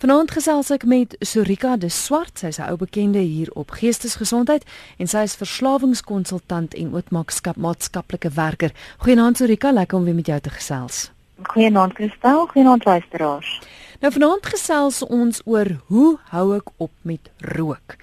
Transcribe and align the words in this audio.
Vanaand 0.00 0.30
gesels 0.32 0.70
ek 0.72 0.86
met 0.88 1.12
Sorika 1.20 1.74
de 1.76 1.90
Swart, 1.92 2.38
sy's 2.40 2.56
'n 2.56 2.70
ou 2.72 2.76
bekende 2.80 3.20
hier 3.20 3.50
op 3.52 3.70
geestesgesondheid 3.76 4.64
en 4.96 5.06
sy 5.06 5.24
is 5.28 5.36
verslawingskonsultant 5.36 6.74
en 6.74 6.94
ootmaakskap 6.94 7.56
maatskaplike 7.56 8.30
werker. 8.32 8.72
Goeienaand 9.04 9.36
Sorika, 9.36 9.72
lekker 9.72 9.98
om 9.98 10.04
weer 10.04 10.14
met 10.14 10.26
jou 10.26 10.40
te 10.40 10.50
gesels. 10.50 11.10
Goeienaand 11.42 11.92
Kristal, 11.92 12.46
goeienaand 12.46 12.84
luisteraars. 12.84 13.60
Nou 14.00 14.12
vanaand 14.12 14.46
gesels 14.46 15.02
ons 15.02 15.42
oor 15.44 15.68
hoe 15.86 16.18
hou 16.32 16.56
ek 16.56 16.68
op 16.76 16.92
met 17.02 17.30
rook. 17.38 17.96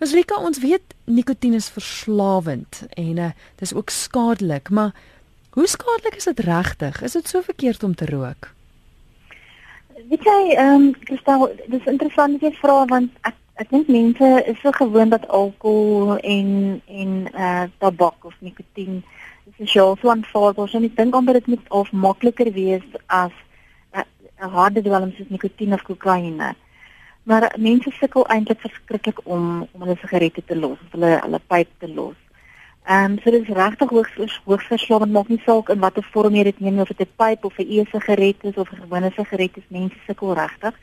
Nou 0.00 0.10
Sorika, 0.10 0.34
ons 0.34 0.58
weet 0.58 0.94
nikotien 1.04 1.54
is 1.54 1.68
verslawend 1.68 2.82
en 2.90 3.16
uh, 3.16 3.30
dis 3.62 3.74
ook 3.74 3.90
skadelik, 3.90 4.70
maar 4.70 4.90
hoe 5.50 5.66
skadelik 5.66 6.16
is 6.16 6.24
dit 6.24 6.40
regtig? 6.40 7.02
Is 7.02 7.12
dit 7.12 7.28
so 7.28 7.42
verkeerd 7.42 7.82
om 7.82 7.94
te 7.94 8.06
rook? 8.06 8.53
Weet 10.08 10.24
jy, 10.26 10.40
ehm 10.52 10.74
um, 10.74 10.90
Kristal, 11.08 11.42
dis 11.72 11.86
interessant 11.88 12.42
jy 12.42 12.50
vra 12.58 12.82
want 12.90 13.12
ek 13.28 13.36
ek 13.62 13.70
dink 13.70 13.90
mense 13.94 14.28
is 14.50 14.58
so 14.60 14.72
gewoond 14.76 15.14
dat 15.14 15.28
alkohol 15.38 16.18
en 16.18 16.48
en 17.02 17.12
eh 17.32 17.44
uh, 17.46 17.62
tabak 17.78 18.26
of 18.28 18.34
nikotien 18.40 18.98
sosiaal 19.58 19.96
so 20.00 20.10
aanvaarbaar 20.12 20.68
is 20.68 20.74
en 20.74 20.88
ek 20.88 20.96
dink 20.98 21.14
amper 21.14 21.38
dit 21.38 21.46
moet 21.52 21.70
of 21.80 21.92
makliker 22.06 22.50
wees 22.58 22.84
as 23.06 23.32
'n 23.94 24.04
uh, 24.44 24.50
harde 24.56 24.82
dwelm 24.82 25.12
soos 25.16 25.32
nikotien 25.36 25.72
of 25.72 25.86
kokaine. 25.88 26.50
Maar 27.22 27.54
mense 27.58 27.90
sukkel 28.00 28.26
eintlik 28.26 28.60
verskriklik 28.66 29.18
om 29.24 29.68
om 29.72 29.80
hulle 29.80 29.96
sigarette 30.00 30.44
te 30.44 30.56
los, 30.56 30.78
hulle 30.90 31.12
hulle 31.24 31.40
pyp 31.48 31.70
te 31.78 31.88
los. 31.88 32.23
Ehm 32.86 33.12
um, 33.12 33.18
so 33.22 33.30
dit 33.30 33.48
is 33.48 33.54
regtig 33.56 33.90
hoogs 33.90 34.40
hoogs 34.44 34.66
verslawend 34.68 35.12
maak 35.12 35.28
nie 35.28 35.40
saak 35.44 35.70
in 35.72 35.80
watter 35.80 36.04
vorm 36.12 36.34
jy 36.36 36.42
dit 36.44 36.58
neem 36.60 36.78
of 36.78 36.88
dit 36.88 37.00
'n 37.00 37.14
pyp 37.16 37.44
of 37.44 37.58
'n 37.58 37.66
e-sigaret 37.68 38.36
is 38.44 38.56
of 38.56 38.72
'n 38.72 38.82
gewone 38.82 39.10
sigaret 39.16 39.56
is 39.56 39.68
mense 39.68 39.96
sukkel 40.06 40.34
regtig 40.34 40.74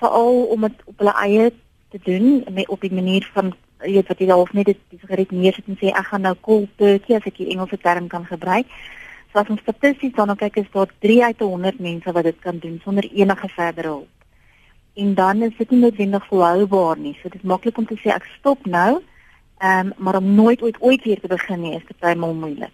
veral 0.00 0.44
om 0.54 0.60
dit 0.60 0.82
op 0.84 0.98
hulle 0.98 1.14
eie 1.24 1.52
te 1.90 1.98
doen 2.04 2.44
met 2.52 2.68
op 2.68 2.80
die 2.80 2.92
manier 2.92 3.30
van 3.34 3.54
jy 3.84 3.92
weet 3.92 4.08
wat 4.08 4.18
jy 4.18 4.26
dalk 4.26 4.52
net 4.52 4.66
die 4.66 5.00
sigaret 5.00 5.30
neersit 5.30 5.66
en 5.68 5.78
sê 5.80 5.90
ek 5.90 6.06
gaan 6.10 6.22
nou 6.22 6.34
cold 6.40 6.68
turkey 6.76 7.16
as 7.16 7.26
ek 7.26 7.36
die 7.36 7.50
Engelse 7.54 7.78
term 7.78 8.08
kan 8.08 8.24
gebruik. 8.24 8.66
So 9.32 9.40
as 9.40 9.50
ons 9.52 9.60
statisties 9.60 10.14
dan 10.14 10.36
kyk 10.36 10.56
is 10.62 10.70
daar 10.72 10.92
3 11.00 11.24
uit 11.24 11.40
100 11.40 11.80
mense 11.80 12.12
wat 12.12 12.24
dit 12.24 12.38
kan 12.40 12.58
doen 12.58 12.80
sonder 12.84 13.04
enige 13.04 13.48
verdere 13.48 13.88
hulp. 13.88 14.14
En 14.94 15.14
dan 15.14 15.42
is 15.42 15.56
dit 15.58 15.70
nie 15.70 15.80
noodwendig 15.80 16.26
volhoubaar 16.26 16.98
nie. 16.98 17.18
So 17.20 17.28
dit 17.28 17.42
is 17.42 17.50
maklik 17.50 17.78
om 17.78 17.86
te 17.86 17.98
sê 18.00 18.14
ek 18.14 18.30
stop 18.38 18.64
nou. 18.66 19.02
Ehm 19.58 19.86
um, 19.86 19.92
maar 19.96 20.16
om 20.16 20.34
nooit 20.34 20.62
ooit 20.62 20.76
ooit 20.80 21.04
weer 21.04 21.20
te 21.20 21.28
begin 21.28 21.60
nie 21.60 21.76
is 21.76 21.86
dit 21.86 21.98
baie 21.98 22.16
moeilik. 22.16 22.72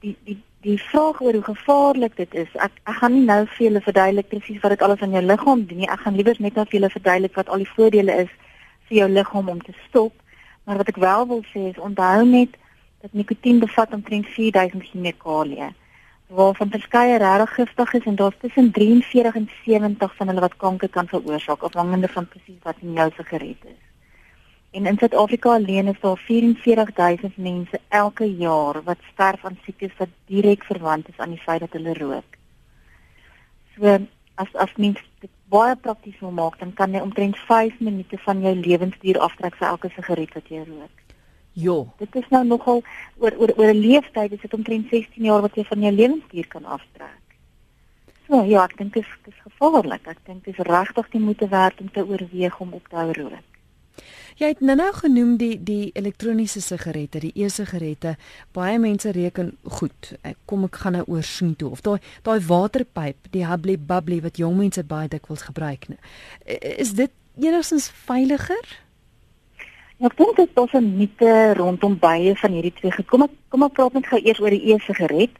Die 0.00 0.16
die 0.24 0.38
die 0.66 0.78
vraag 0.82 1.20
oor 1.22 1.32
hoe 1.32 1.42
gevaarlik 1.42 2.16
dit 2.16 2.34
is, 2.34 2.48
ek 2.54 2.72
ek 2.84 2.98
gaan 3.00 3.12
nie 3.12 3.24
nou 3.24 3.46
vir 3.46 3.64
julle 3.66 3.80
verduidelik 3.80 4.28
presies 4.28 4.60
wat 4.62 4.74
dit 4.74 4.82
alles 4.82 5.00
aan 5.00 5.16
jou 5.18 5.22
liggaam 5.22 5.64
doen 5.66 5.78
nie. 5.78 5.90
Ek 5.90 6.04
gaan 6.04 6.14
liewer 6.14 6.36
net 6.38 6.54
vir 6.54 6.78
julle 6.78 6.90
verduidelik 6.90 7.34
wat 7.34 7.48
al 7.48 7.64
die 7.64 7.72
voordele 7.74 8.20
is 8.26 8.30
vir 8.88 8.98
jou 8.98 9.08
liggaam 9.08 9.48
om 9.48 9.62
te 9.62 9.74
stop. 9.88 10.12
Maar 10.64 10.76
wat 10.82 10.88
ek 10.88 11.02
wel 11.02 11.26
wil 11.26 11.42
sê 11.54 11.68
is 11.70 11.82
onthou 11.88 12.24
net 12.26 12.54
dat 13.02 13.12
nikotien 13.12 13.58
bevat 13.58 13.92
omtrent 13.92 14.26
4000 14.26 14.88
chemikalieë 14.90 15.72
waarvan 16.26 16.70
verskeie 16.70 17.18
regtig 17.18 17.54
giftig 17.54 17.92
is 17.94 18.04
en 18.04 18.16
daar's 18.18 18.38
tussen 18.40 18.70
43 18.70 19.34
en 19.34 19.50
70 19.64 20.16
van 20.16 20.26
hulle 20.26 20.40
wat 20.40 20.56
kanker 20.56 20.88
kan 20.88 21.08
veroorsaak 21.08 21.62
afhangende 21.62 22.08
van 22.08 22.28
presies 22.28 22.62
wat 22.62 22.76
in 22.80 22.92
jou 22.92 23.10
sigaret 23.16 23.62
is. 23.64 23.85
En 24.76 24.86
in 24.86 24.98
Suid-Afrika 24.98 25.54
alleen 25.54 25.86
is 25.86 26.00
daar 26.00 26.18
44000 26.18 27.36
mense 27.36 27.80
elke 27.88 28.36
jaar 28.36 28.82
wat 28.82 28.98
sterf 29.12 29.44
aan 29.44 29.58
siektes 29.64 29.96
wat 29.96 30.08
direk 30.26 30.64
verwant 30.64 31.08
is 31.08 31.16
aan 31.16 31.32
die 31.32 31.40
feit 31.40 31.60
dat 31.60 31.72
hulle 31.72 31.94
rook. 31.94 32.36
So 33.74 33.96
as 34.34 34.52
as 34.52 34.74
mens 34.76 35.00
dit 35.24 35.32
baie 35.48 35.76
prakties 35.76 36.18
wil 36.20 36.30
maak, 36.30 36.58
dan 36.58 36.74
kan 36.74 36.92
jy 36.92 37.00
omtrent 37.00 37.40
5 37.48 37.80
minute 37.80 38.18
van 38.26 38.44
jou 38.44 38.54
lewensduur 38.54 39.18
aftrek 39.28 39.56
vir 39.56 39.68
elke 39.68 39.92
sigaret 39.96 40.36
wat 40.36 40.52
jy 40.52 40.60
rook. 40.68 41.02
Jo. 41.52 41.78
Dit 41.96 42.20
is 42.20 42.28
nou 42.28 42.44
nogal 42.44 42.84
oor 43.16 43.32
oor 43.40 43.56
oor 43.56 43.72
'n 43.72 43.80
leeftyd, 43.80 44.30
dit 44.30 44.44
is 44.44 44.58
omtrent 44.60 44.92
16 44.92 45.24
jaar 45.24 45.40
wat 45.40 45.56
jy 45.56 45.64
van 45.64 45.80
jou 45.80 45.92
lewensduur 45.92 46.46
kan 46.48 46.64
aftrek. 46.64 47.24
So 48.28 48.44
ja, 48.44 48.64
ek 48.64 48.76
dink 48.76 48.92
dit 48.92 49.04
is, 49.04 49.18
is 49.24 49.40
gevaarlik. 49.48 50.06
Ek 50.06 50.24
dink 50.24 50.44
dit 50.44 50.58
is 50.58 50.66
regtig 50.66 51.10
die 51.10 51.20
moeite 51.20 51.48
werd 51.48 51.80
om 51.80 51.90
te 51.90 52.06
oorweeg 52.06 52.60
om 52.60 52.72
op 52.72 52.88
te 52.88 52.96
hou 52.96 53.12
rook. 53.12 53.55
Jy 54.36 54.50
het 54.52 54.58
nou-nou 54.60 54.90
genoem 54.92 55.36
die 55.40 55.54
die 55.64 55.90
elektroniese 55.96 56.60
sigarette, 56.60 57.22
die 57.24 57.32
e-sigarette. 57.40 58.18
Baie 58.52 58.76
mense 58.78 59.08
reken 59.16 59.54
goed. 59.78 60.10
Ek 60.28 60.36
kom 60.44 60.66
ek 60.66 60.76
gaan 60.82 60.98
nou 60.98 61.04
oor 61.08 61.24
soen 61.24 61.54
toe 61.56 61.70
of 61.72 61.80
daai 61.86 61.96
daai 62.26 62.44
waterpyp, 62.44 63.30
die 63.32 63.46
hubbly 63.48 63.78
bubbly 63.80 64.20
wat 64.26 64.36
jong 64.36 64.58
mense 64.58 64.84
baie 64.84 65.08
dikwels 65.08 65.46
gebruik. 65.48 65.88
Is 66.44 66.92
dit 66.98 67.14
enigstens 67.40 67.88
veiliger? 68.04 68.76
Ek 70.04 70.16
dink 70.20 70.36
dit 70.36 70.60
is 70.64 70.74
'n 70.74 70.96
mite 70.98 71.54
rondom 71.56 71.96
baie 71.98 72.36
van 72.36 72.52
hierdie 72.52 72.76
twee 72.76 72.92
gekom. 72.92 73.22
Ek 73.22 73.32
kom 73.48 73.62
ek 73.62 73.72
praat 73.72 73.94
net 73.94 74.06
gou 74.06 74.20
eers 74.20 74.40
oor 74.40 74.50
die 74.50 74.74
e-sigaret. 74.74 75.32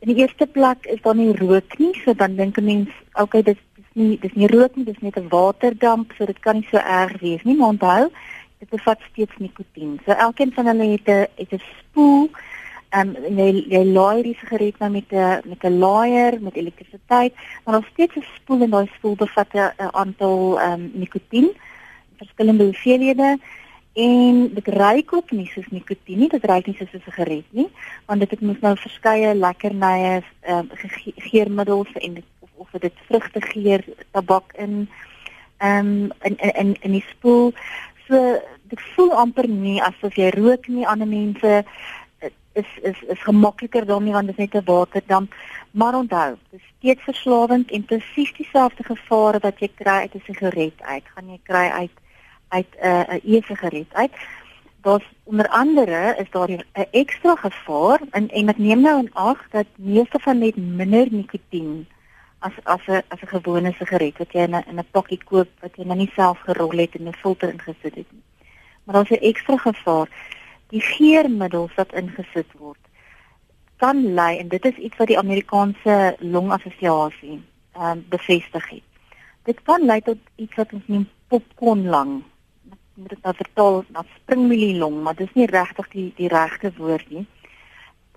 In 0.00 0.08
die 0.08 0.16
eerste 0.24 0.46
plek 0.46 0.86
is 0.86 1.02
daar 1.02 1.16
nie 1.16 1.36
rook 1.36 1.78
nie, 1.78 1.92
so 2.04 2.14
dan 2.14 2.36
dink 2.36 2.56
'n 2.56 2.64
mens, 2.64 2.88
okay, 3.12 3.42
dit 3.42 3.58
nie 3.94 4.18
dis 4.18 4.34
nie 4.34 4.46
rook 4.46 4.76
nie, 4.76 4.84
dis 4.84 5.00
net 5.00 5.16
'n 5.16 5.28
waterdamp, 5.28 6.12
so 6.16 6.26
dit 6.26 6.38
kan 6.38 6.56
nie 6.56 6.68
so 6.70 6.76
erg 6.78 7.20
wees 7.20 7.42
nie, 7.42 7.56
maar 7.56 7.68
onthou, 7.68 8.10
dit 8.58 8.68
bevat 8.68 9.00
steeds 9.10 9.36
nikotien. 9.38 10.00
So 10.04 10.12
elkeen 10.12 10.52
van 10.52 10.66
hulle 10.66 10.86
het 10.96 11.08
'n 11.08 11.26
het 11.36 11.52
'n 11.52 11.62
spoel. 11.78 12.30
Ehm 12.90 13.14
um, 13.16 13.36
jy 13.38 13.64
jy 13.68 13.84
laai 13.84 14.22
die 14.22 14.36
sigaret 14.40 14.78
nou 14.78 14.90
met 14.90 15.12
'n 15.12 15.40
met 15.44 15.64
'n 15.64 15.78
laaier 15.78 16.42
met 16.42 16.54
elektrisiteit, 16.56 17.34
maar 17.64 17.74
nog 17.74 17.86
steeds 17.92 18.16
'n 18.16 18.24
spoel 18.36 18.62
en 18.62 18.70
daai 18.70 18.90
spoel 18.96 19.14
bevat 19.14 19.52
'n 19.54 19.72
aantal 19.92 20.60
ehm 20.60 20.72
um, 20.72 20.90
nikotien, 20.94 21.50
verskillende 22.16 22.64
hoeveelhede 22.64 23.38
en 23.92 24.54
dit 24.54 24.68
ruik 24.68 25.12
ook 25.12 25.30
nie 25.30 25.46
soos 25.46 25.66
nikotien 25.70 26.18
nie, 26.18 26.28
dit 26.28 26.44
ruik 26.44 26.66
nie 26.66 26.76
soos 26.76 26.92
'n 26.92 27.02
sigaret 27.04 27.44
nie, 27.50 27.68
want 28.06 28.20
dit 28.20 28.30
het 28.30 28.40
mos 28.40 28.60
nou 28.60 28.76
verskeie 28.76 29.34
lekkernye, 29.34 30.22
ehm 30.40 30.58
um, 30.58 30.68
geurmiddels 31.16 31.92
en 31.92 32.14
dit 32.14 32.24
of 32.60 32.80
dit 32.80 33.04
vrugte 33.08 33.40
geur 33.40 33.84
tabak 34.12 34.52
in 34.52 34.88
ehm 35.58 35.86
um, 35.86 36.10
in, 36.22 36.36
in 36.36 36.52
in 36.62 36.76
in 36.80 36.92
die 36.98 37.06
spoel. 37.08 37.52
So 38.08 38.40
dit 38.72 38.80
voel 38.94 39.12
amper 39.12 39.48
nie 39.48 39.80
asof 39.82 40.14
jy 40.16 40.30
rook 40.36 40.68
nie 40.68 40.86
ander 40.86 41.08
mense 41.08 41.64
is 42.52 42.70
is 42.82 43.02
is 43.14 43.22
gemakliker 43.22 43.86
daarmee 43.86 44.12
want 44.12 44.26
dit 44.26 44.38
is 44.38 44.44
net 44.44 44.62
'n 44.62 44.64
waterdamp. 44.64 45.34
Maar 45.70 45.94
onthou, 45.94 46.36
dit 46.50 46.60
is 46.60 46.66
steeds 46.78 47.02
verslawend 47.02 47.70
en 47.70 47.84
presies 47.84 48.32
dieselfde 48.32 48.84
gevare 48.84 49.38
wat 49.38 49.58
jy 49.58 49.70
kry 49.74 49.98
uit 50.04 50.14
'n 50.14 50.22
sigaret 50.26 50.80
uit, 50.80 51.04
gaan 51.14 51.28
jy 51.28 51.40
kry 51.42 51.68
uit 51.80 51.96
uit 52.48 52.70
'n 52.80 52.86
uh, 52.86 53.14
'n 53.14 53.20
e-sigaret 53.24 53.92
uit. 53.92 54.12
Daar's 54.82 55.08
onder 55.24 55.48
andere 55.48 56.14
is 56.18 56.30
daar 56.30 56.50
'n 56.50 56.64
ekstra 56.90 57.34
gevaar 57.34 58.00
en 58.10 58.28
en 58.28 58.48
ek 58.48 58.58
neem 58.58 58.80
nou 58.80 58.98
in 58.98 59.14
ag 59.14 59.48
dat 59.50 59.66
meeste 59.76 60.18
van 60.18 60.38
net 60.38 60.56
minder 60.56 61.06
nikotien 61.10 61.86
as 62.40 62.52
as 62.64 62.80
'n 62.88 63.02
as 63.08 63.20
'n 63.22 63.32
gewone 63.36 63.72
sigaret 63.72 64.18
wat 64.18 64.32
jy 64.32 64.42
in 64.48 64.54
'n 64.56 64.64
in 64.70 64.78
'n 64.78 64.90
pakkie 64.90 65.22
koop 65.30 65.48
wat 65.62 65.76
jy 65.76 65.84
nou 65.84 65.96
nie 65.96 66.12
self 66.14 66.38
gerol 66.38 66.78
het 66.82 66.94
en 66.94 67.08
'n 67.08 67.22
filter 67.22 67.48
ingesit 67.52 67.94
het 68.00 68.12
nie. 68.12 68.22
Maar 68.84 68.94
daar's 68.94 69.10
'n 69.10 69.26
ekstra 69.30 69.56
gevaar. 69.56 70.08
Die 70.68 70.80
geurmiddels 70.80 71.74
wat 71.74 71.92
ingesit 71.92 72.52
word 72.52 72.78
kan 73.76 74.14
lei 74.14 74.38
en 74.38 74.48
dit 74.48 74.64
is 74.64 74.76
iets 74.76 74.96
wat 74.96 75.06
die 75.06 75.18
Amerikaanse 75.18 76.16
longassosiasie 76.18 77.42
ehm 77.72 77.90
um, 77.90 78.04
bevestig 78.08 78.68
het. 78.68 78.86
Dit 79.42 79.62
kan 79.62 79.84
lei 79.84 80.00
tot 80.00 80.18
iets 80.36 80.54
wat 80.54 80.72
ons 80.72 80.86
noem 80.86 81.08
popcorn 81.28 81.88
lung. 81.90 82.22
Moet 82.94 83.08
dit 83.08 83.22
nou 83.22 83.34
vertaal 83.34 83.84
na 83.88 84.04
springmielie 84.14 84.78
long, 84.78 85.02
maar 85.02 85.14
dis 85.14 85.32
nie 85.34 85.46
regtig 85.46 85.88
die 85.88 86.12
die 86.16 86.28
regte 86.28 86.72
woord 86.76 87.10
nie 87.10 87.26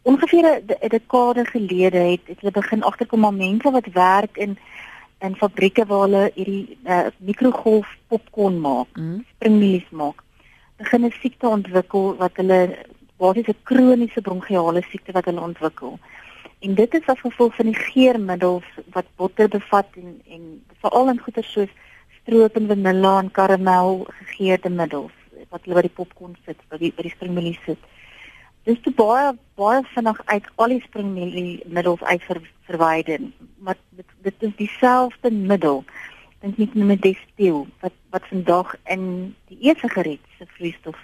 ongeveer 0.03 0.45
'n 0.45 0.87
dekade 0.87 1.45
gelede 1.45 1.97
het 1.97 2.21
het 2.25 2.39
hulle 2.39 2.51
begin 2.51 2.83
agterkom 2.83 3.19
maar 3.19 3.33
mense 3.33 3.71
wat 3.71 3.87
werk 3.93 4.37
in 4.37 4.57
in 5.19 5.35
fabrieke 5.35 5.85
waar 5.85 5.99
hulle 5.99 6.31
hierdie 6.35 6.77
uh, 6.83 7.07
mikrogolf 7.17 7.87
popcorn 8.07 8.59
maak, 8.61 8.87
mm. 8.93 9.25
springmielies 9.35 9.89
maak. 9.89 10.23
Begin 10.77 11.05
'n 11.05 11.13
siekte 11.21 11.47
ontwikkel 11.47 12.15
wat 12.15 12.35
hulle 12.35 12.59
basies 13.17 13.47
'n 13.47 13.63
kroniese 13.63 14.21
bronchiale 14.21 14.81
siekte 14.81 15.11
wat 15.11 15.25
hulle 15.25 15.41
ontwikkel. 15.41 15.99
En 16.59 16.75
dit 16.75 16.93
is 16.93 17.05
as 17.05 17.19
gevolg 17.19 17.55
van 17.55 17.65
die 17.65 17.79
geurmiddels 17.79 18.67
wat 18.91 19.05
botter 19.15 19.47
bevat 19.47 19.87
en 19.95 20.21
en 20.27 20.63
veral 20.81 21.09
in 21.09 21.19
goeder 21.19 21.43
soos 21.43 21.71
stroop 22.21 22.55
en 22.55 22.67
vanilla 22.67 23.19
en 23.19 23.31
karamel 23.31 24.07
gegeurde 24.09 24.69
middels 24.69 25.11
wat 25.49 25.61
hulle 25.63 25.75
by 25.75 25.81
die 25.87 25.95
popcorn 25.95 26.35
sit, 26.45 26.57
by 26.69 26.77
die 26.77 26.93
by 26.95 27.01
die 27.01 27.15
springmielies 27.15 27.63
sit 27.65 27.79
dis 28.63 28.81
te 28.81 28.91
baie 28.91 29.33
baie 29.59 29.83
vinnig 29.93 30.21
uit 30.25 30.45
al 30.55 30.67
die 30.67 30.81
springmiddels 30.81 32.03
uit 32.03 32.23
ver, 32.23 32.41
verwyder 32.69 33.19
maar 33.57 33.77
dit, 33.89 34.05
dit 34.21 34.47
is 34.49 34.55
dieselfde 34.55 35.31
middel 35.31 35.83
dink 36.43 36.57
net 36.59 36.73
met 36.75 37.01
die 37.01 37.17
stil 37.19 37.65
wat 37.79 37.95
wat 38.11 38.25
vandag 38.29 38.75
in 38.95 39.05
die 39.49 39.59
e-sigaret 39.71 40.23
se 40.37 40.45
vloeistof 40.57 40.99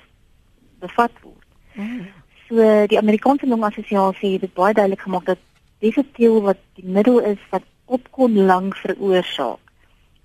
bevat 0.84 1.16
word. 1.24 1.48
Mm. 1.74 2.08
So 2.48 2.66
die 2.92 3.00
Amerikaanse 3.00 3.48
longassosiasie 3.48 4.34
het 4.36 4.46
dit 4.48 4.54
baie 4.54 4.74
duidelik 4.74 5.06
gemaak 5.08 5.26
dat 5.26 5.40
stil 5.80 6.42
wat 6.44 6.60
die 6.76 6.86
middel 6.86 7.20
is 7.24 7.42
wat 7.54 7.64
opkom 7.86 8.36
lank 8.36 8.76
veroorsaak 8.84 9.64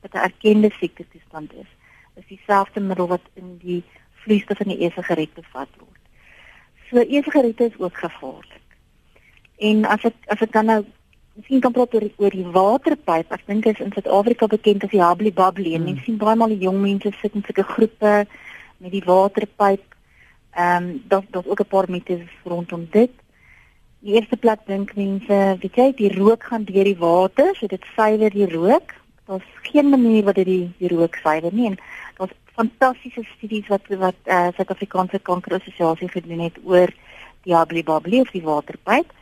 wat 0.03 0.15
'n 0.15 0.27
erkende 0.29 0.71
siekte 0.81 1.05
toestand 1.13 1.53
is, 1.53 1.71
is 2.15 2.27
dieselfde 2.29 2.81
middel 2.81 3.07
wat 3.09 3.25
in 3.35 3.59
die 3.59 3.83
vloeistof 4.25 4.61
in 4.61 4.69
die 4.75 4.83
e-sigaret 4.85 5.35
bevat 5.35 5.71
word. 5.79 6.04
So 6.91 6.99
e-sigarette 6.99 7.65
is 7.65 7.79
ook 7.79 7.97
gevaarlik. 7.97 8.61
En 9.59 9.85
as 9.85 10.05
ek 10.05 10.15
as 10.27 10.41
ek 10.41 10.53
dan 10.53 10.67
nou 10.67 10.85
Miskien 11.35 11.61
kan 11.61 11.73
praat 11.75 11.95
oor 11.97 12.05
oor 12.23 12.31
die 12.31 12.47
waterpyp. 12.55 13.33
Ek 13.35 13.41
dink 13.51 13.65
is 13.67 13.81
in 13.83 13.91
Suid-Afrika 13.91 14.47
bekend 14.47 14.85
as 14.87 14.93
die 14.93 15.33
Babli. 15.35 15.73
Hmm. 15.75 15.89
En 15.89 15.97
ek 15.97 16.05
sien 16.05 16.19
baie 16.21 16.37
maal 16.39 16.55
die 16.55 16.63
jong 16.63 16.79
mense 16.79 17.11
sit 17.19 17.35
in 17.35 17.43
sulke 17.43 17.65
groepe 17.67 18.13
met 18.79 18.93
die 18.93 19.03
waterpyp. 19.03 19.83
Ehm 20.55 20.85
um, 20.85 21.03
daar 21.11 21.25
daar's 21.31 21.51
ook 21.51 21.61
'n 21.61 21.73
paar 21.75 21.91
mites 21.91 22.23
rondom 22.45 22.87
dit. 22.91 23.11
Die 24.05 24.15
eerste 24.15 24.37
plek 24.37 24.61
dink 24.67 24.95
mense, 24.95 25.57
weet 25.61 25.77
jy, 25.77 25.93
die 25.97 26.13
rook 26.15 26.45
gaan 26.45 26.65
deur 26.65 26.85
die 26.85 26.99
water, 26.99 27.55
so 27.57 27.67
dit 27.67 27.83
suiwer 27.97 28.31
die 28.31 28.47
rook. 28.47 28.95
Daar's 29.27 29.51
geen 29.63 29.89
manier 29.89 30.25
wat 30.25 30.35
dit 30.35 30.47
die, 30.47 30.73
die 30.79 30.89
rook 30.89 31.15
suiwer 31.15 31.53
nie. 31.53 31.67
En 31.67 31.79
daar's 32.19 32.37
fantastiese 32.55 33.25
studies 33.37 33.69
wat 33.69 33.87
wat 33.89 34.19
eh 34.25 34.35
uh, 34.35 34.49
Suid-Afrikaanse 34.56 35.19
Kankerassosiasie 35.19 36.09
gedoen 36.09 36.41
het 36.47 36.59
oor 36.65 36.91
die 37.43 37.55
Habli 37.55 37.83
Babli 37.83 38.21
of 38.21 38.31
die 38.31 38.43
waterpyp 38.43 39.12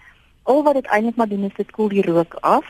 al 0.42 0.62
wat 0.62 0.74
dit 0.74 0.86
eintlik 0.86 1.16
maar 1.16 1.28
doen 1.28 1.44
is 1.44 1.56
dit 1.56 1.70
koel 1.70 1.88
die 1.88 2.02
rook 2.02 2.34
af. 2.40 2.66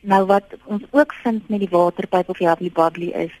Nou 0.00 0.24
wat 0.26 0.54
ons 0.64 0.82
ook 0.90 1.12
vind 1.22 1.48
met 1.48 1.60
die 1.60 1.70
waterpyp 1.70 2.28
of 2.28 2.38
die 2.38 2.70
bubbly 2.70 3.10
is 3.10 3.34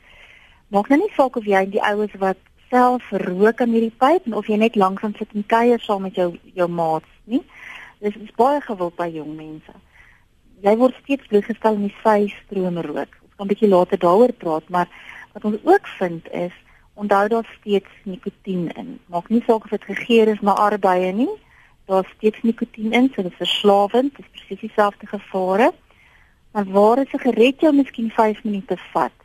maak 0.68 0.88
nou 0.88 0.98
nie 0.98 1.12
saak 1.14 1.36
of 1.36 1.46
jy 1.46 1.62
die 1.70 1.82
oues 1.82 2.14
wat 2.18 2.38
self 2.70 3.10
rook 3.22 3.60
aan 3.62 3.74
hierdie 3.76 3.94
pyp 4.02 4.26
of 4.34 4.48
jy 4.50 4.58
net 4.58 4.74
langs 4.74 5.02
aan 5.06 5.14
sit 5.18 5.30
en 5.34 5.46
kuier 5.46 5.80
saam 5.80 6.02
met 6.02 6.14
jou 6.18 6.32
jou 6.54 6.68
maats, 6.68 7.10
nie? 7.24 7.42
Dis 8.02 8.16
is 8.18 8.34
baie 8.36 8.60
gewild 8.60 8.96
by 8.98 9.06
jong 9.14 9.36
mense. 9.36 9.72
Jy 10.64 10.74
word 10.80 10.96
steeds 11.02 11.28
blootgestel 11.30 11.76
aan 11.76 11.86
die 11.86 12.00
vysstrome 12.02 12.82
rook. 12.82 13.12
Ons 13.22 13.36
kan 13.36 13.46
'n 13.46 13.52
bietjie 13.52 13.68
later 13.68 13.98
daaroor 13.98 14.32
praat, 14.32 14.68
maar 14.68 14.88
wat 15.36 15.44
ons 15.44 15.64
ook 15.64 15.86
vind 15.98 16.30
is 16.32 16.54
onthou 16.96 17.28
daar 17.28 17.48
steeds 17.60 17.92
nikotien 18.08 18.70
in. 18.72 18.96
Maak 19.12 19.28
nie 19.28 19.42
saak 19.44 19.68
of 19.68 19.74
dit 19.74 19.84
gegeur 19.84 20.30
is 20.32 20.40
na 20.40 20.56
arbeie 20.56 21.12
nie 21.12 21.34
daar's 21.86 22.08
steeds 22.16 22.42
nikotien 22.42 22.92
in, 22.92 23.10
so 23.14 23.22
dit 23.22 23.30
is 23.30 23.36
verslawend, 23.38 24.16
dit 24.16 24.24
is 24.24 24.32
presies 24.32 24.60
dieselfde 24.60 25.06
gevare. 25.06 25.72
Maar 26.52 26.64
waar 26.64 26.98
'n 27.00 27.06
sigaret 27.06 27.60
jou 27.60 27.72
miskien 27.74 28.10
5 28.10 28.44
minute 28.44 28.76
vat 28.92 29.18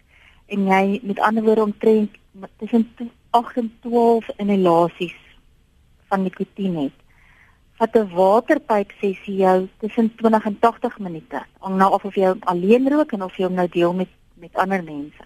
en 0.46 0.66
jy 0.66 1.00
met 1.04 1.20
ander 1.20 1.44
woorde 1.44 1.62
omtrent 1.62 2.12
tussen 2.58 2.94
8 3.30 3.58
en 3.58 3.78
12 3.82 4.30
inhalasies 4.38 5.20
van 6.08 6.24
nikotien 6.24 6.76
het, 6.76 6.98
vat 7.74 7.96
'n 7.96 8.10
waterpyp 8.10 8.92
sessie 9.00 9.36
jou 9.36 9.68
tussen 9.80 10.16
20 10.16 10.46
en 10.46 10.60
80 10.60 11.00
minute. 11.00 11.46
Hang 11.60 11.76
nou 11.76 11.92
af 11.92 12.06
of 12.06 12.16
jy 12.16 12.34
alleen 12.40 12.90
rook 12.90 13.12
en 13.12 13.24
of 13.24 13.38
jy 13.38 13.44
hom 13.44 13.54
nou 13.54 13.68
deel 13.68 13.94
met 13.94 14.10
met 14.36 14.54
ander 14.54 14.84
mense. 14.84 15.24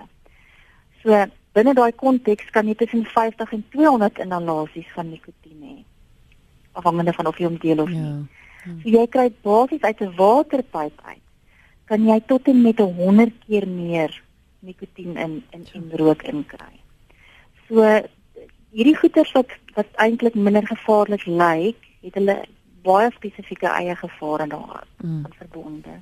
So 1.05 1.25
binne 1.55 1.73
daai 1.77 1.91
konteks 1.93 2.49
kan 2.55 2.67
jy 2.67 2.75
tussen 2.79 3.05
50 3.05 3.51
en 3.53 3.61
200 3.75 4.23
inhalasies 4.25 4.87
van 4.95 5.11
nikotien 5.13 5.61
hê 5.61 5.75
afhangende 6.75 7.13
van 7.15 7.29
of 7.29 7.37
jy 7.39 7.45
hom 7.47 7.59
deel 7.61 7.83
of 7.83 7.91
ja. 7.93 8.01
nie. 8.01 8.25
Ja. 8.65 8.73
So 8.81 8.93
jy 8.97 9.05
kry 9.13 9.27
basies 9.45 9.85
uit 9.85 10.01
'n 10.01 10.15
waterpyp 10.17 10.97
uit. 11.11 11.23
Kan 11.85 12.07
jy 12.09 12.19
tot 12.27 12.47
en 12.47 12.61
met 12.61 12.79
100 12.79 13.33
keer 13.45 13.67
meer 13.67 14.11
nikotien 14.59 15.17
in 15.17 15.43
in 15.53 15.67
en 15.73 15.91
rook 16.01 16.23
inkry. 16.23 16.73
So 17.67 17.85
hierdie 18.73 18.97
goeters 18.97 19.31
wat 19.37 19.53
wat 19.77 19.87
eintlik 20.01 20.35
minder 20.35 20.65
gevaarlik 20.67 21.25
lyk, 21.25 21.79
het 22.01 22.17
hulle 22.17 22.35
baie 22.83 23.11
spesifieke 23.11 23.67
eie 23.67 23.95
gevare 23.95 24.47
daar 24.47 24.87
mm. 25.03 25.25
verbonde. 25.37 26.01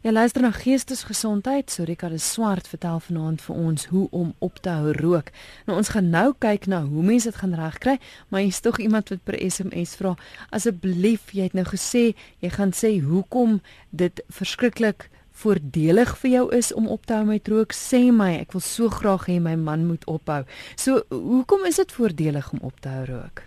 Ja, 0.00 0.12
luister 0.12 0.42
na 0.42 0.50
geestesgesondheid. 0.50 1.70
Sorika 1.70 2.08
de 2.08 2.18
Swart 2.18 2.68
vertel 2.68 3.00
vanaand 3.00 3.40
vir 3.42 3.54
ons 3.54 3.86
hoe 3.90 4.04
om 4.14 4.28
op 4.38 4.60
te 4.62 4.70
hou 4.70 4.92
rook. 4.94 5.32
Nou 5.66 5.74
ons 5.80 5.90
gaan 5.90 6.12
nou 6.12 6.28
kyk 6.38 6.68
na 6.70 6.84
hoe 6.84 7.02
mense 7.02 7.26
dit 7.26 7.40
gaan 7.40 7.56
regkry, 7.58 7.96
maar 8.28 8.44
hier's 8.44 8.60
tog 8.62 8.78
iemand 8.78 9.10
wat 9.10 9.24
per 9.26 9.34
SMS 9.42 9.96
vra. 9.98 10.14
Asseblief, 10.54 11.32
jy 11.34 11.48
het 11.48 11.58
nou 11.58 11.66
gesê 11.66 12.12
jy 12.38 12.52
gaan 12.54 12.70
sê 12.70 12.92
hoekom 13.02 13.58
dit 13.90 14.22
verskriklik 14.38 15.08
voordelig 15.42 16.14
vir 16.22 16.34
jou 16.36 16.46
is 16.54 16.70
om 16.70 16.86
op 16.86 17.02
te 17.02 17.18
hou 17.18 17.26
met 17.26 17.50
rook. 17.50 17.74
Sê 17.74 18.06
my, 18.14 18.36
ek 18.38 18.54
wil 18.54 18.62
so 18.62 18.94
graag 18.94 19.26
hê 19.26 19.42
my 19.42 19.58
man 19.58 19.82
moet 19.90 20.06
ophou. 20.06 20.44
So, 20.78 21.02
hoekom 21.10 21.66
is 21.66 21.82
dit 21.82 21.98
voordelig 21.98 22.54
om 22.54 22.62
op 22.70 22.78
te 22.78 22.94
hou 22.94 23.04
rook? 23.10 23.42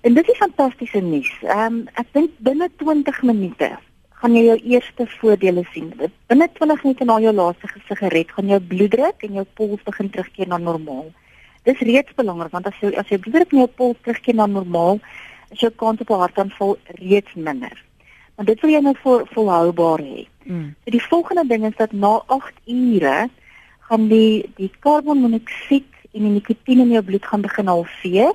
En 0.00 0.14
dit 0.16 0.28
is 0.28 0.44
fantastiese 0.48 1.04
nuus. 1.04 1.32
Ehm 1.44 1.82
um, 1.82 1.88
ek 2.00 2.08
dink 2.16 2.40
binne 2.40 2.72
20 2.80 3.26
minute 3.28 3.74
gaan 4.22 4.36
jy 4.38 4.42
jou 4.46 4.58
eerste 4.70 5.04
voordele 5.18 5.64
sien. 5.72 5.88
Binne 6.30 6.46
20 6.54 6.84
minute 6.84 7.06
na 7.08 7.16
jou 7.18 7.32
laaste 7.34 7.70
sigaret 7.88 8.30
gaan 8.30 8.52
jou 8.52 8.60
bloeddruk 8.70 9.24
en 9.26 9.40
jou 9.40 9.44
pols 9.58 9.82
begin 9.88 10.10
terugkeer 10.14 10.50
na 10.52 10.60
normaal. 10.62 11.08
Dis 11.66 11.82
reeds 11.88 12.14
belangrik 12.18 12.54
want 12.54 12.68
as 12.70 12.78
jy 12.78 12.92
as 13.02 13.10
jy 13.10 13.18
bloeddruk 13.24 13.50
en 13.50 13.64
jou 13.64 13.72
pols 13.80 13.98
terugkeer 14.06 14.38
na 14.38 14.46
normaal, 14.46 15.02
is 15.50 15.66
jou 15.66 15.72
kans 15.82 16.00
op 16.06 16.14
'n 16.14 16.22
hartaanval 16.22 16.78
reeds 17.02 17.34
minder. 17.34 17.74
Want 18.36 18.48
dit 18.48 18.60
wil 18.62 18.70
jy 18.70 18.80
nou 18.80 18.94
vol, 19.02 19.26
volhoubaar 19.34 19.98
hê. 19.98 20.26
Mm. 20.46 20.74
So 20.84 20.90
die 20.90 21.06
volgende 21.10 21.46
ding 21.46 21.66
is 21.66 21.76
dat 21.76 21.92
na 21.92 22.22
8 22.26 22.54
ure 22.66 23.28
gaan 23.90 24.08
die 24.08 24.50
die 24.56 24.70
karbonmonoksied 24.78 25.90
en 26.14 26.22
die 26.22 26.34
nikotien 26.38 26.80
in 26.80 26.94
jou 26.94 27.02
bloed 27.02 27.26
gaan 27.26 27.42
begin 27.42 27.66
halveer. 27.66 28.34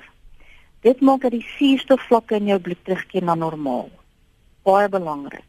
Dit 0.81 0.99
maak 0.99 1.21
dat 1.21 1.31
die 1.31 1.47
suurstofvlakke 1.57 2.35
in 2.35 2.47
jou 2.47 2.59
bloed 2.59 2.83
terugkeer 2.83 3.23
na 3.23 3.35
normaal. 3.35 3.89
Baie 4.63 4.89
belangrik 4.89 5.46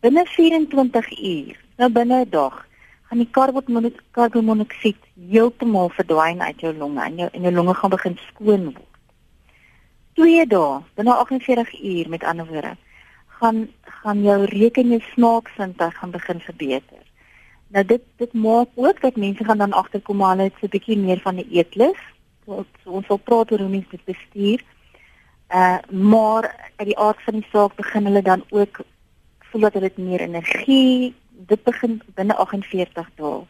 binne 0.00 0.26
24 0.26 1.10
uur, 1.18 1.64
nou 1.76 1.90
binne 1.90 2.24
'n 2.24 2.30
dag, 2.30 2.66
gaan 3.08 3.18
die 3.18 3.30
karbonmonoksied 4.10 4.98
heeltemal 5.30 5.88
verdwyn 5.88 6.42
uit 6.42 6.60
jou 6.60 6.74
longe 6.74 7.02
en 7.02 7.16
jou 7.16 7.28
en 7.32 7.42
jou 7.42 7.52
longe 7.54 7.74
gaan 7.74 7.90
begin 7.90 8.18
skoon 8.28 8.64
word. 8.64 8.94
Twee 10.14 10.46
dae, 10.46 10.80
binne 10.94 11.14
48 11.14 11.82
uur 11.82 12.08
met 12.08 12.24
ander 12.24 12.46
woorde, 12.46 12.76
gaan 13.38 13.68
gaan 14.02 14.22
jou 14.22 14.44
reuk 14.44 14.76
en 14.76 14.88
jou 14.94 15.00
smaaksinte 15.12 15.90
gaan 15.90 16.10
begin 16.10 16.40
verbeter. 16.40 17.02
Nou 17.68 17.84
dit 17.84 18.02
dit 18.16 18.32
maak 18.32 18.68
ook 18.74 19.00
dat 19.00 19.16
mense 19.16 19.44
gaan 19.44 19.58
dan 19.58 19.72
agterkom 19.72 20.16
maar 20.16 20.36
hulle 20.36 20.50
het 20.50 20.62
'n 20.62 20.74
bietjie 20.74 20.98
meer 20.98 21.20
van 21.20 21.36
'n 21.36 21.48
eetlus. 21.50 21.98
So, 22.44 22.64
so 22.84 22.90
ons 22.90 23.06
wil 23.06 23.16
praat 23.16 23.52
oor 23.52 23.58
hoe 23.58 23.68
mense 23.68 23.90
dit 23.90 24.04
bestuur. 24.04 24.62
Uh 25.50 25.78
maar 25.90 26.44
uit 26.76 26.88
die 26.88 26.98
aard 26.98 27.22
van 27.22 27.34
die 27.34 27.48
saak 27.52 27.74
begin 27.74 28.04
hulle 28.04 28.22
dan 28.22 28.44
ook 28.50 28.80
voel 29.56 29.70
dat 29.70 29.76
hulle 29.78 29.90
meer 29.96 30.20
energie 30.20 31.14
dit 31.48 31.62
begin 31.64 32.00
binne 32.14 32.34
48 32.36 33.06
dae. 33.16 33.44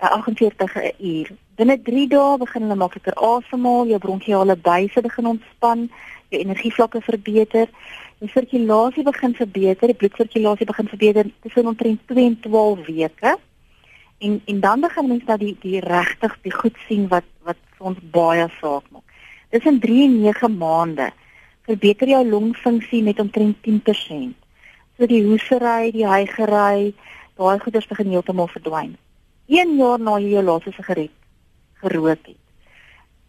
Uh, 0.00 0.10
48 0.14 0.76
uur. 0.98 1.32
Binne 1.58 1.76
3 1.82 2.04
dae 2.08 2.38
begin 2.40 2.64
hulle 2.64 2.78
makliker 2.80 3.16
asemhaal, 3.20 3.90
jou 3.90 3.98
bronkiale 4.00 4.56
buise 4.56 5.02
begin 5.04 5.28
ontspan, 5.34 5.88
jou 6.32 6.40
energievlakke 6.40 7.02
verbeter, 7.04 7.68
jou 8.22 8.30
sirkulasie 8.32 9.04
begin 9.04 9.36
verbeter, 9.36 9.92
die 9.92 9.98
bloedsirkulasie 10.00 10.68
begin 10.70 10.88
verbeter 10.94 11.30
tussen 11.44 11.68
omtrent 11.74 12.00
2 12.08 12.26
en 12.30 12.40
12 12.48 12.86
weke. 12.88 13.36
En 14.24 14.40
en 14.46 14.64
dan 14.64 14.80
begin 14.80 15.12
mens 15.12 15.28
dat 15.28 15.44
die 15.44 15.56
die 15.60 15.84
regtig 15.84 16.40
die 16.42 16.56
goed 16.56 16.80
sien 16.88 17.08
wat 17.12 17.28
wat 17.44 17.60
vir 17.76 17.92
ons 17.92 18.02
baie 18.16 18.48
saak 18.62 18.88
maak. 18.90 19.04
Dis 19.52 19.68
in 19.68 19.80
3 19.84 20.02
en 20.08 20.20
9 20.24 20.56
maande 20.56 21.12
verbeter 21.68 22.16
jou 22.16 22.24
longfunksie 22.24 23.02
met 23.04 23.20
omtrent 23.20 23.56
10% 23.66 24.47
so 24.98 25.06
die 25.06 25.22
hoesery, 25.22 25.92
die 25.94 26.06
hygery, 26.06 26.92
daai 27.38 27.58
goeders 27.62 27.86
begin 27.86 28.10
heeltemal 28.10 28.50
verdwyn. 28.50 28.96
1 29.46 29.76
jaar 29.78 30.02
na 30.02 30.16
jy 30.18 30.32
jou 30.34 30.42
laaste 30.42 30.72
sigaret 30.74 31.14
gerook 31.78 32.26
het, 32.26 32.36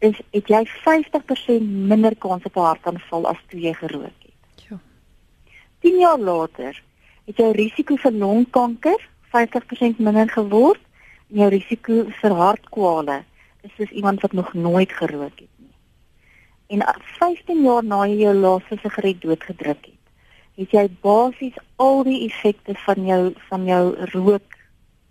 is 0.01 0.17
het 0.33 0.49
jy 0.49 0.63
50% 0.81 1.69
minder 1.91 2.15
kans 2.17 2.43
op 2.49 2.57
'n 2.57 2.67
hartaanval 2.71 3.27
as 3.29 3.41
toe 3.49 3.59
jy 3.61 3.73
gerook 3.73 4.17
het. 4.25 4.65
Ja. 4.69 4.79
10 5.81 5.99
jaar 5.99 6.17
later 6.17 6.81
het 7.25 7.37
jou 7.37 7.51
risiko 7.51 7.95
vir 7.95 8.11
longkanker 8.11 8.99
50% 9.29 9.99
minder 9.99 10.29
geword 10.29 10.81
en 11.29 11.37
jou 11.37 11.49
risiko 11.49 12.09
vir 12.21 12.33
hartkwale 12.33 13.23
is 13.61 13.71
soos 13.77 13.91
iemand 13.91 14.21
wat 14.21 14.33
nog 14.33 14.53
nooit 14.53 14.91
gerook 14.91 15.39
het 15.39 15.53
nie. 15.57 15.75
En 16.67 16.81
15 17.19 17.63
jaar 17.63 17.83
na 17.83 18.05
jy 18.07 18.17
jou 18.23 18.33
laaste 18.33 18.77
sigaret 18.81 19.21
doodgedruk 19.21 19.85
het, 19.85 19.98
het 20.59 20.73
jy 20.75 20.85
basies 21.03 21.57
al 21.79 22.03
die 22.03 22.25
effekte 22.27 22.75
van 22.85 23.05
jou 23.07 23.19
van 23.49 23.65
jou 23.67 23.83
rook 24.13 24.57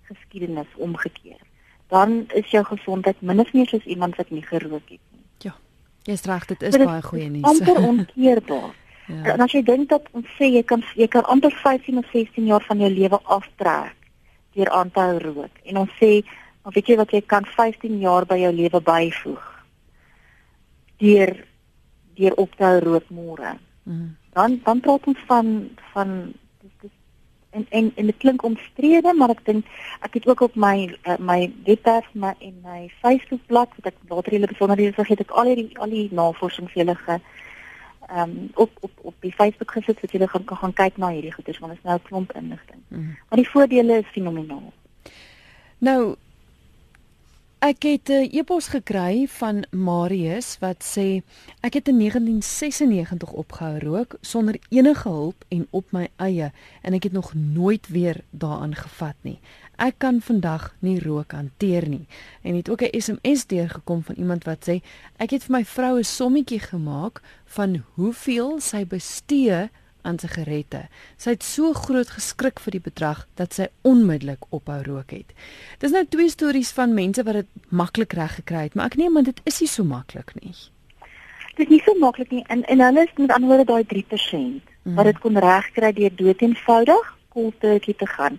geskiedenis 0.09 0.73
omgekeer. 0.77 1.41
Dan 1.89 2.27
is 2.37 2.51
jou 2.53 2.65
gesondheid 2.65 3.21
min 3.21 3.41
of 3.41 3.53
meer 3.57 3.69
soos 3.69 3.85
iemand 3.85 4.17
wat 4.17 4.31
nie 4.31 4.45
gerook 4.45 4.85
het 4.93 5.01
nie. 5.01 5.25
Ja. 5.47 5.55
Jy's 6.05 6.25
reg, 6.29 6.47
dit 6.53 6.63
is 6.69 6.77
baie 6.77 7.03
goeie 7.03 7.29
nuus. 7.33 7.45
amper 7.49 7.81
onkeerbaar. 7.91 8.75
ja. 9.07 9.23
En 9.35 9.41
as 9.41 9.53
jy 9.57 9.63
dink 9.65 9.89
dat 9.89 10.09
ons 10.13 10.29
sê 10.37 10.51
jy 10.53 10.63
kan 10.63 10.85
jy 10.97 11.09
kan 11.09 11.25
amper 11.25 11.55
15 11.63 11.99
of 11.99 12.11
16 12.13 12.45
jaar 12.47 12.65
van 12.69 12.85
jou 12.85 12.91
lewe 12.93 13.21
aftrek 13.25 13.97
deur 14.53 14.71
aan 14.71 14.91
te 14.91 15.01
hou 15.01 15.19
rook. 15.23 15.63
En 15.65 15.85
ons 15.85 15.97
sê, 16.01 16.25
of 16.65 16.75
weet 16.75 16.89
jy 16.93 16.97
wat 17.01 17.13
jy 17.15 17.23
kan 17.25 17.47
15 17.57 18.01
jaar 18.03 18.27
by 18.29 18.37
jou 18.43 18.53
lewe 18.53 18.81
byvoeg 18.81 19.45
deur 20.99 21.31
deur 22.19 22.35
op 22.43 22.55
te 22.59 22.65
hou 22.65 22.79
rook 22.83 23.11
môre. 23.15 23.55
Mm 23.89 24.17
dan 24.39 24.61
dan 24.65 24.81
praat 24.81 25.07
ons 25.11 25.19
van 25.27 25.47
van 25.93 26.11
dis 26.63 26.75
dis 26.81 26.95
En 27.51 27.67
en 27.69 27.93
en 27.97 28.07
dit 28.07 28.17
klink 28.17 28.43
omstrede, 28.43 29.15
maar 29.17 29.33
ek 29.33 29.41
dink 29.45 29.67
ek 30.05 30.19
het 30.19 30.27
ook 30.29 30.41
op 30.41 30.55
my 30.55 30.75
uh, 31.09 31.17
my 31.17 31.53
webwerf 31.65 32.09
my 32.13 32.35
en 32.45 32.59
my 32.63 32.91
Facebookblad 33.01 33.73
wat 33.79 33.89
ek 33.89 33.97
later 34.09 34.37
julle 34.37 34.51
besonderhede 34.51 34.93
vergeet 34.93 35.23
ek 35.25 35.33
al 35.33 35.49
hierdie 35.49 35.79
al 35.81 35.95
die 35.95 36.11
navorsing 36.13 36.69
vir 36.69 36.83
julle 36.83 36.97
ge 37.01 37.17
ehm 37.17 38.21
um, 38.21 38.35
op 38.65 38.77
op 38.81 39.01
op 39.13 39.17
die 39.25 39.33
Facebook 39.33 39.73
gesit 39.79 39.97
sodat 39.97 40.13
julle 40.17 40.29
gaan 40.29 40.45
kan 40.45 40.61
gaan 40.61 40.77
kyk 40.83 41.01
na 41.01 41.11
hierdie 41.15 41.33
goeders 41.33 41.59
want 41.65 41.73
dit 41.73 41.81
is 41.81 41.89
nou 41.89 41.97
'n 41.97 42.09
klomp 42.11 42.37
inligting. 42.43 42.83
Mm. 42.89 43.17
Maar 43.29 43.41
die 43.43 43.51
voordele 43.51 43.99
is 44.05 44.13
fenomenaal. 44.13 44.73
Nou 45.79 46.17
Ek 47.59 47.83
het 47.83 48.09
'n 48.09 48.31
e-pos 48.31 48.69
gekry 48.71 49.27
van 49.27 49.65
Marius 49.71 50.59
wat 50.59 50.85
sê 50.97 51.23
ek 51.61 51.75
het 51.75 51.89
in 51.89 51.97
1996 51.97 53.33
opgehou 53.33 53.79
rook 53.79 54.17
sonder 54.21 54.57
enige 54.69 55.09
hulp 55.09 55.45
en 55.49 55.67
op 55.71 55.93
my 55.93 56.09
eie 56.17 56.53
en 56.83 56.93
ek 56.93 57.03
het 57.03 57.13
nog 57.13 57.35
nooit 57.35 57.89
weer 57.89 58.21
daaraan 58.31 58.75
gevat 58.75 59.15
nie. 59.21 59.39
Ek 59.77 59.95
kan 59.99 60.21
vandag 60.21 60.75
nie 60.79 61.01
rook 61.01 61.33
hanteer 61.33 61.89
nie. 61.89 62.07
En 62.43 62.55
het 62.55 62.71
ook 62.71 62.83
'n 62.83 63.01
SMS 63.01 63.47
deurgekom 63.47 64.03
van 64.03 64.15
iemand 64.15 64.45
wat 64.45 64.69
sê 64.69 64.81
ek 65.17 65.31
het 65.31 65.45
vir 65.45 65.57
my 65.57 65.65
vrou 65.65 65.99
'n 65.99 66.05
sommetjie 66.05 66.61
gemaak 66.61 67.23
van 67.45 67.85
hoeveel 67.95 68.61
sy 68.61 68.87
bestee 68.87 69.71
aan 70.03 70.19
sigarette. 70.19 70.87
Sy 71.17 71.35
het 71.37 71.45
so 71.47 71.73
groot 71.73 72.11
geskrik 72.11 72.61
vir 72.61 72.77
die 72.77 72.85
bedrag 72.85 73.27
dat 73.41 73.55
sy 73.55 73.69
onmiddellik 73.83 74.47
ophou 74.51 74.81
rook 74.87 75.11
het. 75.11 75.35
Dis 75.83 75.95
nou 75.95 76.05
twee 76.07 76.31
stories 76.33 76.73
van 76.77 76.95
mense 76.95 77.23
wat 77.23 77.41
dit 77.41 77.69
maklik 77.69 78.13
reg 78.19 78.39
gekry 78.41 78.69
het, 78.69 78.75
maar 78.75 78.93
ek 78.93 78.99
neem 79.01 79.17
aan 79.17 79.29
dit 79.29 79.41
is 79.45 79.61
nie 79.61 79.71
so 79.71 79.85
maklik 79.85 80.35
nie. 80.41 80.55
Dit 81.59 81.67
is 81.67 81.75
nie 81.75 81.83
so 81.85 81.99
maklik 81.99 82.31
nie. 82.31 82.45
En 82.49 82.65
en 82.65 82.81
hulle 82.81 83.07
is 83.07 83.15
met 83.17 83.33
ander 83.35 83.49
woorde 83.49 83.69
daai 83.73 83.85
3% 83.85 84.39
mm. 84.39 84.95
wat 84.95 85.11
dit 85.11 85.19
kon 85.19 85.39
regkry 85.39 85.93
deur 85.93 86.15
dood 86.17 86.43
eenvoudig 86.43 87.15
koeltertjie 87.35 87.97
te 87.97 88.07
gaan. 88.07 88.39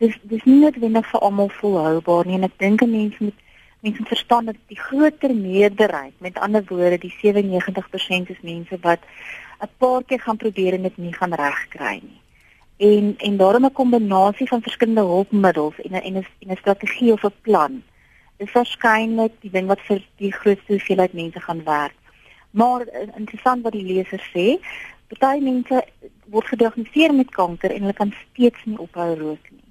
Dis 0.00 0.16
dis 0.22 0.44
nie 0.44 0.60
noodwendig 0.60 1.08
vir 1.10 1.20
almal 1.20 1.50
volhoubaar 1.60 2.26
nie 2.26 2.40
en 2.40 2.48
ek 2.48 2.56
dink 2.62 2.82
'n 2.82 2.90
mens 2.90 3.18
moet 3.18 3.45
mense 3.86 4.00
moet 4.00 4.08
verstaan 4.08 4.44
dat 4.44 4.56
die 4.66 4.78
groter 4.80 5.34
meerderheid, 5.34 6.12
met 6.18 6.38
ander 6.38 6.64
woorde 6.66 6.98
die 6.98 7.14
97% 7.22 8.30
is 8.34 8.42
mense 8.42 8.78
wat 8.80 9.00
'n 9.64 9.70
paar 9.78 10.04
keer 10.04 10.20
gaan 10.20 10.36
probeer 10.36 10.72
en 10.74 10.82
dit 10.82 10.96
nie 10.96 11.14
gaan 11.14 11.34
regkry 11.34 12.00
nie. 12.02 12.20
En 12.76 13.14
en 13.18 13.36
daarom 13.36 13.64
'n 13.64 13.72
kombinasie 13.72 14.48
van 14.48 14.62
verskillende 14.62 15.00
hulpmiddels 15.00 15.80
en 15.80 15.92
en 15.92 16.14
'n 16.14 16.26
en 16.38 16.50
'n 16.50 16.56
strategie 16.56 17.12
of 17.12 17.24
'n 17.24 17.40
plan 17.40 17.82
is 18.36 18.52
waarskynlik 18.52 19.32
die 19.40 19.50
ding 19.50 19.66
wat 19.66 19.80
vir 19.80 20.02
die 20.16 20.32
grootste 20.32 20.72
hoeveelheid 20.72 21.12
mense 21.12 21.40
gaan 21.40 21.64
werk. 21.64 21.94
Maar 22.50 22.80
eh, 22.80 23.08
interessant 23.16 23.62
wat 23.62 23.72
die 23.72 23.84
leser 23.84 24.22
sê, 24.34 24.46
baie 25.18 25.40
mense 25.40 25.84
word 26.26 26.46
gediagnoseer 26.46 27.14
met 27.14 27.30
kanker 27.30 27.70
en 27.70 27.80
hulle 27.80 27.92
kan 27.92 28.12
steeds 28.24 28.64
nie 28.64 28.78
ophou 28.78 29.14
rook 29.18 29.50
nie. 29.50 29.65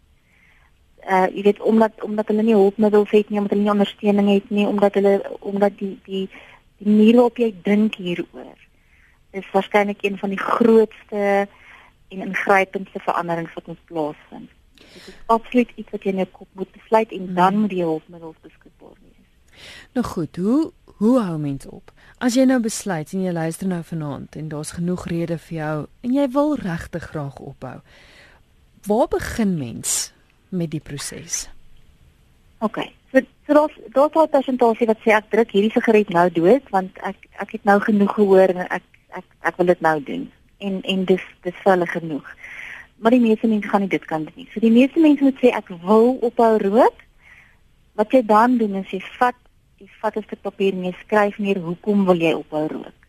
Uh 1.10 1.28
jy 1.30 1.42
weet 1.44 1.62
omdat 1.62 2.04
omdat 2.04 2.28
hulle 2.28 2.44
nie 2.44 2.58
hulpmiddels 2.58 3.12
het 3.14 3.30
nie, 3.30 3.38
omdat 3.40 3.52
hulle 3.54 3.64
nie 3.64 3.76
ondersteuning 3.76 4.30
het 4.34 4.50
nie, 4.50 4.68
omdat 4.68 4.94
hulle 4.94 5.22
omdat 5.40 5.78
die 5.78 6.00
die 6.06 6.30
die 6.78 6.90
manier 6.90 7.16
waarop 7.16 7.38
jy 7.38 7.54
dink 7.64 7.96
hieroor 7.96 8.58
is 9.36 9.52
waarskynlik 9.52 10.04
een 10.04 10.18
van 10.18 10.32
die 10.32 10.40
grootste 10.40 11.48
en 12.08 12.22
ingrypendste 12.24 13.00
veranderings 13.00 13.54
wat 13.54 13.68
moet 13.68 13.86
plaasvind. 13.86 14.50
Dit 14.76 15.08
is 15.08 15.14
absoluut 15.26 15.72
iets 15.76 15.92
wat 15.92 16.04
jy 16.04 16.14
in 16.14 16.24
jou 16.24 16.30
kop 16.32 16.48
moet 16.52 16.72
besluit 16.72 17.12
en 17.12 17.34
dan 17.34 17.52
hmm. 17.52 17.62
moet 17.62 17.74
die 17.74 17.84
hulpmiddels 17.84 18.40
beskikbaar 18.42 18.96
wees. 19.02 19.62
Nou 19.94 20.06
goed, 20.06 20.36
hoe 20.36 20.72
hoe 20.96 21.20
hou 21.20 21.38
mens 21.40 21.66
op? 21.68 21.92
As 22.24 22.38
jy 22.40 22.46
nou 22.48 22.62
besluit 22.64 23.12
en 23.12 23.24
jy 23.26 23.32
luister 23.36 23.68
nou 23.68 23.82
vanaand 23.84 24.36
en 24.40 24.48
daar's 24.48 24.72
genoeg 24.78 25.08
redes 25.12 25.42
vir 25.50 25.58
jou 25.58 25.78
en 26.08 26.14
jy 26.16 26.28
wil 26.32 26.56
regtig 26.56 27.10
graag 27.12 27.40
ophou. 27.44 27.80
Waar 28.88 29.08
begin 29.12 29.58
mens 29.58 30.14
met 30.56 30.72
die 30.72 30.80
proses? 30.80 31.46
OK. 32.60 32.80
So 33.48 33.54
daar's 33.54 33.76
daar's 33.94 34.16
'n 34.16 34.30
persentasie 34.30 34.88
wat 34.88 35.00
sê 35.06 35.12
ek 35.14 35.30
druk 35.30 35.52
hierdie 35.52 35.72
sigaret 35.72 36.10
nou 36.10 36.30
dood 36.30 36.64
want 36.70 36.92
ek 36.98 37.16
ek 37.38 37.52
het 37.52 37.64
nou 37.64 37.80
genoeg 37.80 38.14
gehoor 38.14 38.50
en 38.50 38.58
ek 38.58 38.84
ek 39.10 39.26
ek 39.42 39.58
wil 39.58 39.66
dit 39.66 39.82
nou 39.82 40.04
doen 40.04 40.32
en 40.58 40.82
en 40.82 41.06
dis 41.06 41.22
dis 41.42 41.64
hulle 41.64 41.88
genoeg. 41.88 42.28
Maar 42.98 43.12
die 43.12 43.20
meeste 43.20 43.48
mense 43.48 43.68
gaan 43.68 43.82
nie 43.82 43.90
dit 43.90 44.06
kan 44.06 44.24
doen 44.24 44.34
nie. 44.36 44.50
So 44.54 44.60
die 44.60 44.72
meeste 44.72 45.00
mense 45.00 45.24
moet 45.24 45.40
sê 45.40 45.54
ek 45.54 45.68
wil 45.68 46.18
ophou 46.22 46.58
rook. 46.58 46.98
Wat 47.94 48.12
jy 48.12 48.26
dan 48.26 48.58
doen 48.58 48.76
is 48.76 48.90
jy 48.90 49.02
vat 49.20 49.36
jy 49.78 49.88
vat 50.02 50.18
'n 50.18 50.24
stuk 50.24 50.42
papier 50.42 50.74
en 50.74 50.84
jy 50.84 50.96
skryf 51.00 51.38
neer 51.38 51.60
hoekom 51.60 52.06
wil 52.06 52.18
jy 52.18 52.34
ophou 52.34 52.68
rook. 52.68 53.00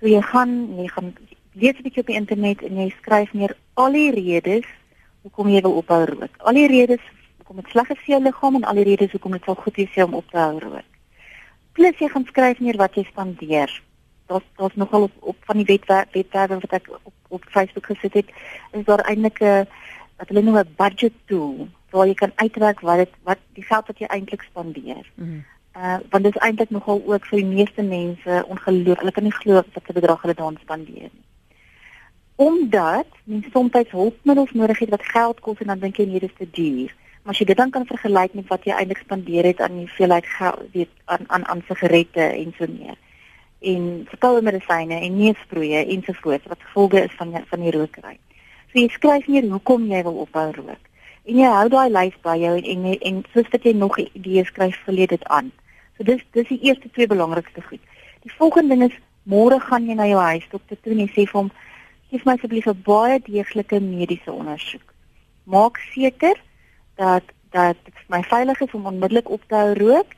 So 0.00 0.06
jy 0.06 0.22
gaan 0.22 0.76
jy 0.78 0.88
gaan 0.88 1.14
lees 1.52 1.76
'n 1.78 1.82
bietjie 1.82 2.00
op 2.00 2.06
die 2.06 2.20
internet 2.22 2.62
en 2.62 2.76
jy 2.76 2.90
skryf 3.02 3.32
neer 3.32 3.56
al 3.74 3.92
die 3.92 4.10
redes 4.10 4.66
hoekom 5.22 5.48
jy 5.48 5.60
wil 5.60 5.76
ophou 5.82 6.04
rook. 6.04 6.34
Al 6.38 6.54
die 6.54 6.66
redes 6.66 7.04
hoekom 7.38 7.56
dit 7.56 7.70
sleg 7.70 7.90
is 7.90 8.02
vir 8.04 8.14
jou 8.14 8.22
liggaam 8.22 8.54
en 8.56 8.64
al 8.64 8.74
die 8.74 8.88
redes 8.92 9.12
hoekom 9.12 9.32
dit 9.32 9.44
sal 9.44 9.54
goed 9.54 9.76
wees 9.76 10.02
om 10.04 10.14
op 10.14 10.30
te 10.30 10.38
hou 10.38 10.58
rook. 10.58 10.90
Plus 11.72 11.98
jy 11.98 12.08
gaan 12.08 12.26
skryf 12.26 12.58
neer 12.60 12.76
wat 12.76 12.94
jy 12.94 13.04
spandeer 13.04 13.70
daar's 14.30 14.48
daar's 14.56 14.74
nogal 14.74 15.02
op 15.02 15.12
op 15.20 15.36
van 15.40 15.56
die 15.62 15.80
webwerwe 16.12 16.58
wat 16.64 16.72
ek 16.78 16.90
op 17.02 17.14
op 17.28 17.44
Facebook 17.48 17.86
gesit 17.86 18.14
het, 18.14 18.28
is 18.72 18.84
daar 18.84 19.04
eintlik 19.10 19.38
'n 19.40 19.66
wat 20.18 20.28
hulle 20.28 20.42
noem 20.42 20.58
'n 20.58 20.74
budget 20.76 21.16
tool 21.24 21.68
waar 21.90 22.06
jy 22.06 22.14
kan 22.14 22.32
uitwerk 22.34 22.80
wat 22.80 22.96
dit 22.96 23.12
wat 23.22 23.38
die 23.52 23.64
geld 23.70 23.86
wat 23.86 23.98
jy 23.98 24.06
eintlik 24.06 24.42
spandeer. 24.42 25.06
Mm. 25.14 25.44
Uh 25.76 25.98
want 26.10 26.24
dit 26.24 26.34
is 26.34 26.42
eintlik 26.42 26.70
nogal 26.70 27.02
ook 27.06 27.26
vir 27.26 27.38
die 27.38 27.52
meeste 27.56 27.82
mense 27.82 28.44
ongelooflik. 28.48 28.98
Hulle 28.98 29.12
kan 29.12 29.22
nie 29.22 29.40
glo 29.40 29.52
wat 29.54 29.88
'n 29.88 29.98
bedrag 30.00 30.22
hulle 30.22 30.34
daaraan 30.34 30.62
spandeer 30.62 31.10
nie. 31.12 31.24
Omdat 32.40 33.06
mense 33.24 33.52
soms 33.52 33.92
hulpmiddels 33.92 34.52
nodig 34.56 34.78
het 34.80 34.94
wat 34.96 35.04
geld 35.04 35.40
kos 35.44 35.60
en 35.60 35.74
dan 35.74 35.84
dink 35.84 36.00
jy 36.00 36.06
nee, 36.08 36.22
dit 36.22 36.30
is 36.30 36.38
te 36.38 36.48
duur. 36.50 36.94
Maar 37.22 37.34
as 37.34 37.42
jy 37.42 37.46
dit 37.52 37.60
dan 37.60 37.70
kan 37.70 37.84
vergelyk 37.86 38.34
met 38.38 38.48
wat 38.48 38.64
jy 38.64 38.72
eintlik 38.72 39.02
spandeer 39.04 39.44
het 39.44 39.60
aan 39.60 39.76
die 39.82 39.92
veelheid 39.98 40.26
geld, 40.38 40.66
weet 40.72 40.92
aan 41.04 41.28
aan 41.28 41.44
aan 41.52 41.62
sigarette 41.68 42.24
en 42.32 42.54
so 42.56 42.66
meer 42.70 42.96
en 43.60 44.06
verkoue 44.08 44.40
medisyne 44.40 44.96
en 45.04 45.16
neusproeë 45.18 45.84
ensovoorts 45.94 46.48
wat 46.48 46.62
gevolge 46.64 47.02
is 47.04 47.16
van 47.18 47.34
van 47.48 47.64
die 47.64 47.72
rokery. 47.76 48.16
So 48.72 48.80
jy 48.80 48.88
skryf 48.94 49.26
neer 49.28 49.48
hoekom 49.50 49.88
jy 49.90 50.02
wil 50.06 50.22
ophou 50.24 50.46
rook. 50.56 50.88
En 51.28 51.36
jy 51.36 51.50
hou 51.52 51.66
daai 51.68 51.90
lys 51.92 52.16
by 52.24 52.36
jou 52.40 52.54
en 52.56 52.86
en, 52.92 52.98
en 53.10 53.22
soos 53.34 53.50
dat 53.52 53.64
jy 53.64 53.74
nog 53.76 53.98
idees 54.00 54.48
skryf, 54.48 54.78
jy 54.86 55.06
dit 55.06 55.24
aan. 55.28 55.52
So 55.96 56.08
dis 56.08 56.24
dis 56.32 56.48
die 56.48 56.60
eerste 56.70 56.88
twee 56.90 57.06
belangrikste 57.06 57.62
goed. 57.68 57.82
Die 58.24 58.32
volgende 58.38 58.76
ding 58.76 58.88
is 58.88 58.96
môre 59.28 59.60
gaan 59.60 59.88
jy 59.88 59.94
na 59.94 60.08
jou 60.08 60.20
huisdokter 60.20 60.80
toe 60.80 60.94
en 60.96 61.04
jy 61.04 61.10
sê 61.12 61.26
vir 61.26 61.40
hom 61.42 61.52
gee 62.10 62.20
my 62.24 62.34
asseblief 62.34 62.66
'n 62.66 62.82
baie 62.84 63.20
deeglike 63.22 63.80
mediese 63.80 64.32
ondersoek. 64.32 64.94
Maak 65.44 65.76
seker 65.94 66.36
dat 66.96 67.22
dat 67.50 67.76
dit 67.84 67.94
my 68.08 68.22
veilig 68.22 68.60
is 68.60 68.74
om 68.74 68.86
onmiddellik 68.86 69.30
op 69.30 69.42
te 69.46 69.54
hou 69.54 69.74
rook 69.74 70.14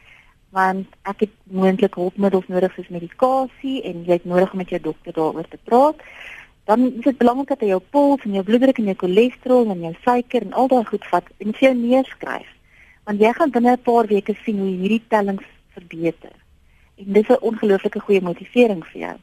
want 0.53 0.87
ek 1.09 1.21
het 1.25 1.35
moontlik 1.45 1.95
hulpmiddels 1.95 2.49
nodig 2.49 2.75
soos 2.75 2.89
medikasie 2.89 3.83
en 3.89 4.05
jy 4.05 4.19
het 4.19 4.25
nodig 4.25 4.53
om 4.53 4.61
met 4.61 4.69
jou 4.69 4.81
dokter 4.81 5.13
daaroor 5.13 5.49
te 5.49 5.59
praat. 5.65 5.97
Dan 6.65 6.93
is 6.93 7.05
dit 7.05 7.19
belangrik 7.19 7.49
dat 7.49 7.61
jy 7.61 7.71
jou 7.73 7.81
pols 7.91 8.25
en 8.25 8.37
jou 8.37 8.45
bloeddruk 8.45 8.79
en 8.79 8.91
jou 8.91 8.97
cholesterol 8.97 9.71
en 9.73 9.81
jou 9.81 9.95
suiker 10.05 10.45
en 10.45 10.53
al 10.53 10.69
daai 10.69 10.85
goed 10.85 11.07
vat 11.09 11.31
en 11.39 11.57
vir 11.57 11.69
jou 11.69 11.75
neerskryf. 11.79 12.51
Want 13.09 13.21
jy 13.21 13.33
gaan 13.33 13.51
binne 13.51 13.73
'n 13.73 13.83
paar 13.83 14.07
weke 14.07 14.37
sien 14.45 14.59
hoe 14.59 14.69
hierdie 14.69 15.03
tellings 15.09 15.49
verbeter. 15.73 16.37
En 16.97 17.13
dis 17.13 17.29
'n 17.29 17.41
ongelooflike 17.41 18.01
goeie 18.01 18.21
motivering 18.21 18.85
vir 18.93 19.01
jou. 19.01 19.17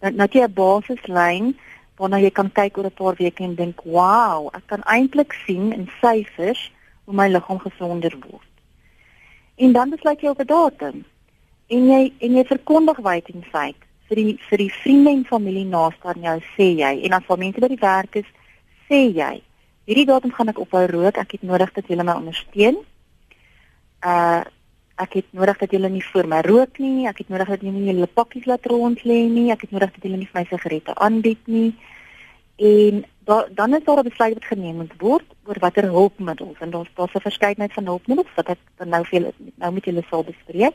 Dan 0.00 0.14
nou 0.16 0.28
jy 0.30 0.44
'n 0.44 0.52
basislyn 0.52 1.56
waarna 1.98 2.20
jy 2.22 2.30
kan 2.30 2.52
kyk 2.52 2.78
oor 2.78 2.86
'n 2.86 2.98
paar 2.98 3.14
weke 3.18 3.44
en 3.44 3.54
dink, 3.54 3.84
"Wow, 3.84 4.50
ek 4.54 4.66
kan 4.66 4.82
eintlik 4.86 5.32
sien 5.46 5.72
in 5.72 5.90
syfers 6.00 6.70
hoe 7.04 7.14
my 7.14 7.28
liggaam 7.28 7.58
gesonder 7.58 8.14
word." 8.30 8.48
en 9.58 9.72
dan 9.72 9.90
besluit 9.90 10.20
jy 10.20 10.28
op 10.28 10.40
'n 10.40 10.46
datum. 10.46 11.04
En 11.66 11.86
jy 11.86 12.12
en 12.18 12.34
jy 12.36 12.44
verkondig 12.44 12.96
wyd 12.96 13.28
en 13.28 13.44
feit 13.50 13.80
vir 14.08 14.16
die 14.16 14.38
vir 14.48 14.58
die 14.58 14.72
vriende 14.72 15.10
en 15.10 15.24
familie 15.24 15.64
naaste 15.64 16.06
aan 16.08 16.22
jou 16.22 16.38
sê 16.56 16.68
jy 16.76 17.02
en 17.04 17.12
as 17.12 17.28
al 17.28 17.36
mense 17.36 17.60
by 17.60 17.68
die 17.68 17.80
werk 17.80 18.16
is, 18.16 18.28
sê 18.88 19.12
jy, 19.14 19.42
hierdie 19.84 20.06
datum 20.06 20.32
gaan 20.32 20.48
ek 20.48 20.58
ophou 20.58 20.86
rook, 20.86 21.18
ek 21.18 21.32
het 21.32 21.42
nodig 21.42 21.72
dat 21.72 21.86
julle 21.86 22.04
my 22.04 22.12
ondersteun. 22.12 22.76
Uh 24.06 24.44
ek 24.98 25.12
het 25.20 25.28
nodig 25.30 25.58
dat 25.58 25.74
julle 25.74 25.90
nie 25.92 26.02
vir 26.02 26.26
my 26.26 26.40
rook 26.46 26.78
nie, 26.82 27.06
ek 27.06 27.22
het 27.22 27.28
nodig 27.32 27.52
dat 27.52 27.62
julle 27.62 27.76
nie 27.76 27.92
julle 27.92 28.08
pakkies 28.20 28.48
laat 28.50 28.66
rond 28.66 29.04
lê 29.06 29.20
nie, 29.30 29.50
ek 29.54 29.66
het 29.66 29.74
nodig 29.74 29.92
dat 29.94 30.02
julle 30.02 30.18
nie 30.18 30.28
vir 30.30 30.40
my 30.40 30.46
sigarette 30.50 30.94
aanbied 30.94 31.46
nie. 31.46 31.70
En 32.58 33.04
da, 33.28 33.36
dan 33.60 33.74
is 33.74 33.84
daar 33.84 34.00
'n 34.02 34.08
besluit 34.08 34.34
wat 34.34 34.50
geneem 34.50 34.76
moet 34.76 34.94
word 34.98 35.28
oor 35.46 35.58
watter 35.58 35.86
hulpmiddels 35.96 36.58
en 36.60 36.70
daar's 36.70 36.90
daar's 36.94 37.14
'n 37.14 37.28
verskeidenheid 37.28 37.72
van 37.72 37.86
hulpmiddels 37.86 38.34
wat 38.34 38.48
ek 38.48 38.58
dan 38.76 38.88
nou 38.88 39.04
veel 39.04 39.32
nou 39.54 39.72
met 39.72 39.84
julle 39.84 40.04
sal 40.10 40.24
bespreek. 40.24 40.74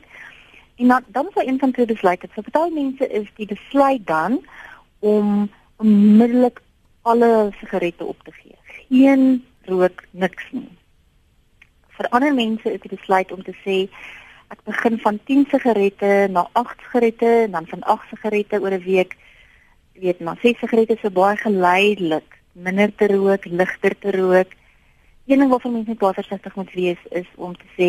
En 0.76 0.88
dan 0.88 1.02
dan 1.06 1.28
daar 1.34 1.46
een 1.46 1.58
van 1.58 1.70
die 1.70 1.86
besluite. 1.86 2.28
Vir 2.30 2.44
baie 2.50 2.70
mense 2.70 3.08
is 3.08 3.28
die 3.36 3.46
besluit 3.46 4.06
dan 4.06 4.40
om 4.98 5.50
onmiddellik 5.76 6.62
alle 7.02 7.50
sigarette 7.60 8.04
op 8.04 8.22
te 8.24 8.32
gee. 8.32 8.56
Geen 8.88 9.44
rook 9.64 10.02
niks 10.10 10.44
nie. 10.50 10.68
Vir 11.96 12.08
ander 12.10 12.34
mense 12.34 12.72
is 12.72 12.80
die 12.80 12.96
besluit 12.96 13.32
om 13.32 13.42
te 13.42 13.54
sê 13.64 13.88
ek 14.52 14.64
begin 14.64 14.98
van 15.02 15.18
10 15.26 15.46
sigarette 15.50 16.12
na 16.30 16.48
8 16.52 16.80
sigarette 16.86 17.30
en 17.46 17.50
dan 17.50 17.66
van 17.66 17.82
8 17.82 18.08
sigarette 18.12 18.60
oor 18.60 18.74
'n 18.74 18.84
week 18.84 19.16
weet 19.94 20.20
maar 20.20 20.38
6 20.42 20.58
sigarette 20.58 20.96
so 21.00 21.10
baie 21.10 21.36
geleidelik 21.36 22.38
minder 22.52 22.94
te 22.94 23.06
rook, 23.06 23.44
ligter 23.44 23.98
te 23.98 24.10
rook. 24.10 24.50
Een 25.26 25.38
ding 25.38 25.50
waarvan 25.50 25.72
mense 25.72 25.94
baie 25.94 26.14
versigtig 26.14 26.54
moet 26.54 26.72
wees 26.72 27.02
is 27.10 27.26
om 27.34 27.56
te 27.56 27.68
sê 27.76 27.88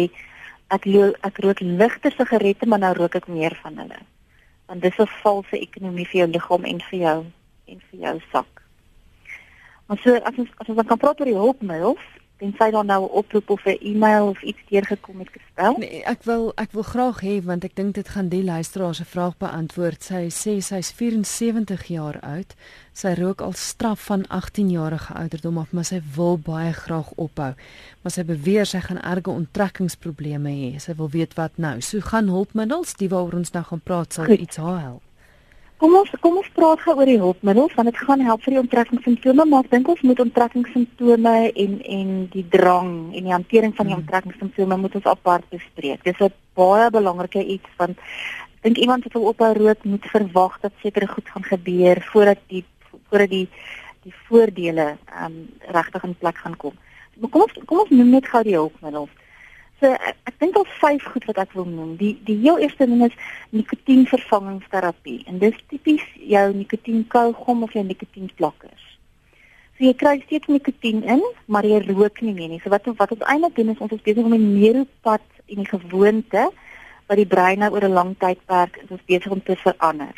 ek 0.73 0.85
ek 1.21 1.37
rook 1.37 1.59
ligter 1.59 2.11
sigarette, 2.11 2.65
maar 2.65 2.79
nou 2.79 2.93
rook 2.93 3.15
ek 3.15 3.27
meer 3.27 3.57
van 3.61 3.77
hulle. 3.77 3.99
Want 4.65 4.81
dis 4.81 4.97
'n 4.97 5.07
valse 5.21 5.59
ekonomie 5.59 6.07
vir 6.07 6.19
jou 6.19 6.29
liggaam 6.29 6.63
en 6.63 6.81
vir 6.89 6.99
jou 6.99 7.25
en 7.65 7.81
vir 7.89 7.99
jou 7.99 8.19
sak. 8.31 8.61
Maar 9.87 9.97
so 9.97 10.15
as 10.15 10.37
ons 10.37 10.49
as 10.57 10.69
ons 10.69 10.87
kan 10.87 10.97
praat 10.97 11.19
oor 11.19 11.29
die 11.29 11.41
hulpmiddels, 11.41 12.05
tensy 12.37 12.71
daar 12.71 12.85
nou 12.85 13.03
'n 13.03 13.11
oproep 13.19 13.49
of 13.49 13.65
'n 13.65 13.77
e-mail 13.81 14.27
of 14.27 14.41
iets 14.41 14.59
deurgekom 14.69 15.19
het 15.19 15.29
gestel. 15.31 15.75
Nee, 15.77 16.03
ek 16.03 16.23
wil 16.23 16.51
ek 16.55 16.71
wil 16.71 16.83
graag 16.83 17.21
hê 17.21 17.43
want 17.43 17.63
ek 17.63 17.75
dink 17.75 17.95
dit 17.95 18.09
gaan 18.09 18.29
die 18.29 18.43
luisteraar 18.43 18.95
se 18.95 19.05
vraag 19.05 19.37
beantwoord. 19.37 20.03
Sy 20.03 20.29
sê 20.29 20.61
sy's 20.61 20.91
74 20.91 21.83
jaar 21.87 22.19
oud. 22.19 22.55
Sy 22.93 23.13
rook 23.13 23.41
al 23.41 23.53
straf 23.53 24.05
van 24.05 24.27
18 24.27 24.69
jarige 24.69 25.13
ouderdom 25.13 25.57
af, 25.57 25.71
maar 25.71 25.85
sy 25.85 26.01
wil 26.15 26.37
baie 26.37 26.73
graag 26.73 27.11
ophou. 27.15 27.53
Maar 28.01 28.11
sy 28.11 28.23
beweer 28.23 28.65
sy 28.65 28.79
gaan 28.79 29.01
erge 29.01 29.29
onttrekkingsprobleme 29.29 30.49
hê. 30.49 30.79
Sy 30.79 30.95
wil 30.95 31.09
weet 31.09 31.33
wat 31.33 31.57
nou. 31.57 31.81
So 31.81 31.99
gaan 31.99 32.27
hulpmiddels, 32.27 32.95
die 32.95 33.09
waaroor 33.09 33.33
ons 33.33 33.51
nou 33.51 33.63
gaan 33.63 33.81
praat, 33.83 34.13
sal 34.13 34.25
Goed. 34.25 34.39
iets 34.39 34.57
haar 34.57 34.81
help. 34.81 35.04
Kom 35.75 35.91
ons 35.99 36.11
kom 36.23 36.37
ons 36.39 36.51
praat 36.55 36.79
gou 36.85 36.93
oor 36.95 37.09
die 37.09 37.19
hulpmiddels 37.19 37.73
want 37.75 37.89
dit 37.89 37.97
gaan 38.07 38.21
help 38.23 38.43
vir 38.45 38.53
die 38.53 38.59
onttrekkingssimptome 38.61 39.45
maar 39.51 39.65
ek 39.65 39.73
dink 39.73 39.89
ons 39.91 40.03
moet 40.07 40.21
onttrekkingssimptome 40.23 41.33
en 41.63 41.73
en 41.97 42.13
die 42.31 42.43
drang 42.53 42.93
en 43.11 43.27
die 43.27 43.33
hantering 43.33 43.73
van 43.75 43.89
die 43.89 43.95
hmm. 43.95 44.05
onttrekkingssimptome 44.05 44.77
moet 44.79 44.95
ons 45.01 45.09
apart 45.11 45.49
bespreek. 45.51 45.99
Dis 46.07 46.21
'n 46.23 46.31
baie 46.55 46.87
belangrike 46.95 47.43
iets 47.43 47.75
want 47.81 47.99
ek 47.99 48.61
dink 48.69 48.79
iemand 48.85 49.03
wat 49.03 49.19
wil 49.19 49.27
ophou 49.33 49.51
rook 49.59 49.83
moet 49.83 50.07
verwag 50.15 50.55
dat 50.61 50.79
sekere 50.81 51.11
goed 51.11 51.27
gaan 51.33 51.43
gebeur 51.43 52.01
voordat 52.11 52.39
die 52.47 52.63
voordat 53.09 53.29
die 53.29 53.47
die 54.07 54.15
voordele 54.29 54.87
ehm 54.95 55.25
um, 55.25 55.37
regtig 55.75 56.03
in 56.03 56.15
plek 56.15 56.37
gaan 56.37 56.55
kom. 56.55 56.75
Kom 57.29 57.41
ons 57.41 57.59
kom 57.65 57.83
ons 57.83 57.91
noem 57.91 58.15
net 58.15 58.31
gou 58.31 58.43
die 58.43 58.55
hulpmiddels. 58.55 59.11
Ek, 59.93 60.17
ek 60.25 60.39
dink 60.39 60.55
al 60.55 60.65
vyf 60.79 61.03
goed 61.13 61.25
wat 61.25 61.37
ek 61.37 61.53
wil 61.53 61.65
noem. 61.65 61.95
Die 61.97 62.15
die 62.27 62.37
heel 62.41 62.57
eerste 62.59 62.87
ding 62.87 63.03
is 63.05 63.15
nikotienvervangingsterapie 63.51 65.23
en 65.29 65.39
dis 65.39 65.55
tipies 65.69 66.03
jou 66.15 66.53
nikotienkougom 66.53 67.63
of 67.63 67.73
jou 67.73 67.83
nikotienplakkers. 67.85 68.83
So 69.75 69.83
jy 69.83 69.93
kry 69.99 70.19
steeds 70.23 70.47
nikotien 70.47 71.03
in, 71.03 71.23
maar 71.51 71.65
jy 71.67 71.81
rook 71.89 72.21
nie 72.23 72.33
meer 72.33 72.53
nie. 72.53 72.61
So 72.63 72.71
wat 72.71 72.85
wat 72.99 73.11
ons 73.11 73.25
eintlik 73.27 73.57
doen 73.57 73.73
is 73.73 73.81
ons 73.83 73.91
is 73.91 74.05
besig 74.05 74.23
om 74.23 74.33
'n 74.33 74.53
neuropad 74.59 75.25
en 75.51 75.63
die 75.63 75.71
gewoonte 75.71 76.43
wat 77.07 77.17
die 77.17 77.27
brein 77.27 77.59
nou 77.59 77.71
oor 77.73 77.83
'n 77.83 77.97
lang 77.99 78.15
tydperk 78.17 78.77
is 78.83 78.91
ons 78.91 79.05
besig 79.05 79.31
om 79.31 79.43
te 79.43 79.55
verander. 79.55 80.15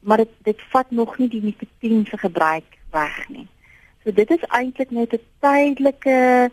Maar 0.00 0.16
dit 0.16 0.32
dit 0.42 0.60
vat 0.70 0.90
nog 0.90 1.18
nie 1.18 1.28
die 1.28 1.42
nikotien 1.42 2.06
se 2.06 2.18
gebruik 2.18 2.78
weg 2.90 3.28
nie. 3.28 3.48
So 4.04 4.12
dit 4.12 4.30
is 4.30 4.44
eintlik 4.48 4.90
net 4.90 5.12
'n 5.12 5.20
tydelike 5.40 6.50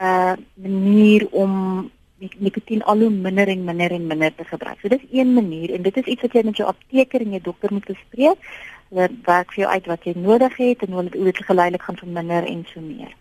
uh 0.00 0.34
manier 0.54 1.26
om 1.30 1.90
nikotien 2.18 2.82
al 2.82 2.98
hoe 2.98 3.10
minder 3.10 3.48
en 3.48 3.64
minder 3.64 3.90
en 3.90 4.06
minder 4.06 4.34
te 4.34 4.44
gebruik. 4.44 4.80
So 4.80 4.88
dis 4.88 5.06
een 5.12 5.32
manier 5.34 5.74
en 5.74 5.82
dit 5.82 5.96
is 5.96 6.04
iets 6.04 6.22
wat 6.22 6.34
jy 6.34 6.42
met 6.44 6.56
jou 6.56 6.68
apteker 6.68 7.22
en 7.22 7.36
jou 7.36 7.40
dokter 7.42 7.72
moet 7.72 7.86
bespreek. 7.86 8.50
Hulle 8.88 9.08
werk 9.26 9.52
vir 9.54 9.62
jou 9.62 9.72
uit 9.72 9.86
wat 9.86 10.04
jy 10.04 10.14
nodig 10.16 10.56
het 10.56 10.82
en 10.82 10.92
hoe 10.92 11.04
dit 11.08 11.14
hoe 11.14 11.24
dit 11.30 11.44
geleidelik 11.50 11.82
gaan 11.82 12.00
verminder 12.00 12.46
en 12.46 12.64
so 12.72 12.80
meer. 12.80 13.14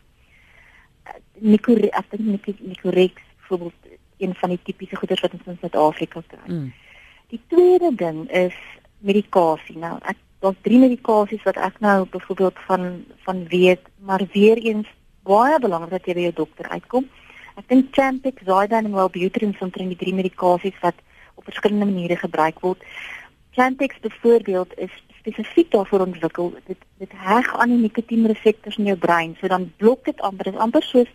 Uh, 1.07 1.17
Nikore, 1.39 1.91
ek 1.91 2.10
dink 2.15 2.48
Nikorex 2.60 3.22
byvoorbeeld 3.41 3.98
een 4.17 4.34
van 4.36 4.50
die 4.50 4.60
tipiese 4.63 4.96
goeders 4.96 5.22
wat 5.22 5.34
ons 5.38 5.46
in 5.46 5.57
Suid-Afrika 5.62 6.24
kry. 6.27 6.46
Mm. 6.48 6.72
Die 7.29 7.41
tweede 7.51 7.91
ding 7.96 8.24
is 8.31 8.55
medikasie. 9.05 9.77
Nou, 9.77 9.98
ek 10.01 10.17
daar's 10.41 10.57
drie 10.65 10.79
medikasies 10.81 11.43
wat 11.46 11.57
ek 11.57 11.79
nou 11.81 12.05
byvoorbeeld 12.10 12.60
van 12.65 12.88
van 13.25 13.46
weet, 13.51 13.81
maar 14.00 14.24
weer 14.34 14.57
eens 14.57 14.88
baie 15.27 15.60
belangrik 15.60 15.91
dat 15.98 16.07
jy 16.07 16.15
by 16.17 16.25
jou 16.29 16.36
dokter 16.43 16.69
uitkom. 16.72 17.07
Ek 17.57 17.67
dink 17.72 17.93
Champix, 17.96 18.43
Zydan 18.46 18.86
en 18.86 18.96
Wellbutrin 18.96 19.53
is 19.55 19.65
omtrent 19.65 19.93
die 19.93 20.00
drie 20.00 20.13
medikasies 20.13 20.77
wat 20.84 20.98
op 21.36 21.46
verskillende 21.50 21.89
maniere 21.89 22.17
gebruik 22.19 22.62
word. 22.62 22.84
Champix 23.58 23.99
byvoorbeeld 24.04 24.78
is 24.78 24.93
spesifiek 25.19 25.71
daarvoor 25.71 26.06
ontwikkel. 26.06 26.54
Dit 26.65 26.78
dit 27.01 27.13
heg 27.28 27.49
aan 27.58 27.73
die 27.73 27.82
nikotienreseptors 27.82 28.78
in 28.78 28.91
jou 28.91 28.97
brein, 28.97 29.36
so 29.39 29.49
dan 29.51 29.71
blok 29.82 30.06
dit 30.06 30.21
amper. 30.21 30.51
Dit 30.51 30.54
is 30.54 30.65
amper 30.65 30.86
soos 30.86 31.10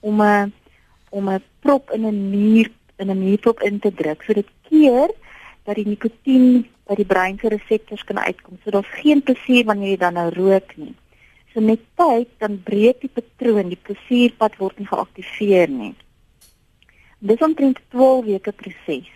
om 0.00 0.22
'n 0.22 0.52
om 1.10 1.28
'n 1.28 1.42
prop 1.60 1.90
in 1.90 2.06
'n 2.06 2.30
nier 2.30 2.70
in 2.98 3.10
'n 3.10 3.18
nierprop 3.18 3.62
in 3.62 3.78
te 3.78 3.94
druk. 3.94 4.22
So 4.22 4.32
dit 4.32 4.48
keer 4.68 5.10
dat 5.64 5.74
die 5.74 5.86
nikotien 5.86 6.66
by 6.86 6.94
die 6.94 7.06
brein 7.06 7.38
se 7.38 7.48
reseptors 7.48 8.04
kan 8.04 8.18
uitkom. 8.18 8.58
So 8.64 8.70
daar's 8.70 9.00
geen 9.02 9.22
plesier 9.22 9.64
wanneer 9.64 9.88
jy 9.88 9.96
dan 9.96 10.14
nou 10.14 10.28
rook 10.34 10.76
nie. 10.76 10.94
So 11.58 11.64
met 11.64 11.80
tyd 11.98 12.28
dan 12.38 12.60
breek 12.62 13.00
die 13.02 13.10
patroon, 13.10 13.72
die 13.72 13.80
plesierpad 13.82 14.60
word 14.60 14.76
nie 14.78 14.86
geaktiveer 14.86 15.66
nie. 15.66 15.90
Dis 17.18 17.42
omtrent 17.42 17.80
12 17.90 18.28
weke 18.28 18.52
proses 18.54 19.08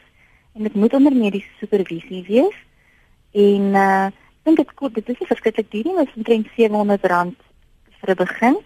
en 0.58 0.66
dit 0.66 0.74
moet 0.74 0.96
onder 0.98 1.14
mediese 1.14 1.52
supervisie 1.60 2.24
wees. 2.26 2.58
En 3.30 3.78
uh 3.78 4.10
ek 4.10 4.50
dink 4.50 4.58
dit 4.58 4.74
kort, 4.74 4.98
dit 4.98 5.12
is 5.14 5.30
verskriklik 5.30 5.70
duur 5.70 5.86
nie, 5.86 5.94
dit 6.00 6.10
is 6.10 6.18
omtrent 6.18 6.50
R700 6.50 7.06
vir 8.00 8.10
'n 8.10 8.20
begin. 8.24 8.58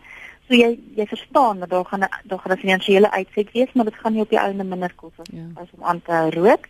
So 0.49 0.57
jy 0.57 0.73
jy 0.97 1.07
verstaan 1.13 1.61
dat 1.61 1.69
daar 1.77 1.85
gaan 1.85 2.09
daar 2.25 2.41
gaan 2.41 2.57
'n 2.57 2.65
finansiële 2.65 3.11
uitset 3.11 3.53
wees, 3.53 3.73
maar 3.75 3.85
dit 3.93 4.01
gaan 4.01 4.13
nie 4.13 4.25
op 4.25 4.33
die 4.33 4.41
ouene 4.41 4.65
minder 4.65 4.95
kos 4.95 5.13
as, 5.19 5.29
ja. 5.33 5.47
as 5.55 5.69
om 5.77 5.85
aan 5.85 6.03
te 6.03 6.31
rook. 6.31 6.65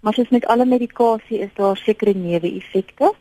Maar 0.00 0.14
soos 0.14 0.32
met 0.32 0.46
alle 0.46 0.64
medikasie 0.64 1.44
is 1.44 1.52
daar 1.54 1.76
sekere 1.76 2.14
neeweffekte 2.14 3.12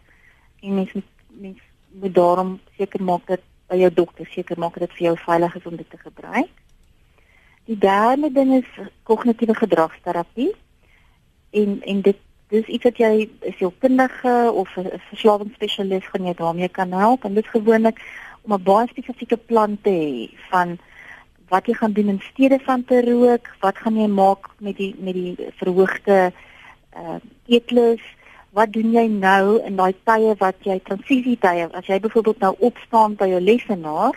en 0.61 0.75
mens 0.75 0.91
mens 1.27 1.66
moet 2.01 2.13
daarom 2.13 2.60
seker 2.77 3.03
maak 3.03 3.25
dat 3.27 3.43
by 3.67 3.75
jou 3.75 3.91
dokter 3.93 4.25
seker 4.31 4.60
maak 4.60 4.77
dat 4.77 4.88
dit 4.88 4.97
vir 4.97 5.05
jou 5.07 5.17
veilig 5.25 5.55
is 5.55 5.65
om 5.65 5.75
dit 5.75 5.89
te 5.89 5.97
gebruik. 5.97 6.53
Die 7.67 7.77
derde 7.77 8.31
ding 8.31 8.53
is 8.62 8.69
kognitiewe 9.03 9.55
gedragsterapie. 9.55 10.53
En 11.51 11.81
en 11.81 12.01
dit 12.01 12.17
dis 12.47 12.67
iets 12.71 12.88
wat 12.88 12.99
jy 13.01 13.29
as 13.49 13.60
jou 13.60 13.71
kundige 13.83 14.51
of 14.53 14.69
'n 14.77 15.01
verslawingsspesialis 15.10 16.07
gaan 16.07 16.25
jy 16.25 16.33
daarmee 16.33 16.69
kan 16.69 16.91
help 16.91 17.25
en 17.25 17.33
dit 17.33 17.43
is 17.43 17.51
gewoonlik 17.51 17.99
om 18.41 18.53
'n 18.53 18.63
baie 18.63 18.88
spesifieke 18.88 19.38
plan 19.38 19.77
te 19.81 19.89
hê 19.89 20.38
van 20.49 20.77
wat 21.49 21.65
jy 21.65 21.73
gaan 21.73 21.91
doen 21.91 22.10
in 22.10 22.21
steede 22.31 22.60
van 22.60 22.83
te 22.83 23.01
rook, 23.01 23.55
wat 23.60 23.77
gaan 23.77 23.95
jy 23.95 24.07
maak 24.07 24.49
met 24.60 24.77
die 24.77 24.95
met 24.99 25.13
die 25.13 25.36
verhoogde 25.60 26.31
uh 26.95 27.19
eetlus 27.45 28.01
wat 28.58 28.74
doen 28.74 28.89
jy 28.91 29.06
nou 29.13 29.60
in 29.70 29.76
daai 29.78 29.93
tye 30.10 30.34
wat 30.41 30.63
jy 30.65 30.80
transisietye 30.86 31.67
as 31.78 31.89
jy 31.89 32.00
byvoorbeeld 32.02 32.39
nou 32.41 32.54
opstaan 32.70 33.13
by 33.20 33.28
jou 33.30 33.41
lesenaar 33.41 34.15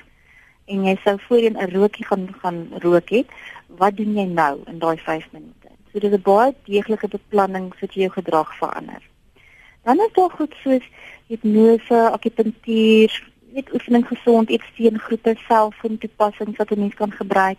en 0.72 0.84
jy 0.88 0.94
sou 1.04 1.16
voorheen 1.26 1.58
'n 1.60 1.72
rookie 1.74 2.06
gaan 2.10 2.28
gaan 2.42 2.60
rook 2.84 3.10
het 3.10 3.28
wat 3.80 3.96
doen 3.96 4.14
jy 4.16 4.24
nou 4.24 4.54
in 4.66 4.78
daai 4.78 4.96
5 4.96 5.26
minute? 5.32 5.68
So 5.92 5.98
dit 5.98 6.12
is 6.12 6.18
'n 6.18 6.22
baie 6.22 6.54
deeglike 6.64 7.08
beplanning 7.08 7.66
sodat 7.74 7.94
jy 7.94 8.02
jou 8.02 8.12
gedrag 8.12 8.54
verander. 8.58 9.02
Dan 9.84 10.00
is 10.00 10.12
daar 10.12 10.30
goed 10.30 10.54
soos 10.62 10.86
hipnose 11.26 11.98
akupunktuur 12.12 13.10
net 13.52 13.72
oefening 13.74 14.06
gesond 14.06 14.50
eet 14.50 14.64
steengroepe 14.72 15.34
selfoon 15.48 15.98
toepassings 15.98 16.56
wat 16.56 16.70
'n 16.70 16.80
mens 16.80 16.94
kan 16.94 17.12
gebruik. 17.12 17.58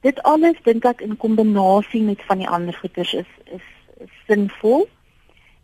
Dit 0.00 0.22
alles 0.22 0.58
dink 0.62 0.84
ek 0.84 1.00
in 1.00 1.16
kombinasie 1.16 2.02
met 2.02 2.22
van 2.22 2.38
die 2.38 2.48
ander 2.48 2.74
goeders 2.74 3.14
is 3.14 3.30
is, 3.44 3.66
is 3.98 4.10
sinvol 4.26 4.88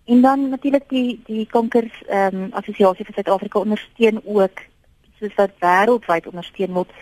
En 0.09 0.21
dan 0.21 0.49
natuurlik 0.49 0.89
die 0.89 1.21
die 1.27 1.47
kankers 1.47 2.03
ehm 2.07 2.35
um, 2.35 2.53
assosiasie 2.53 3.05
vir 3.05 3.15
Suid-Afrika 3.15 3.59
ondersteun 3.61 4.21
ook 4.25 4.63
soos 5.19 5.35
wat 5.37 5.53
wêreldwyd 5.61 6.29
ondersteun 6.31 6.73
word 6.73 6.95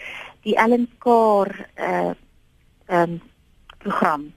die 0.42 0.56
Ellen 0.56 0.88
Carr 0.98 1.52
eh 1.74 1.90
uh, 1.90 2.10
ehm 2.86 3.10
um, 3.10 3.20
program 3.78 4.32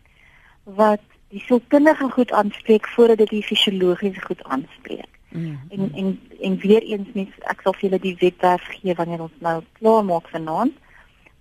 wat 0.64 1.02
die 1.34 1.42
sielkundige 1.48 2.10
goed 2.10 2.32
aanspreek 2.32 2.88
voordat 2.88 3.18
dit 3.18 3.30
die 3.30 3.44
fisiologiese 3.44 4.22
goed 4.22 4.44
aanspreek. 4.44 5.12
Mm 5.30 5.46
-hmm. 5.46 5.60
En 5.70 5.92
en 5.96 6.20
en 6.42 6.58
weer 6.58 6.84
eens 6.84 7.08
net 7.14 7.28
ek 7.40 7.62
sal 7.62 7.74
vir 7.74 7.90
julle 7.90 8.00
die 8.00 8.18
webwerf 8.20 8.66
gee 8.78 8.94
wanneer 8.94 9.22
ons 9.22 9.38
nou 9.40 9.64
klaar 9.80 10.06
maak 10.06 10.30
vanaand. 10.30 10.74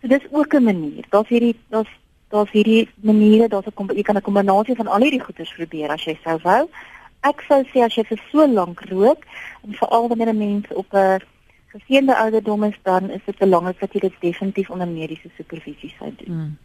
So 0.00 0.08
dis 0.08 0.26
ook 0.30 0.54
'n 0.54 0.64
manier. 0.64 1.04
Daar's 1.08 1.28
hierdie 1.28 1.56
daar's 1.68 1.92
daar's 2.28 2.50
hierdie 2.50 2.88
maniere, 2.94 3.48
daar's 3.48 3.66
'n 3.66 3.96
jy 3.96 4.02
kan 4.02 4.16
'n 4.16 4.28
kombinasie 4.28 4.76
van 4.76 4.86
al 4.86 5.00
hierdie 5.00 5.24
goeders 5.24 5.54
probeer 5.54 5.90
as 5.90 6.04
jy 6.04 6.18
sou 6.24 6.38
wou 6.42 6.68
ek 7.20 7.42
sou 7.48 7.64
sê 7.72 7.82
as 7.84 7.94
jy 7.94 8.04
vir 8.10 8.20
so 8.30 8.46
lank 8.46 8.80
rook 8.90 9.24
en 9.64 9.74
veral 9.80 10.08
wanneer 10.08 10.32
'n 10.32 10.38
mens 10.38 10.66
op 10.72 10.94
'n 10.94 11.20
geseënde 11.74 12.16
ouderdom 12.16 12.64
is 12.64 12.78
dan 12.82 13.10
is 13.10 13.24
dit 13.24 13.38
belangrik 13.38 13.80
dat 13.80 13.92
jy 13.92 14.00
dit 14.00 14.20
definitief 14.20 14.70
onder 14.70 14.88
mediese 14.88 15.30
supervisie 15.36 15.94
sou 15.98 16.12
doen. 16.16 16.34
Hmm. 16.34 16.56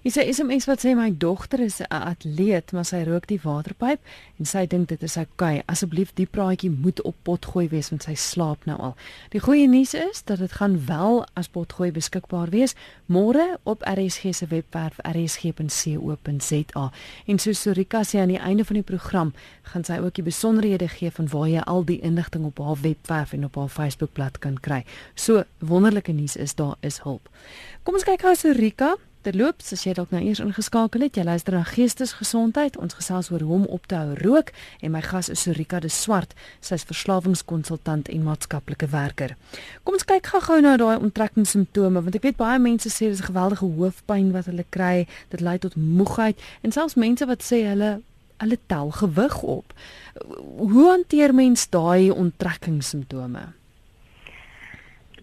Jy 0.00 0.14
sê 0.32 0.44
mens 0.48 0.64
wat 0.64 0.80
sê 0.80 0.94
my 0.96 1.10
dogter 1.12 1.60
is 1.60 1.80
'n 1.80 1.92
atleet, 1.92 2.72
maar 2.72 2.86
sy 2.88 3.02
rook 3.04 3.26
die 3.26 3.40
waterpyp 3.42 4.00
en 4.38 4.46
sy 4.46 4.66
dink 4.66 4.88
dit 4.88 5.02
is. 5.02 5.16
Okay. 5.16 5.62
Asseblief 5.66 6.14
die 6.14 6.26
praatjie 6.26 6.70
moet 6.70 7.02
op 7.02 7.14
potgooi 7.22 7.68
wees 7.68 7.90
want 7.90 8.02
sy 8.02 8.14
slaap 8.14 8.64
nou 8.64 8.78
al. 8.78 8.96
Die 9.28 9.40
goeie 9.40 9.68
nuus 9.68 9.94
is 9.94 10.22
dat 10.24 10.38
dit 10.38 10.52
gaan 10.52 10.86
wel 10.86 11.26
as 11.34 11.48
potgooi 11.48 11.92
beskikbaar 11.92 12.48
wees 12.48 12.74
môre 13.06 13.58
op 13.64 13.82
RSG 13.82 14.32
se 14.34 14.46
webwerf 14.46 14.96
rsg.co.za. 15.04 16.92
En 17.26 17.38
so 17.38 17.52
Sorika 17.52 18.02
sê 18.02 18.20
aan 18.20 18.28
die 18.28 18.38
einde 18.38 18.64
van 18.64 18.74
die 18.74 18.82
program 18.82 19.34
gaan 19.62 19.84
sy 19.84 19.98
ook 19.98 20.14
die 20.14 20.24
besonderhede 20.24 20.88
gee 20.88 21.10
van 21.10 21.28
waar 21.28 21.48
jy 21.48 21.60
al 21.60 21.84
die 21.84 22.00
inligting 22.00 22.44
op 22.44 22.58
haar 22.58 22.80
webwerf 22.80 23.32
en 23.32 23.44
op 23.44 23.54
haar 23.54 23.68
Facebookblad 23.68 24.38
kan 24.38 24.60
kry. 24.60 24.84
So 25.14 25.44
wonderlike 25.58 26.12
nuus 26.12 26.36
is 26.36 26.54
daar 26.54 26.76
is 26.80 27.02
hulp. 27.02 27.28
Kom 27.82 27.94
ons 27.94 28.04
kyk 28.04 28.20
gou 28.20 28.34
Sorika 28.34 28.96
Terloops, 29.20 29.74
as 29.74 29.82
jy 29.84 29.92
dalk 29.92 30.14
nou 30.14 30.20
eers 30.24 30.38
ingeskakel 30.40 31.02
het, 31.04 31.18
jy 31.18 31.26
luister 31.28 31.52
na 31.52 31.60
Geestesgesondheid. 31.68 32.78
Ons 32.80 32.96
gesels 32.96 33.28
oor 33.28 33.42
hoe 33.44 33.58
om 33.58 33.66
op 33.68 33.84
te 33.90 33.98
hou 33.98 34.14
rook 34.16 34.48
en 34.80 34.94
my 34.94 35.02
gas 35.04 35.28
is 35.28 35.42
Sorika 35.44 35.76
de 35.84 35.90
Swart. 35.92 36.32
Sy's 36.64 36.86
verslawingskonsultant 36.88 38.08
en 38.08 38.24
maatskaplike 38.24 38.88
werker. 38.94 39.36
Kom 39.84 39.98
ons 40.00 40.08
kyk 40.08 40.32
gou-gou 40.32 40.62
na 40.64 40.78
daai 40.80 40.96
onttrekkingssimptome 40.96 42.00
want 42.00 42.16
ek 42.16 42.30
weet 42.30 42.40
baie 42.40 42.56
mense 42.64 42.88
sê 42.88 43.12
dis 43.12 43.20
'n 43.20 43.28
geweldige 43.28 43.68
hoofpyn 43.68 44.32
wat 44.32 44.48
hulle 44.48 44.64
kry, 44.72 45.06
dit 45.28 45.40
lei 45.40 45.58
tot 45.58 45.76
moegheid 45.76 46.40
en 46.64 46.72
selfs 46.72 46.96
mense 46.96 47.26
wat 47.26 47.44
sê 47.44 47.68
hulle 47.68 48.00
hulle 48.40 48.58
tel 48.72 48.90
gewig 48.90 49.42
op. 49.42 49.74
Hoe 50.56 50.88
hanteer 50.88 51.34
mens 51.34 51.68
daai 51.68 52.08
onttrekkingssimptome? 52.10 53.59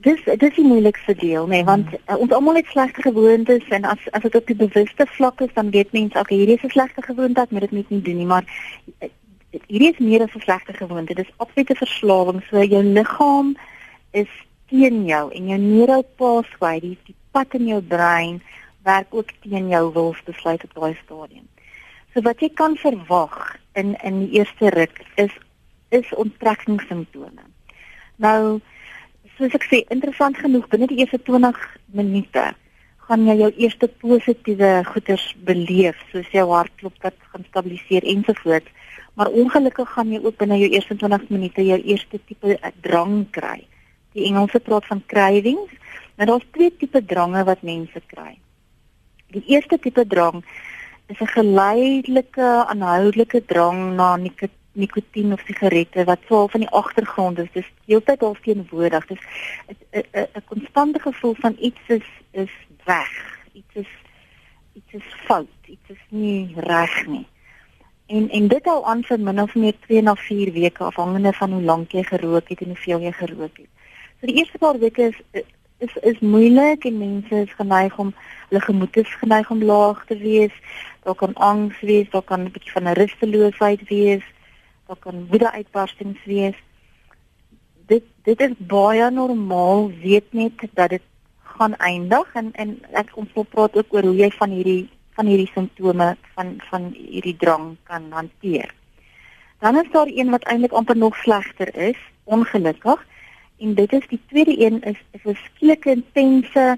Dis 0.01 0.23
dis 0.25 0.55
die 0.55 0.65
moeilikste 0.65 1.15
deel 1.15 1.47
nê 1.47 1.61
nee, 1.61 1.63
want 1.63 1.87
uh, 2.07 2.17
ons 2.17 2.31
almal 2.31 2.55
het 2.55 2.65
slegte 2.71 3.01
gewoontes 3.01 3.67
en 3.69 3.83
as 3.83 4.09
as 4.11 4.21
dit 4.21 4.35
op 4.35 4.47
die 4.47 4.55
bewuste 4.55 5.05
vlak 5.17 5.41
is 5.41 5.53
dan 5.53 5.71
weet 5.71 5.91
mense 5.91 6.19
okay 6.19 6.37
hierdie 6.37 6.57
is 6.57 6.63
'n 6.63 6.75
slegte 6.75 7.01
gewoonte 7.01 7.41
ek 7.41 7.51
moet 7.51 7.61
dit 7.61 7.71
net 7.71 7.89
nie 7.89 8.01
doen 8.01 8.17
nie 8.17 8.25
maar 8.25 8.45
uh, 9.01 9.09
hierdie 9.51 9.91
is 9.93 9.99
meer 9.99 10.21
as 10.21 10.35
'n 10.35 10.39
slegte 10.39 10.73
gewoonte. 10.73 11.13
Dis 11.13 11.37
absolute 11.37 11.75
verslawing. 11.75 12.43
So 12.49 12.63
jou 12.63 12.83
liggaam 12.83 13.57
is 14.11 14.29
teen 14.69 15.05
jou 15.05 15.31
en 15.31 15.47
jou 15.47 15.59
neural 15.59 16.05
pathway 16.15 16.79
die, 16.79 16.97
die 17.05 17.15
pad 17.31 17.53
in 17.53 17.67
jou 17.67 17.81
brein 17.81 18.41
werk 18.83 19.07
ook 19.09 19.31
teen 19.41 19.67
jou 19.67 19.93
wilsbesluit 19.93 20.63
op 20.63 20.73
daai 20.73 20.97
stadium. 21.03 21.47
So 22.13 22.21
wat 22.21 22.39
jy 22.39 22.49
kan 22.49 22.75
verwag 22.75 23.57
in 23.73 23.95
in 24.03 24.19
die 24.19 24.39
eerste 24.39 24.69
ruk 24.69 25.05
is 25.15 25.31
is 25.89 26.13
onttrekkingssimptome 26.13 27.45
nou 28.15 28.59
soos 29.37 29.53
ek 29.53 29.67
sê, 29.69 29.83
interessant 29.93 30.37
genoeg 30.37 30.67
binne 30.71 30.87
die 30.89 30.99
eerste 31.03 31.19
20 31.27 31.57
minute 31.93 32.45
gaan 33.07 33.23
jy 33.23 33.37
jou 33.39 33.51
eerste 33.63 33.87
positiewe 34.01 34.69
goeders 34.89 35.29
beleef, 35.47 35.99
soos 36.11 36.27
jou 36.33 36.43
hartklop 36.51 36.95
wat 37.05 37.15
gaan 37.31 37.45
stabiliseer 37.47 38.03
ensovoorts. 38.03 38.67
Maar 39.15 39.31
ongelukkig 39.31 39.89
gaan 39.95 40.11
jy 40.11 40.19
ook 40.25 40.35
binne 40.41 40.57
jou 40.59 40.69
eerste 40.73 40.97
20 40.99 41.29
minute 41.31 41.63
jou 41.63 41.77
eerste 41.79 42.19
tipe 42.27 42.57
drang 42.83 43.21
kry. 43.31 43.61
Die 44.17 44.27
Engelse 44.27 44.59
praat 44.59 44.85
van 44.89 45.01
cravings. 45.07 45.71
Nou 46.17 46.27
daar's 46.27 46.49
twee 46.51 46.73
tipe 46.81 47.01
drange 47.05 47.45
wat 47.47 47.63
mense 47.63 48.01
kry. 48.11 48.35
Die 49.31 49.43
eerste 49.55 49.79
tipe 49.79 50.03
drang 50.05 50.43
is 51.07 51.21
'n 51.21 51.31
geleidelike 51.31 52.47
aanhoudelike 52.67 53.45
drang 53.45 53.95
na 53.95 54.15
nikotien 54.17 54.55
nikotien 54.77 55.33
of 55.33 55.41
sigarette 55.45 56.03
wat 56.03 56.25
swaar 56.25 56.49
van 56.49 56.59
die 56.59 56.69
agtergrond 56.69 57.39
is. 57.39 57.49
Dis 57.53 57.69
heeltyd 57.85 58.23
al 58.23 58.35
teenwoordig. 58.41 59.07
Dis 59.07 59.23
'n 59.91 60.43
konstante 60.45 60.99
gevoel 60.99 61.35
van 61.39 61.55
iets 61.59 61.81
is 61.87 62.07
is 62.31 62.53
weg. 62.83 63.11
Iets 63.53 63.73
is 63.73 63.91
iets 64.73 64.93
is 64.93 65.13
fout. 65.25 65.57
Iets 65.65 65.89
is 65.89 66.03
nie 66.09 66.53
reg 66.55 67.07
nie. 67.07 67.27
En 68.05 68.29
en 68.29 68.47
dit 68.47 68.67
al 68.67 68.85
aan 68.85 69.03
vir 69.03 69.19
min 69.19 69.41
of 69.41 69.55
meer 69.55 69.73
2 69.79 70.01
na 70.01 70.15
4 70.15 70.51
weke 70.51 70.83
afhangende 70.83 71.33
van 71.33 71.51
hoe 71.51 71.61
lank 71.61 71.91
jy 71.91 72.03
gerook 72.03 72.49
het 72.49 72.61
en 72.61 72.67
hoeveel 72.67 72.99
jy 72.99 73.11
gerook 73.11 73.57
het. 73.57 73.69
So 74.19 74.27
die 74.27 74.35
eerste 74.35 74.57
paar 74.57 74.79
weke 74.79 75.01
is 75.01 75.43
is 75.77 75.95
is 76.01 76.19
moeilik 76.19 76.85
en 76.85 76.97
mense 76.97 77.35
is 77.35 77.53
geneig 77.53 77.97
om 77.97 78.13
hulle 78.49 78.61
gemoed 78.61 78.97
is 78.97 79.15
geneig 79.15 79.49
om 79.49 79.63
laag 79.63 80.05
te 80.05 80.17
wees. 80.17 80.53
Daar 81.03 81.15
kan 81.15 81.33
angs 81.33 81.79
wees, 81.81 82.09
daar 82.09 82.23
kan 82.23 82.41
'n 82.41 82.51
bietjie 82.51 82.71
van 82.71 82.83
'n 82.83 82.93
rusteloosheid 82.93 83.87
wees 83.89 84.23
daar 84.87 84.99
kan 84.99 85.27
woede 85.29 85.51
uitbarstings 85.51 86.23
wees. 86.25 86.55
Dit 87.87 88.03
dit 88.23 88.41
is 88.41 88.53
baie 88.57 89.11
normaal, 89.11 89.91
weet 90.01 90.33
net 90.33 90.63
dat 90.73 90.89
dit 90.89 91.03
gaan 91.57 91.75
eindig 91.75 92.33
en 92.33 92.51
en 92.53 92.77
ek 92.91 93.15
ons 93.15 93.33
wil 93.35 93.43
praat 93.43 93.75
ook 93.75 93.93
oor 93.93 94.07
hoe 94.09 94.15
jy 94.15 94.29
van 94.39 94.53
hierdie 94.55 94.89
van 95.17 95.29
hierdie 95.31 95.51
simptome 95.53 96.09
van 96.35 96.53
van 96.69 96.91
hierdie 96.95 97.35
drang 97.37 97.75
kan 97.89 98.11
hanteer. 98.11 98.73
Dan 99.59 99.79
is 99.81 99.89
daar 99.91 100.07
een 100.07 100.29
wat 100.29 100.45
eintlik 100.45 100.71
amper 100.71 100.97
nog 100.97 101.15
slegter 101.15 101.75
is, 101.75 101.97
ongelukkig. 102.23 103.07
En 103.57 103.73
dit 103.73 103.93
is 103.93 104.05
die 104.07 104.21
tweede 104.29 104.53
een 104.59 104.81
is 104.81 104.99
'n 105.13 105.19
verskriklike 105.19 105.89
intense 105.89 106.77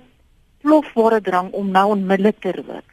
plofware 0.62 1.22
drang 1.22 1.52
om 1.52 1.72
nou 1.72 1.90
onmiddellik 1.90 2.40
te 2.40 2.52
rook. 2.52 2.88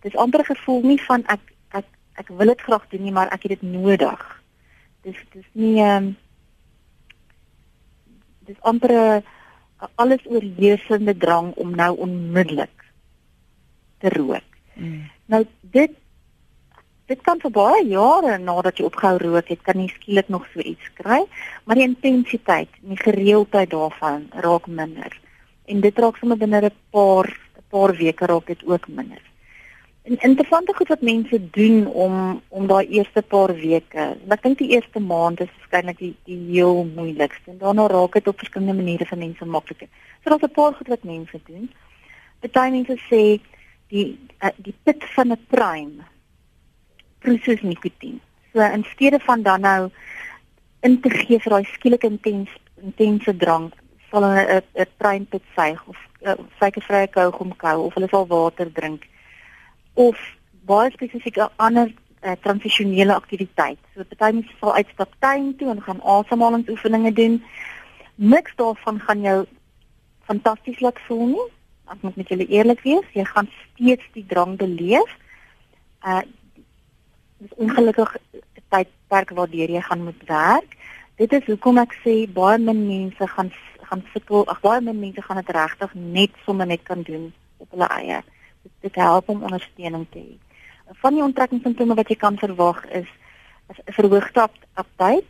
Dis 0.00 0.16
amper 0.16 0.44
gevoel 0.44 0.82
nie 0.82 1.02
van 1.02 1.22
ek 1.26 1.40
ek 1.70 1.84
ek 2.14 2.28
wil 2.28 2.46
dit 2.46 2.60
graag 2.60 2.88
doen 2.88 3.02
nie, 3.02 3.12
maar 3.12 3.28
ek 3.28 3.42
het 3.42 3.60
dit 3.60 3.62
nodig 3.62 4.38
dis 5.02 5.18
dis 5.32 5.46
nie 5.52 5.76
ehm 5.82 5.96
um, 5.96 6.16
dis 8.48 8.60
amper 8.60 8.92
'n 8.92 9.22
alles 9.94 10.22
oorheersende 10.26 11.16
drang 11.16 11.54
om 11.54 11.74
nou 11.74 11.96
onmiddellik 11.96 12.84
te 13.98 14.08
rook. 14.08 14.48
Mm. 14.74 15.10
Nou 15.26 15.46
dit 15.60 15.90
dit 17.08 17.20
kan 17.24 17.40
vir 17.40 17.50
baie 17.50 17.84
jare 17.88 18.38
nadat 18.38 18.78
jy 18.78 18.84
opgehou 18.84 19.16
rook 19.22 19.48
het, 19.48 19.62
kan 19.64 19.80
jy 19.80 19.88
skielik 19.94 20.28
nog 20.28 20.44
so 20.52 20.60
iets 20.60 20.90
kry, 21.00 21.22
maar 21.64 21.78
die 21.80 21.86
intensiteit 21.88 22.68
en 22.82 22.92
die 22.92 23.00
gereeldheid 23.00 23.70
daarvan 23.72 24.26
raak 24.44 24.66
minder. 24.66 25.14
En 25.72 25.80
dit 25.80 25.98
raak 25.98 26.16
sommer 26.20 26.36
binne 26.36 26.60
'n 26.60 26.74
paar 26.90 27.28
'n 27.28 27.64
paar 27.70 27.96
weke 27.96 28.26
raak 28.26 28.46
dit 28.46 28.64
ook 28.66 28.88
minder. 28.88 29.22
En 30.08 30.16
interessante 30.18 30.74
goed 30.74 30.88
wat 30.88 31.00
mense 31.00 31.50
doen 31.50 31.86
om 31.86 32.42
om 32.48 32.66
daai 32.66 32.86
eerste 32.88 33.22
paar 33.22 33.52
weke. 33.54 34.04
Ek 34.34 34.42
dink 34.42 34.58
die 34.58 34.70
eerste 34.72 35.00
maand 35.04 35.40
is 35.44 35.50
waarskynlik 35.56 35.98
die 36.00 36.14
die 36.24 36.38
heel 36.52 36.86
moeilikste. 36.94 37.50
En 37.52 37.58
daarna 37.60 37.84
raak 37.92 38.16
dit 38.16 38.30
op 38.32 38.38
verskillende 38.40 38.76
maniere 38.78 39.04
vir 39.10 39.20
mense 39.20 39.48
makliker. 39.56 39.88
So 40.22 40.30
daar's 40.30 40.46
'n 40.46 40.56
paar 40.60 40.72
goed 40.78 40.88
wat 40.88 41.04
mense 41.04 41.40
doen. 41.48 41.68
Party 42.40 42.70
mense 42.70 42.96
sê 43.10 43.20
die 43.88 44.06
uh, 44.40 44.54
die 44.56 44.74
pit 44.82 45.04
van 45.16 45.32
'n 45.32 45.44
prime 45.48 46.08
proses 47.18 47.60
nikotien. 47.60 48.20
So 48.52 48.60
in 48.60 48.84
steede 48.94 49.20
van 49.20 49.42
dan 49.42 49.60
nou 49.60 49.90
in 50.80 51.00
te 51.00 51.10
gee 51.10 51.38
vir 51.38 51.50
daai 51.50 51.64
skielike 51.64 52.06
intens 52.06 52.48
intense 52.80 53.36
drank, 53.36 53.74
sal 54.10 54.22
hulle 54.22 54.62
'n 54.74 54.86
prime 54.96 55.24
pit 55.24 55.42
suig 55.54 55.86
of 55.86 55.96
uh, 56.22 56.34
suikervrye 56.58 57.08
kougom 57.08 57.56
kou 57.56 57.84
of 57.84 57.94
hulle 57.94 58.08
sal 58.08 58.26
water 58.26 58.72
drink 58.72 59.04
of 59.98 60.18
baie 60.68 60.90
spesifieke 60.94 61.48
ander 61.56 61.90
uh, 62.22 62.36
transisionele 62.44 63.14
aktiwiteit. 63.14 63.78
So 63.94 64.06
party 64.06 64.38
mense 64.38 64.56
sal 64.60 64.74
uitstap 64.78 65.14
tuin 65.24 65.54
toe 65.58 65.70
en 65.74 65.82
gaan 65.82 66.02
asemhalingsoefeninge 66.16 67.12
doen. 67.18 67.38
Niks 68.14 68.54
daarvan 68.60 69.00
gaan 69.06 69.24
jou 69.26 69.38
fantasties 70.30 70.80
laat 70.84 71.00
voel 71.06 71.26
nie. 71.34 71.46
Ek 71.88 72.02
moet 72.04 72.18
met 72.20 72.30
julle 72.30 72.46
eerlik 72.52 72.82
wees, 72.84 73.06
jy 73.16 73.24
gaan 73.24 73.48
steeds 73.62 74.06
die 74.14 74.26
drang 74.28 74.58
beleef. 74.60 75.16
Uh 76.06 76.22
dis 77.38 77.54
ongelukkig 77.62 78.16
tydperk 78.74 79.30
waardeur 79.38 79.70
jy 79.70 79.82
gaan 79.86 80.02
moet 80.04 80.22
werk. 80.26 80.72
Dit 81.18 81.32
is 81.32 81.46
hoekom 81.46 81.78
ek 81.78 81.94
sê 82.02 82.20
baie 82.34 82.58
min 82.58 82.86
mense 82.86 83.30
gaan 83.34 83.52
gaan 83.88 84.02
sukkel. 84.12 84.42
Ag 84.52 84.58
baie 84.62 84.82
min 84.82 84.98
mense 85.00 85.22
gaan 85.22 85.38
dit 85.40 85.54
regtig 85.54 85.94
net 85.94 86.42
sommer 86.46 86.66
net 86.66 86.82
kan 86.86 87.02
doen 87.06 87.30
op 87.62 87.70
hulle 87.74 87.88
eie 87.98 88.18
dit 88.80 88.94
help 88.94 89.28
om 89.28 89.42
ondersteuning 89.42 90.06
te 90.10 90.18
hê. 90.18 90.36
Van 91.02 91.14
die 91.14 91.22
onttrekkingssimptome 91.22 91.94
wat 91.94 92.08
jy 92.08 92.16
kan 92.16 92.38
verwag 92.38 92.84
is 92.86 93.08
'n 93.68 93.92
verhoogde 93.92 94.48
aptyt. 94.74 95.26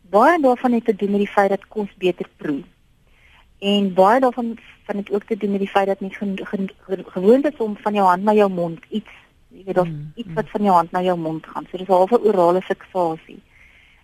Baie 0.00 0.40
daarvan 0.40 0.72
het 0.72 0.84
te 0.84 0.96
doen 0.96 1.10
met 1.10 1.24
die 1.24 1.34
feit 1.34 1.48
dat 1.48 1.68
kos 1.68 1.88
beter 1.98 2.28
proe. 2.36 2.62
En 3.58 3.94
baie 3.94 4.20
daarvan 4.20 4.58
van 4.84 4.96
dit 4.96 5.12
ook 5.12 5.24
te 5.24 5.36
doen 5.36 5.50
met 5.50 5.60
die 5.60 5.68
feit 5.68 5.86
dat 5.86 6.00
nie 6.00 6.16
gewoond 7.06 7.44
is 7.52 7.56
om 7.56 7.76
van 7.76 7.94
jou 7.94 8.06
hand 8.06 8.22
na 8.22 8.32
jou 8.32 8.50
mond 8.50 8.80
iets, 8.88 9.10
jy 9.48 9.62
weet, 9.64 9.84
mm, 9.84 10.12
iets 10.14 10.32
wat 10.34 10.50
van 10.50 10.62
jou 10.62 10.74
hand 10.74 10.90
na 10.90 11.02
jou 11.02 11.18
mond 11.18 11.46
gaan. 11.46 11.66
So 11.70 11.76
dis 11.78 11.88
'n 11.88 12.26
orale 12.26 12.62
fiksasie. 12.62 13.40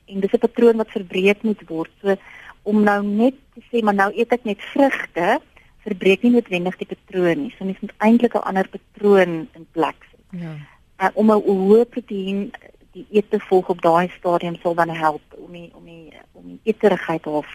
En 0.07 0.21
dis 0.21 0.33
'n 0.33 0.39
patroon 0.39 0.77
wat 0.77 0.91
verbreek 0.91 1.43
moet 1.43 1.63
word. 1.69 1.91
So 2.03 2.17
om 2.63 2.83
nou 2.83 3.05
net 3.05 3.35
te 3.55 3.63
sê 3.71 3.83
maar 3.83 3.95
nou 3.95 4.11
eet 4.15 4.33
ek 4.33 4.45
net 4.45 4.61
vrugte, 4.61 5.41
verbreek 5.89 6.23
nie 6.23 6.33
noodwendig 6.35 6.77
die 6.81 6.91
patroon 6.95 7.43
nie. 7.43 7.55
So 7.57 7.65
mens 7.65 7.81
moet 7.81 7.95
eintlik 7.99 8.35
'n 8.35 8.47
ander 8.51 8.69
patroon 8.69 9.49
in 9.53 9.67
plek 9.73 9.99
sit. 10.11 10.41
Ja. 10.41 10.55
Uh, 10.99 11.11
om 11.15 11.31
'n 11.31 11.43
hoë 11.43 11.85
proteïen 11.95 12.51
die 12.93 13.07
eet 13.11 13.31
te 13.31 13.41
volg 13.41 13.69
op 13.69 13.81
daai 13.83 14.09
stadium 14.19 14.57
sal 14.63 14.75
dan 14.75 14.89
help 14.89 15.23
om 15.37 15.53
die 15.53 15.71
om 15.75 15.85
die 15.85 16.13
om 16.33 16.45
die 16.47 16.61
eeterigheid 16.65 17.27
of 17.27 17.47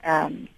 ehm 0.00 0.26
um, 0.26 0.48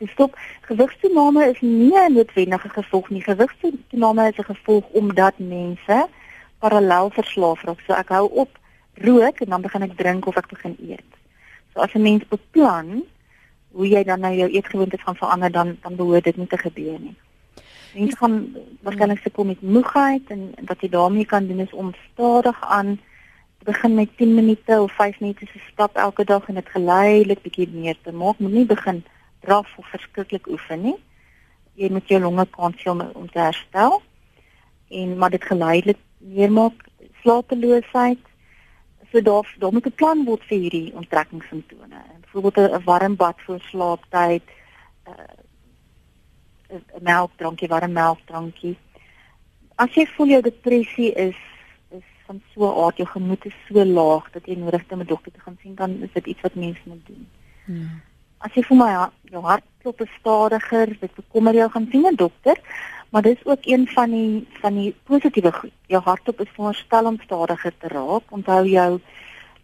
Dis 0.00 0.10
stop 0.10 0.38
gewigstoename 0.60 1.42
is 1.50 1.60
nie 1.60 1.92
'n 1.92 2.12
noodwendige 2.12 2.68
gevolg 2.68 3.10
nie. 3.10 3.22
Gewigstoename 3.22 4.28
is 4.28 4.38
'n 4.38 4.44
gevolg 4.52 4.84
omdat 5.00 5.38
mense 5.38 6.08
parallel 6.58 7.10
verslaaf 7.10 7.62
raak. 7.62 7.80
So 7.86 7.92
ek 7.92 8.08
hou 8.08 8.30
op 8.32 8.58
rook 8.94 9.40
en 9.40 9.48
dan 9.48 9.60
begin 9.60 9.82
ek 9.82 9.96
drink 9.96 10.26
of 10.26 10.36
ek 10.36 10.48
begin 10.48 10.76
eet. 10.88 11.10
So 11.72 11.80
as 11.80 11.94
'n 11.94 12.02
mens 12.02 12.24
beplan 12.28 13.04
hoe 13.72 13.88
jy 13.88 14.04
dan 14.04 14.20
nou 14.20 14.34
jou 14.34 14.48
eetgewoontes 14.50 15.02
gaan 15.02 15.16
verander 15.16 15.52
dan 15.52 15.76
dan 15.82 15.96
behoort 15.96 16.24
dit 16.24 16.36
nie 16.36 16.46
te 16.46 16.58
gebeur 16.58 16.98
nie. 17.00 17.16
Mense 17.94 18.16
gaan 18.16 18.56
waarskynlik 18.86 19.18
sukkel 19.22 19.44
met 19.44 19.62
moegheid 19.62 20.30
en 20.30 20.50
wat 20.66 20.80
jy 20.80 20.88
daarmee 20.88 21.26
kan 21.26 21.46
doen 21.46 21.60
is 21.60 21.72
om 21.72 21.94
stadig 22.12 22.60
aan 22.62 22.98
begin 23.64 23.94
met 23.94 24.16
10 24.16 24.34
minute 24.34 24.80
of 24.80 24.92
5 24.92 25.20
minute 25.20 25.46
se 25.46 25.58
stap 25.72 25.96
elke 25.96 26.24
dag 26.24 26.48
en 26.48 26.54
dit 26.54 26.68
geleidelik 26.68 27.42
bietjie 27.42 27.68
meer 27.68 27.96
te 28.02 28.12
maak. 28.12 28.38
Moenie 28.38 28.66
begin 28.66 29.04
draf 29.40 29.74
of 29.76 29.90
verskriklik 29.90 30.46
oefen 30.46 30.80
nie. 30.82 30.96
Jy 31.74 31.90
moet 31.90 32.08
jou 32.08 32.20
longe 32.20 32.46
kan 32.50 32.74
sien 32.76 33.02
om 33.14 33.28
te 33.30 33.38
herstel. 33.38 34.02
En 34.88 35.18
maar 35.18 35.30
dit 35.30 35.44
geleidelik 35.44 35.98
meer 36.18 36.52
maak 36.52 36.86
slapeloosheid. 37.22 38.22
So 39.12 39.22
daar 39.22 39.56
daar 39.58 39.72
moet 39.72 39.86
'n 39.86 39.94
plan 39.94 40.24
word 40.24 40.42
vir 40.44 40.58
hierdie 40.58 40.92
onttrekkingssimptome. 40.94 42.00
Byvoorbeeld 42.32 42.72
'n 42.72 42.84
warm 42.84 43.16
bad 43.16 43.34
voor 43.36 43.60
slaaptyd, 43.60 44.42
uh, 45.08 46.74
'n 46.74 47.02
melkdrankie, 47.02 47.68
warm 47.68 47.92
melkdrankie. 47.92 48.78
As 49.74 49.94
jy 49.94 50.06
voel 50.06 50.26
jou 50.26 50.42
depressie 50.42 51.12
is 51.12 51.36
van 52.30 52.42
so 52.54 52.84
aard 52.84 52.96
jou 52.96 53.08
gemoed 53.08 53.44
is 53.44 53.56
so 53.68 53.84
laag 53.84 54.30
dat 54.34 54.46
jy 54.46 54.54
nodig 54.58 54.82
het 54.84 54.92
om 54.92 55.00
'n 55.02 55.12
dokter 55.12 55.32
te 55.32 55.40
gaan 55.40 55.58
sien 55.62 55.74
dan 55.74 55.90
is 56.06 56.12
dit 56.12 56.26
iets 56.26 56.40
wat 56.40 56.54
mense 56.54 56.80
moet 56.84 57.06
doen. 57.06 57.28
Ja. 57.64 57.88
As 58.38 58.54
jy 58.54 58.62
voel 58.62 58.78
my 58.78 58.90
jou 59.22 59.42
hartklop 59.44 60.00
is 60.00 60.12
stadiger, 60.20 60.86
dit 61.00 61.14
bekommer 61.14 61.54
jou 61.54 61.70
gaan 61.70 61.88
sien 61.90 62.06
'n 62.06 62.14
dokter, 62.16 62.56
maar 63.10 63.22
dis 63.22 63.44
ook 63.44 63.58
een 63.62 63.88
van 63.88 64.10
die 64.10 64.46
van 64.60 64.74
die 64.74 64.94
positiewe 65.04 65.52
goed. 65.52 65.72
Jou 65.86 66.02
hartklop 66.02 66.40
is 66.40 66.48
veronderstel 66.54 67.04
om 67.04 67.18
stadiger 67.20 67.72
te 67.78 67.88
raak. 67.88 68.22
Onthou 68.30 68.64
jou 68.66 69.00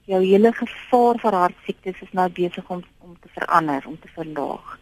jou 0.06 0.22
hele 0.22 0.52
gevaar 0.52 1.18
vir 1.22 1.38
hartsiektes 1.42 2.02
is 2.02 2.12
nou 2.12 2.28
besig 2.30 2.70
om 2.70 2.82
om 3.06 3.14
te 3.22 3.28
verander, 3.30 3.84
om 3.86 3.98
te 4.02 4.08
verlaag. 4.14 4.78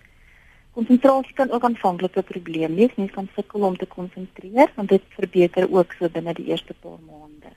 Konsentrasie 0.75 1.35
kan 1.35 1.51
ook 1.51 1.65
aanvanklik 1.65 2.17
'n 2.17 2.25
probleem 2.25 2.75
wees. 2.75 2.95
Mense 2.95 3.13
kan 3.13 3.29
sukkel 3.35 3.61
om 3.61 3.77
te 3.77 3.87
konsentreer, 3.87 4.73
want 4.75 4.89
dit 4.89 5.03
verbeter 5.09 5.69
ook 5.71 5.93
so 5.93 6.09
binne 6.09 6.35
die 6.35 6.47
eerste 6.47 6.75
paar 6.75 6.99
maande. 7.07 7.53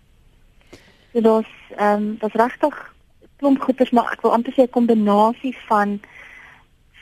So 1.13 1.21
daar's 1.21 1.53
ehm 1.77 1.93
um, 1.93 2.17
daar's 2.19 2.33
regtig 2.33 2.93
klomp 3.37 3.61
goeders 3.61 3.89
maar 3.89 4.11
ek 4.11 4.21
wil 4.21 4.33
amper 4.33 4.53
sê 4.53 4.61
'n 4.61 4.69
kombinasie 4.69 5.55
van 5.67 5.99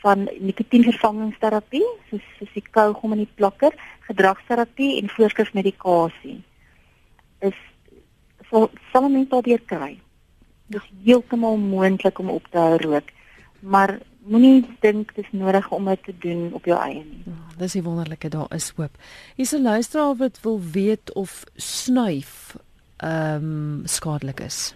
van 0.02 0.30
nikotienvervangingsterapie 0.40 1.88
soos 2.10 2.26
soos 2.38 2.54
die 2.54 2.64
kougom 2.72 3.12
en 3.12 3.18
die 3.18 3.36
plakker, 3.36 3.74
gedragsterapie 4.00 5.02
en 5.02 5.10
voorskrifmedikasie. 5.10 6.44
Is 7.40 7.58
sal 8.50 8.70
sal 8.92 9.10
mense 9.10 9.30
daardeur 9.30 9.62
kry. 9.66 10.05
Dit 10.68 10.82
is 10.82 10.92
heeltemal 11.04 11.58
moontlik 11.58 12.20
om 12.20 12.30
op 12.30 12.48
te 12.52 12.58
hou 12.58 12.78
rook, 12.82 13.10
maar 13.60 14.00
moenie 14.26 14.64
dink 14.82 15.12
dis 15.16 15.28
nodig 15.32 15.68
om 15.72 15.86
dit 15.86 16.04
te 16.04 16.14
doen 16.24 16.48
op 16.58 16.66
jou 16.66 16.78
eie 16.82 17.04
nie. 17.04 17.22
Ja, 17.26 17.58
dis 17.60 17.76
die 17.78 17.84
wonderlike 17.86 18.30
daar 18.34 18.50
is 18.56 18.72
hoop. 18.78 18.98
Hier's 19.36 19.54
'n 19.54 19.62
luisteraar 19.62 20.16
wat 20.16 20.40
wil 20.42 20.62
weet 20.62 21.14
of 21.14 21.44
snuif 21.56 22.56
ehm 22.98 23.44
um, 23.44 23.82
skadelik 23.86 24.40
is. 24.40 24.76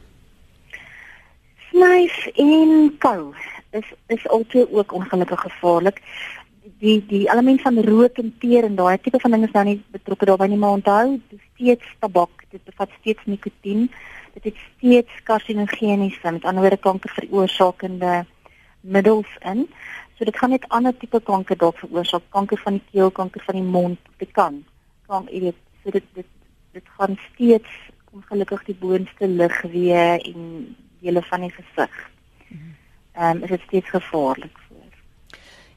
Snuif 1.70 2.28
en 2.36 2.96
kou 2.98 3.34
is 3.72 3.94
is 4.08 4.28
altyd 4.28 4.72
ook 4.72 4.94
ongelukkig 4.94 5.40
gevaarlik. 5.40 6.02
Die 6.80 7.06
die 7.08 7.30
element 7.32 7.62
van 7.62 7.84
rook 7.84 8.18
en 8.18 8.36
teer 8.40 8.64
en 8.64 8.76
daai 8.76 8.98
tipe 9.02 9.20
van 9.20 9.32
ding 9.32 9.44
is 9.44 9.52
nou 9.52 9.66
nie 9.66 9.84
betrokke 9.92 10.26
daarbey 10.26 10.48
nie, 10.48 10.58
maar 10.58 10.78
onthou, 10.78 11.20
dit 11.30 11.40
steeds 11.54 11.96
tabak, 12.00 12.46
dit 12.50 12.64
bevat 12.64 12.90
steeds 13.00 13.26
nikotien. 13.26 13.92
Dit 14.34 14.44
het 14.44 14.58
steeds 14.78 15.24
karsinogeniese, 15.24 16.32
met 16.32 16.44
ander 16.44 16.62
woorde 16.62 16.78
kanker 16.78 17.10
veroorsakende 17.10 18.26
middels 18.82 19.38
in. 19.40 19.68
So 20.18 20.26
dit 20.26 20.38
gaan 20.38 20.50
net 20.50 20.68
ander 20.68 20.98
tipe 20.98 21.22
kanker 21.24 21.58
dalk 21.58 21.78
veroorsaak, 21.80 22.26
kanker 22.36 22.58
van 22.58 22.80
die 22.80 22.84
keel, 22.92 23.12
kanker 23.12 23.44
van 23.44 23.56
die 23.56 23.64
mond, 23.64 24.00
dit 24.18 24.32
kan. 24.32 24.64
Kan 25.08 25.28
jy 25.32 25.40
weet, 25.48 25.62
so 25.84 25.96
dit 25.96 26.06
dit 26.14 26.28
dit 26.72 26.92
gaan 26.98 27.18
steeds 27.32 27.70
ongelukkig 28.14 28.64
die 28.68 28.76
boonste 28.80 29.28
ligweë 29.28 30.20
en 30.32 30.44
dele 31.00 31.22
van 31.30 31.46
die 31.46 31.54
gesig. 31.56 31.96
Mhm. 32.48 32.76
Ehm 33.14 33.38
um, 33.38 33.44
is 33.44 33.50
dit 33.50 33.62
steeds 33.68 33.90
gevaarlik. 33.90 34.58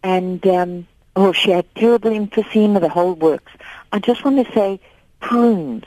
And, 0.03 0.47
um, 0.47 0.87
oh, 1.17 1.33
she 1.33 1.51
had 1.51 1.67
terrible 1.75 2.11
emphysema, 2.11 2.81
the 2.81 2.89
whole 2.89 3.15
works. 3.15 3.53
I 3.93 3.99
just 3.99 4.25
want 4.25 4.45
to 4.47 4.53
say, 4.53 4.81
prunes. 5.21 5.85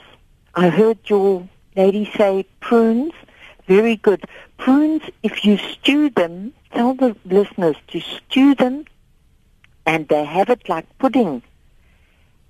I 0.55 0.69
heard 0.69 0.97
your 1.05 1.47
ladies 1.75 2.09
say 2.15 2.45
prunes. 2.59 3.13
Very 3.67 3.95
good. 3.95 4.25
Prunes, 4.57 5.01
if 5.23 5.43
you 5.43 5.57
stew 5.57 6.09
them, 6.09 6.53
tell 6.73 6.93
the 6.93 7.15
listeners 7.25 7.75
to 7.87 7.99
stew 7.99 8.53
them 8.55 8.85
and 9.85 10.07
they 10.07 10.23
have 10.23 10.49
it 10.49 10.67
like 10.69 10.85
pudding 10.97 11.41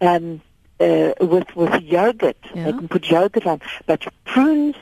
um, 0.01 0.41
uh, 0.79 1.13
with 1.21 1.55
with 1.55 1.81
yogurt. 1.81 2.37
Yeah. 2.53 2.65
They 2.65 2.71
can 2.73 2.87
put 2.87 3.09
yogurt 3.09 3.45
on. 3.45 3.61
But 3.85 4.05
prunes, 4.25 4.75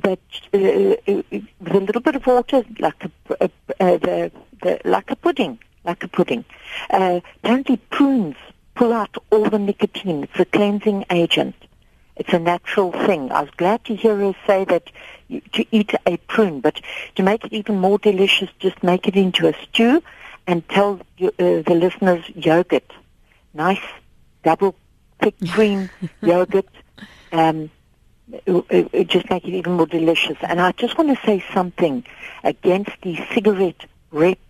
but 0.00 0.20
uh, 0.54 0.58
uh, 0.58 1.22
with 1.60 1.74
a 1.74 1.80
little 1.80 2.00
bit 2.00 2.16
of 2.16 2.26
water, 2.26 2.64
like 2.78 3.04
a, 3.04 3.10
uh, 3.40 3.48
the, 3.78 4.32
the, 4.62 4.80
like 4.84 5.10
a 5.10 5.16
pudding, 5.16 5.58
like 5.84 6.02
a 6.04 6.08
pudding. 6.08 6.44
Uh, 6.90 7.20
apparently, 7.42 7.76
prunes 7.90 8.36
pull 8.74 8.92
out 8.92 9.16
all 9.30 9.48
the 9.50 9.58
nicotine. 9.58 10.24
It's 10.24 10.40
a 10.40 10.44
cleansing 10.44 11.04
agent. 11.10 11.54
It's 12.16 12.32
a 12.32 12.38
natural 12.38 12.92
thing. 12.92 13.32
I 13.32 13.40
was 13.40 13.50
glad 13.56 13.84
to 13.86 13.96
hear 13.96 14.16
her 14.16 14.34
say 14.46 14.64
that 14.66 14.90
you, 15.28 15.40
to 15.52 15.64
eat 15.70 15.94
a 16.06 16.18
prune, 16.18 16.60
but 16.60 16.80
to 17.16 17.22
make 17.22 17.44
it 17.44 17.52
even 17.52 17.78
more 17.78 17.98
delicious, 17.98 18.50
just 18.58 18.82
make 18.82 19.08
it 19.08 19.16
into 19.16 19.48
a 19.48 19.54
stew 19.62 20.02
and 20.46 20.66
tell 20.68 21.00
uh, 21.22 21.30
the 21.38 21.74
listeners 21.74 22.24
yogurt. 22.34 22.92
Nice 23.54 23.80
double 24.42 24.74
thick 25.22 25.34
cream 25.50 25.90
yogurt. 26.20 26.68
Um, 27.32 27.70
it, 28.46 28.88
it 28.92 29.08
just 29.08 29.28
make 29.30 29.44
it 29.44 29.54
even 29.54 29.72
more 29.72 29.86
delicious. 29.86 30.36
And 30.42 30.60
I 30.60 30.72
just 30.72 30.96
want 30.96 31.16
to 31.16 31.26
say 31.26 31.44
something 31.52 32.04
against 32.44 32.92
the 33.02 33.16
cigarette 33.34 33.86
reps, 34.10 34.40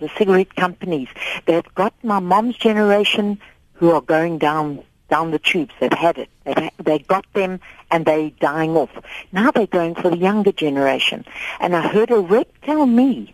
the 0.00 0.10
cigarette 0.16 0.54
companies. 0.54 1.08
They've 1.46 1.74
got 1.74 1.94
my 2.02 2.20
mom's 2.20 2.56
generation 2.56 3.38
who 3.74 3.90
are 3.90 4.00
going 4.00 4.38
down 4.38 4.82
down 5.08 5.30
the 5.30 5.38
tubes. 5.38 5.72
They've 5.78 5.92
had 5.92 6.18
it. 6.18 6.28
They've, 6.44 6.70
they 6.82 6.98
got 6.98 7.24
them 7.32 7.60
and 7.90 8.04
they're 8.04 8.30
dying 8.30 8.76
off. 8.76 8.90
Now 9.30 9.50
they're 9.52 9.66
going 9.66 9.94
for 9.94 10.10
the 10.10 10.16
younger 10.16 10.52
generation. 10.52 11.24
And 11.60 11.76
I 11.76 11.86
heard 11.86 12.10
a 12.10 12.18
rep 12.18 12.48
tell 12.62 12.86
me, 12.86 13.32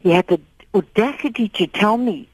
he 0.00 0.10
had 0.10 0.26
the 0.26 0.40
audacity 0.74 1.48
to 1.48 1.66
tell 1.66 1.96
me, 1.96 2.28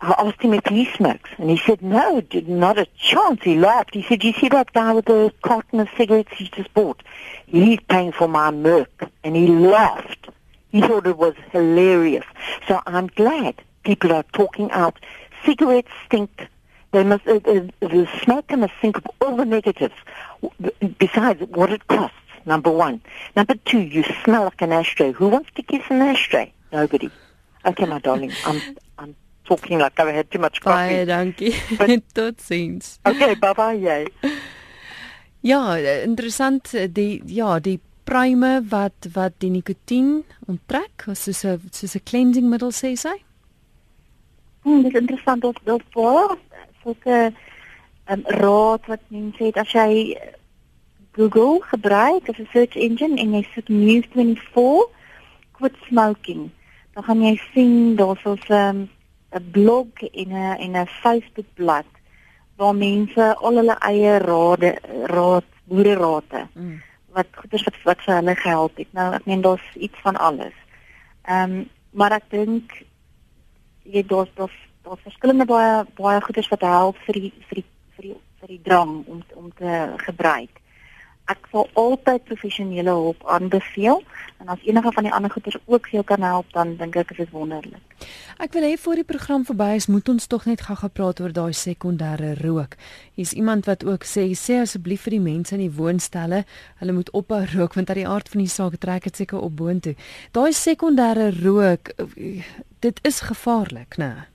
I 0.00 0.14
asked 0.18 0.42
him 0.42 0.54
if 0.54 0.66
he 0.66 0.84
smokes. 0.92 1.30
And 1.38 1.50
he 1.50 1.56
said, 1.56 1.82
no, 1.82 2.22
not 2.46 2.78
a 2.78 2.86
chance. 2.98 3.42
He 3.42 3.56
laughed. 3.56 3.94
He 3.94 4.02
said, 4.02 4.22
you 4.22 4.32
see 4.32 4.48
that 4.48 4.72
guy 4.72 4.92
with 4.92 5.06
the 5.06 5.32
carton 5.42 5.80
of 5.80 5.88
cigarettes 5.96 6.32
he 6.36 6.48
just 6.48 6.72
bought? 6.74 7.02
He's 7.46 7.80
paying 7.88 8.12
for 8.12 8.28
my 8.28 8.50
Merc. 8.50 9.10
And 9.24 9.34
he 9.34 9.46
laughed. 9.46 10.28
He 10.70 10.80
thought 10.80 11.06
it 11.06 11.16
was 11.16 11.34
hilarious. 11.52 12.24
So 12.68 12.80
I'm 12.86 13.06
glad 13.08 13.62
people 13.84 14.12
are 14.12 14.24
talking 14.34 14.70
out. 14.72 14.98
Cigarettes 15.44 15.88
stink. 16.04 16.46
They 16.92 17.04
must, 17.04 17.26
uh, 17.26 17.40
uh, 17.44 17.66
the 17.80 18.08
smoker 18.22 18.56
must 18.56 18.74
think 18.80 18.98
of 18.98 19.06
all 19.20 19.36
the 19.36 19.44
negatives. 19.44 19.94
Besides 20.98 21.42
what 21.50 21.72
it 21.72 21.86
costs, 21.88 22.16
number 22.44 22.70
one. 22.70 23.00
Number 23.34 23.54
two, 23.64 23.80
you 23.80 24.04
smell 24.24 24.44
like 24.44 24.62
an 24.62 24.72
ashtray. 24.72 25.12
Who 25.12 25.28
wants 25.28 25.50
to 25.56 25.62
kiss 25.62 25.82
an 25.88 26.02
ashtray? 26.02 26.52
Nobody. 26.72 27.10
Okay, 27.64 27.84
my 27.86 27.98
darling, 27.98 28.32
I'm, 28.44 28.62
I'm 28.98 29.16
talking 29.46 29.78
like 29.78 29.98
I've 29.98 30.14
had 30.14 30.30
too 30.30 30.38
much 30.38 30.60
coffee. 30.60 31.04
Baie 31.04 31.06
dankie. 31.06 31.54
Tot 32.14 32.40
sins. 32.40 32.98
Okay, 33.06 33.34
bye-bye, 33.34 33.78
jy. 33.80 34.06
Ja, 35.46 35.76
interessant 35.78 36.72
die 36.90 37.20
ja, 37.30 37.60
die 37.62 37.78
pruime 38.08 38.64
wat 38.70 39.06
wat 39.14 39.36
die 39.38 39.50
nikotien 39.50 40.24
onttrek, 40.50 41.04
soos 41.14 41.44
'n 41.44 41.60
soos 41.70 41.94
'n 41.94 42.02
cleansing 42.02 42.48
middel 42.50 42.72
sê 42.72 42.96
sy. 42.98 43.14
Hmm, 44.62 44.82
dit 44.82 44.94
is 44.94 45.00
interessant 45.00 45.42
dat 45.42 45.60
dit 45.64 45.82
voor 45.90 46.38
sulke 46.82 47.32
um, 48.10 48.22
raad 48.26 48.86
wat 48.86 49.00
mense 49.08 49.44
het 49.44 49.56
as 49.56 49.70
jy 49.70 50.18
Google 51.12 51.60
gebruik 51.62 52.28
as 52.28 52.38
'n 52.38 52.48
search 52.52 52.74
engine 52.74 53.20
en 53.20 53.34
jy 53.34 53.46
soek 53.54 53.68
news 53.68 54.06
24 54.12 54.90
quit 55.52 55.76
smoking, 55.86 56.50
dan 56.94 57.04
gaan 57.04 57.22
jy 57.22 57.36
sien 57.52 57.96
daar's 57.96 58.24
'n 58.24 58.90
'n 59.36 59.50
blog 59.50 60.02
en 60.12 60.30
'n 60.32 60.56
en 60.64 60.76
'n 60.76 60.86
Facebook 61.02 61.46
bladsy 61.54 61.96
waar 62.56 62.74
mense 62.74 63.36
al 63.36 63.56
hulle 63.60 63.76
eie 63.78 64.18
rade 64.18 64.70
raad 65.12 65.48
boere 65.64 65.94
rade 65.94 66.46
mm. 66.54 66.82
wat 67.12 67.26
goeders 67.40 67.64
wat 67.68 67.82
wat 67.84 68.04
vir 68.04 68.14
hulle 68.14 68.34
gehelp 68.36 68.76
het. 68.76 68.92
Nou 68.92 69.12
ek 69.14 69.26
meen 69.26 69.40
daar's 69.44 69.66
iets 69.74 69.98
van 70.02 70.16
alles. 70.16 70.56
Ehm 71.22 71.50
um, 71.50 71.68
maar 71.90 72.12
ek 72.12 72.30
dink 72.30 72.72
jy 73.82 74.02
daar's 74.06 74.30
daar's 74.34 74.56
daar's 74.82 75.02
verskillende 75.02 75.44
baie 75.44 75.84
baie 75.96 76.20
goeders 76.20 76.48
wat 76.48 76.60
help 76.60 76.98
vir 77.06 77.20
die 77.20 77.32
vir 77.48 77.60
die 77.60 77.66
vir 77.96 78.08
die 78.08 78.16
vir 78.40 78.48
die 78.48 78.62
drang 78.62 79.02
om 79.06 79.22
om 79.34 79.52
te 79.54 79.72
gebruik 80.08 80.62
ek 81.32 81.48
sal 81.50 81.66
altyd 81.74 82.24
professionele 82.28 82.92
hulp 82.94 83.24
aanbeveel 83.26 84.02
en 84.38 84.52
as 84.52 84.62
enige 84.68 84.92
van 84.92 85.06
die 85.08 85.12
ander 85.12 85.32
goeters 85.32 85.56
ook 85.64 85.88
vir 85.88 85.98
jou 85.98 86.04
kan 86.06 86.22
help 86.22 86.52
dan 86.54 86.76
dink 86.78 86.96
ek 86.96 87.10
is 87.14 87.24
dit 87.24 87.32
wonderlik. 87.34 87.82
Ek 88.42 88.52
wil 88.52 88.66
hê 88.68 88.74
voor 88.78 89.00
die 89.00 89.06
program 89.08 89.46
verby 89.48 89.70
is 89.78 89.88
moet 89.90 90.08
ons 90.12 90.28
tog 90.30 90.46
net 90.46 90.62
gou 90.68 90.76
gepraat 90.76 91.20
oor 91.24 91.32
daai 91.32 91.56
sekondêre 91.56 92.34
rook. 92.42 92.76
Hier's 93.16 93.32
iemand 93.32 93.66
wat 93.66 93.84
ook 93.86 94.04
sê 94.04 94.28
sê 94.36 94.60
asseblief 94.62 95.06
vir 95.08 95.16
die 95.16 95.24
mense 95.24 95.56
in 95.56 95.64
die 95.64 95.72
woonstelle, 95.72 96.44
hulle 96.82 96.96
moet 96.96 97.10
ophou 97.16 97.42
rook 97.56 97.74
want 97.74 97.90
uit 97.90 98.02
die 98.04 98.08
aard 98.08 98.30
van 98.30 98.44
die 98.44 98.52
saak 98.52 98.78
trek 98.82 99.08
dit 99.08 99.24
seker 99.24 99.40
op 99.40 99.56
boontoe. 99.56 99.96
Daai 100.36 100.52
sekondêre 100.52 101.32
rook 101.42 101.94
dit 102.84 103.04
is 103.08 103.20
gevaarlik, 103.24 103.98
né? 103.98 104.28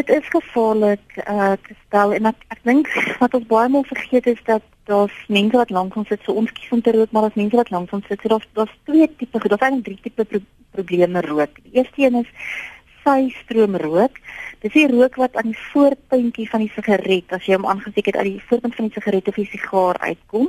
Dit 0.00 0.08
is 0.08 0.28
gevaarlik 0.32 1.16
uh 1.28 1.52
te 1.66 1.74
stel 1.86 2.14
en 2.16 2.28
ek 2.30 2.44
ek 2.54 2.60
dink 2.64 2.88
wat 3.20 3.34
ons 3.36 3.48
baie 3.50 3.68
maal 3.68 3.84
vergeet 3.88 4.30
is 4.32 4.40
dat 4.46 4.64
daar's 4.88 5.16
mense 5.28 5.58
wat 5.60 5.72
lank 5.76 5.96
ons 6.00 6.08
sit 6.08 6.22
so 6.24 6.32
ons 6.40 6.52
kies 6.56 6.72
om 6.72 6.80
te 6.80 6.94
rook 6.96 7.12
maar 7.12 7.26
daar's 7.26 7.36
mense 7.40 7.58
wat 7.60 7.72
lank 7.74 7.92
ons 7.92 8.06
sit 8.08 8.22
so 8.22 8.32
daar's 8.32 8.46
daar's 8.56 8.72
twee 8.88 9.08
tipe 9.20 9.42
daar's 9.44 9.66
eintlik 9.66 9.84
drie 9.88 9.98
tipe 10.06 10.24
pro 10.30 10.40
probleme 10.70 11.20
rook. 11.26 11.60
Die 11.66 11.82
eerste 11.82 12.06
een 12.06 12.16
is 12.22 12.30
sy 13.04 13.28
stroomrook. 13.42 14.16
Dis 14.64 14.72
die 14.78 14.86
rook 14.88 15.20
wat 15.20 15.36
aan 15.36 15.52
die 15.52 15.62
voorpuntjie 15.72 16.48
van 16.48 16.64
die 16.64 16.72
sigaret 16.78 17.36
as 17.36 17.44
jy 17.44 17.58
hom 17.58 17.68
aangesien 17.68 18.08
het 18.08 18.20
uit 18.22 18.28
die 18.30 18.48
voorpunt 18.48 18.80
van 18.80 18.88
die 18.88 18.96
sigaret 18.96 19.28
of 19.28 19.40
die 19.42 19.48
sigaar 19.52 20.00
uitkom 20.00 20.48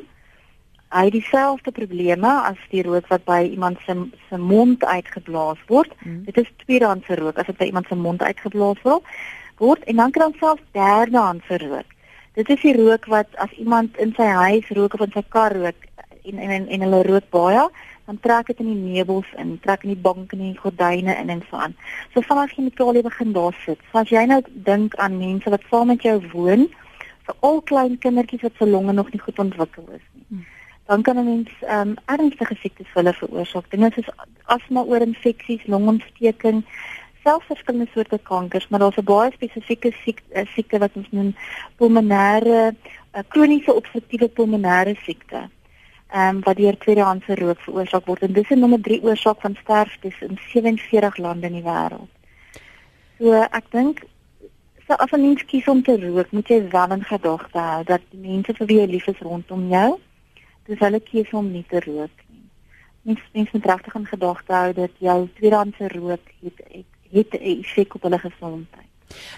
hy 0.92 1.06
het 1.08 1.16
dieselfde 1.16 1.72
probleme 1.72 2.32
as 2.48 2.60
die 2.72 2.84
rook 2.84 3.08
wat 3.12 3.24
by 3.28 3.42
iemand 3.48 3.80
se 3.86 3.96
se 4.30 4.38
mond 4.38 4.84
uitgeblaas 4.84 5.60
word. 5.68 5.94
Mm. 6.04 6.24
Dit 6.28 6.38
is 6.44 6.50
tweedehandse 6.66 7.16
rook 7.16 7.40
as 7.40 7.48
dit 7.48 7.58
by 7.58 7.70
iemand 7.72 7.88
se 7.88 7.96
mond 7.96 8.22
uitgeblaas 8.22 8.82
word. 8.84 9.16
Word 9.62 9.84
en 9.84 9.96
dan 10.02 10.12
kan 10.12 10.34
selfs 10.40 10.64
derdehandse 10.74 11.58
rook. 11.62 11.90
Dit 12.34 12.50
is 12.50 12.62
die 12.64 12.74
rook 12.74 13.06
wat 13.06 13.30
as 13.44 13.52
iemand 13.62 13.98
in 14.02 14.14
sy 14.18 14.26
huis 14.26 14.70
rook 14.78 14.96
of 14.98 15.04
in 15.06 15.14
sy 15.14 15.22
kar 15.30 15.54
rook 15.54 15.88
en 16.26 16.40
en 16.42 16.68
en 16.68 16.86
hulle 16.86 17.02
rook 17.06 17.28
baie, 17.36 17.66
dan 18.10 18.20
trek 18.26 18.50
dit 18.50 18.64
in 18.64 18.72
die 18.72 18.94
meubels 18.94 19.30
in, 19.42 19.60
trek 19.66 19.84
in 19.86 19.94
die 19.94 20.04
banke 20.08 20.38
en 20.38 20.42
die 20.48 20.58
gordyne 20.58 21.14
in 21.18 21.30
en 21.30 21.44
so 21.50 21.62
aan. 21.62 21.76
So 22.14 22.26
vanaf 22.26 22.56
jy 22.58 22.66
met 22.70 22.82
al 22.82 23.02
begin 23.06 23.36
daar 23.38 23.58
sit. 23.66 23.84
So 23.92 24.02
as 24.02 24.10
jy 24.10 24.26
nou 24.32 24.42
dink 24.70 24.96
aan 24.96 25.20
mense 25.20 25.54
wat 25.54 25.68
saam 25.70 25.94
met 25.94 26.02
jou 26.08 26.18
woon, 26.34 26.66
vir 27.28 27.38
al 27.50 27.62
klein 27.62 28.00
kindertjies 28.02 28.48
wat 28.48 28.58
se 28.58 28.66
longe 28.66 28.94
nog 28.98 29.14
nie 29.14 29.22
goed 29.22 29.46
ontwikkel 29.46 29.86
is 30.00 30.08
nie. 30.14 30.26
Mm 30.30 30.50
dan 30.92 31.02
kan 31.02 31.18
'n 31.18 31.26
mens 31.26 31.52
ehm 31.62 31.88
um, 31.88 31.96
ernstige 32.06 32.56
siektes 32.56 32.88
vir 32.92 33.04
hulle 33.04 33.14
veroorsaak. 33.14 33.70
Dinge 33.72 33.90
soos 33.94 34.10
asma, 34.46 34.82
oorinfeksies, 34.82 35.64
longontsteking, 35.74 36.66
selfs 37.24 37.46
verskillende 37.46 37.88
soorte 37.94 38.20
kankers, 38.24 38.68
maar 38.68 38.80
daar's 38.80 38.98
'n 38.98 39.04
baie 39.04 39.32
spesifieke 39.32 39.92
siekte, 40.04 40.40
uh, 40.40 40.46
siekte 40.54 40.78
wat 40.78 40.92
ons 40.94 41.08
noem 41.12 41.36
pulmonêre 41.76 42.76
uh, 43.14 43.24
kroniese 43.28 43.74
obstruktiewe 43.74 44.28
pulmonêre 44.28 44.96
siekte. 45.04 45.50
Ehm 46.12 46.36
um, 46.36 46.42
wat 46.44 46.58
deur 46.58 46.78
tweedehandse 46.78 47.36
rook 47.36 47.60
veroorsaak 47.60 48.06
word 48.06 48.22
en 48.22 48.34
dis 48.34 48.50
'n 48.50 48.60
nommer 48.60 48.82
3 48.82 49.02
oorsaak 49.04 49.42
van 49.42 49.56
sterftes 49.62 50.22
in 50.22 50.40
47 50.52 51.18
lande 51.18 51.48
in 51.48 51.54
die 51.54 51.64
wêreld. 51.64 52.12
So 53.18 53.32
ek 53.32 53.72
dink 53.72 54.04
so 54.88 54.94
as 54.94 55.12
'n 55.12 55.22
mens 55.22 55.46
kies 55.46 55.68
om 55.68 55.84
te 55.84 55.98
rook, 55.98 56.32
moet 56.32 56.48
jy 56.48 56.70
wel 56.70 56.92
in 56.92 57.04
gedagte 57.04 57.60
hou 57.60 57.84
dat 57.84 58.02
mense 58.12 58.54
vir 58.54 58.68
wie 58.68 58.80
jy 58.80 58.88
lief 58.88 59.08
is 59.08 59.20
rondom 59.20 59.70
jou 59.70 60.00
dis 60.72 60.80
hulle 60.80 61.00
keuse 61.00 61.38
om 61.38 61.52
nie 61.52 61.66
te 61.70 61.80
rook 61.86 62.24
nie. 62.30 62.46
Mens 63.08 63.22
mens 63.34 63.52
moet 63.52 63.66
regtig 63.66 63.96
in 64.00 64.06
gedagte 64.06 64.54
hou 64.54 64.74
dat 64.78 64.98
jou 65.00 65.18
tweedehandse 65.40 65.88
rook 65.96 66.34
het 66.42 66.62
het, 66.68 66.91
het 67.12 67.34
'n 67.34 67.44
effek 67.44 67.96
op 67.96 68.02
hulle 68.02 68.20
gesondheid. 68.20 68.90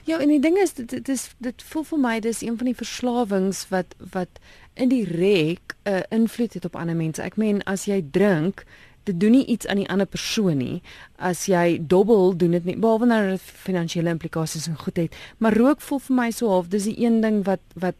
Ja, 0.04 0.20
en 0.20 0.28
die 0.28 0.40
ding 0.40 0.58
is 0.58 0.74
dit 0.74 0.90
dit 0.90 1.10
is 1.10 1.30
dit 1.38 1.64
voel 1.64 1.84
vir 1.84 2.00
my 2.00 2.20
dis 2.20 2.42
een 2.42 2.58
van 2.58 2.66
die 2.66 2.76
verslawings 2.76 3.70
wat 3.70 3.96
wat 4.12 4.40
in 4.74 4.90
die 4.90 5.06
rek 5.06 5.76
'n 5.84 5.90
uh, 5.90 6.00
invloed 6.10 6.54
het 6.54 6.66
op 6.66 6.76
ander 6.76 6.96
mense. 6.96 7.22
Ek 7.22 7.36
meen 7.36 7.64
as 7.64 7.86
jy 7.86 8.06
drink 8.12 8.66
dit 9.04 9.20
doen 9.20 9.32
nie 9.32 9.46
iets 9.46 9.68
aan 9.68 9.82
die 9.82 9.90
ander 9.90 10.06
persoon 10.06 10.58
nie 10.58 10.82
as 11.16 11.46
jy 11.46 11.80
dobbel 11.82 12.38
doen 12.38 12.52
dit 12.52 12.66
nie 12.66 12.78
behalwe 12.80 13.06
nou 13.06 13.38
finansiële 13.38 14.10
implikasies 14.10 14.68
en 14.68 14.78
goed 14.80 14.98
het 14.98 15.16
maar 15.38 15.58
rook 15.58 15.82
voel 15.82 16.00
vir 16.00 16.16
my 16.16 16.30
so 16.32 16.50
half 16.50 16.68
dis 16.72 16.88
die 16.88 17.00
een 17.04 17.20
ding 17.22 17.44
wat 17.50 17.64
wat 17.76 18.00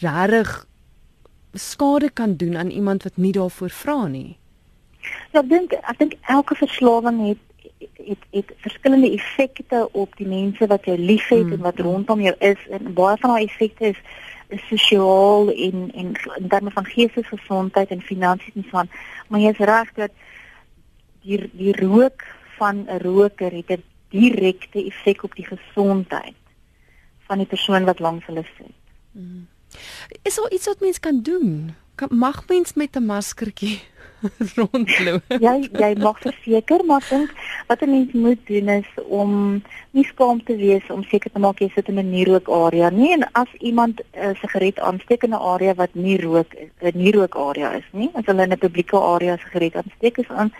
regtig 0.00 0.66
skade 1.52 2.10
kan 2.10 2.36
doen 2.36 2.56
aan 2.56 2.70
iemand 2.70 3.02
wat 3.02 3.16
nie 3.16 3.32
daarvoor 3.32 3.70
vra 3.70 4.06
nie. 4.06 4.36
Ja, 5.32 5.40
ek 5.40 5.48
dink 5.48 5.72
ek 5.78 5.98
dink 5.98 6.16
elke 6.28 6.54
verslawing 6.54 7.20
het 7.28 7.44
het 7.78 8.22
het 8.30 8.52
verskillende 8.56 9.10
effekte 9.12 9.88
op 9.92 10.16
die 10.16 10.26
mense 10.26 10.66
wat 10.66 10.84
jy 10.84 10.96
liefhet 10.96 11.44
mm. 11.44 11.52
en 11.52 11.60
wat 11.66 11.78
rondom 11.78 12.20
jou 12.20 12.34
is 12.38 12.64
en 12.70 12.92
baie 12.94 13.16
van 13.20 13.30
daai 13.30 13.44
effekte 13.44 13.92
is 13.92 14.00
sosiaal 14.68 15.50
en 15.52 15.90
en 15.92 16.12
in 16.36 16.48
terme 16.48 16.70
van 16.70 16.84
geestesgesondheid 16.84 17.90
en 17.90 18.00
finansies 18.00 18.54
en 18.54 18.66
so 18.70 18.76
aan. 18.76 18.90
Maar 19.28 19.40
jy 19.40 19.50
is 19.50 19.66
reg 19.70 19.92
dat 19.94 20.10
die 21.22 21.50
die 21.52 21.76
rook 21.76 22.24
van 22.56 22.86
'n 22.86 23.00
roker 23.02 23.52
het 23.52 23.70
'n 23.70 23.84
direkte 24.08 24.84
effek 24.84 25.22
op 25.22 25.34
die 25.34 25.46
gesondheid 25.46 26.40
van 27.26 27.38
die 27.38 27.46
persoon 27.46 27.84
wat 27.84 27.98
langs 27.98 28.26
hulle 28.26 28.44
sit. 28.56 28.74
Mm. 29.12 29.46
Is 30.22 30.34
daar 30.34 30.50
iets 30.50 30.66
wat 30.66 30.80
mens 30.80 31.00
kan 31.00 31.22
doen? 31.22 31.74
Kan 31.94 32.08
mag 32.10 32.44
mens 32.48 32.74
met 32.74 32.96
'n 32.96 33.04
maskertjie 33.04 33.80
rondloop? 34.56 35.22
jy 35.28 35.68
jy 35.72 35.94
mag 35.98 36.18
verseker, 36.18 36.84
maar 36.84 37.04
dink 37.08 37.30
wat 37.66 37.82
'n 37.82 37.90
mens 37.90 38.12
moet 38.12 38.46
doen 38.46 38.68
is 38.68 38.90
om 39.06 39.62
nie 39.90 40.04
skaam 40.04 40.42
te 40.44 40.56
wees 40.56 40.86
om 40.90 41.02
seker 41.04 41.30
te 41.30 41.38
maak 41.38 41.60
jy 41.60 41.70
sit 41.74 41.88
in 41.88 41.98
'n 41.98 42.10
nie 42.10 42.24
rook 42.24 42.48
area 42.48 42.90
nie 42.90 43.12
en 43.12 43.24
as 43.32 43.50
iemand 43.58 44.00
'n 44.00 44.18
uh, 44.18 44.34
sigaret 44.40 44.78
aansteek 44.78 45.22
in 45.22 45.34
'n 45.34 45.44
area 45.54 45.74
wat 45.74 45.94
nie 45.94 46.18
rook 46.20 46.54
'n 46.54 46.98
nie 46.98 47.12
rook 47.12 47.36
area 47.36 47.72
is 47.72 47.88
nie, 47.92 48.10
as 48.14 48.24
hulle 48.26 48.42
in 48.42 48.52
'n 48.52 48.58
publieke 48.58 48.96
area 48.96 49.36
sigaret 49.36 49.76
aansteek 49.76 50.18
is 50.18 50.28
aan 50.28 50.52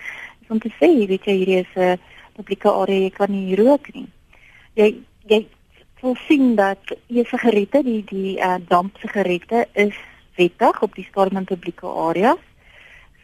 is 0.43 0.51
om 0.51 0.59
te 0.59 0.71
sê, 0.81 1.07
weet 1.07 1.25
jy, 1.25 1.33
hierdie 1.33 1.61
is 1.61 1.73
'n 1.77 1.99
publieke 2.37 2.71
area, 2.71 3.01
jy 3.01 3.11
kan 3.11 3.31
nie 3.31 3.57
rook 3.57 3.95
nie. 3.95 4.09
Jy 4.75 5.03
jy 5.29 5.47
sal 6.01 6.15
sien 6.27 6.55
dat 6.55 6.93
e-sigarette, 7.07 7.83
die 7.83 8.05
die 8.07 8.37
uh, 8.39 8.59
dampsigarette 8.69 9.67
is 9.73 9.97
wettig 10.39 10.83
op 10.83 10.95
die 10.95 11.07
stadium 11.11 11.43
in 11.43 11.49
publieke 11.51 11.87
areas. 11.87 12.43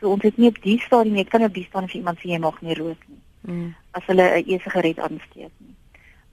So 0.01 0.11
ons 0.11 0.27
het 0.27 0.37
nie 0.37 0.51
op 0.51 0.59
die 0.63 0.81
stadium 0.83 1.15
net 1.15 1.31
kan 1.31 1.47
op 1.47 1.55
die 1.55 1.67
stadium 1.69 1.91
vir 1.93 2.01
iemand 2.01 2.21
sê 2.21 2.33
jy 2.33 2.41
mag 2.43 2.61
nie 2.63 2.77
rook 2.79 3.07
nie. 3.07 3.23
Mm. 3.47 3.71
As 3.95 4.07
hulle 4.11 4.27
'n 4.41 4.51
e-sigaret 4.51 4.99
aansteek 4.99 5.53
nie. 5.59 5.75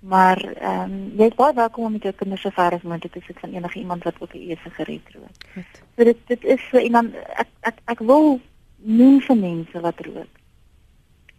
Maar 0.02 0.40
ehm 0.42 0.92
um, 0.92 1.12
jy 1.18 1.28
is 1.30 1.38
baie 1.38 1.54
welkom 1.54 1.86
om 1.86 1.92
met 1.92 2.04
jou 2.04 2.14
kinders 2.14 2.42
so 2.42 2.50
ver 2.50 2.74
as 2.74 2.82
moontlik 2.82 3.14
te 3.14 3.22
sit 3.28 3.40
van 3.40 3.54
enige 3.54 3.80
iemand 3.80 4.04
wat 4.04 4.16
ook 4.20 4.34
'n 4.34 4.50
e-sigaret 4.50 5.14
rook. 5.14 5.38
Goed. 5.54 5.82
So 5.96 6.04
dit 6.04 6.18
dit 6.28 6.44
is 6.44 6.62
so 6.72 6.78
iemand 6.78 7.16
ek 7.16 7.48
ek 7.62 7.78
ek 7.86 8.00
wil 8.00 8.40
noem 8.78 9.22
vir 9.22 9.38
mense 9.38 9.80
wat 9.80 10.00
rook. 10.06 10.34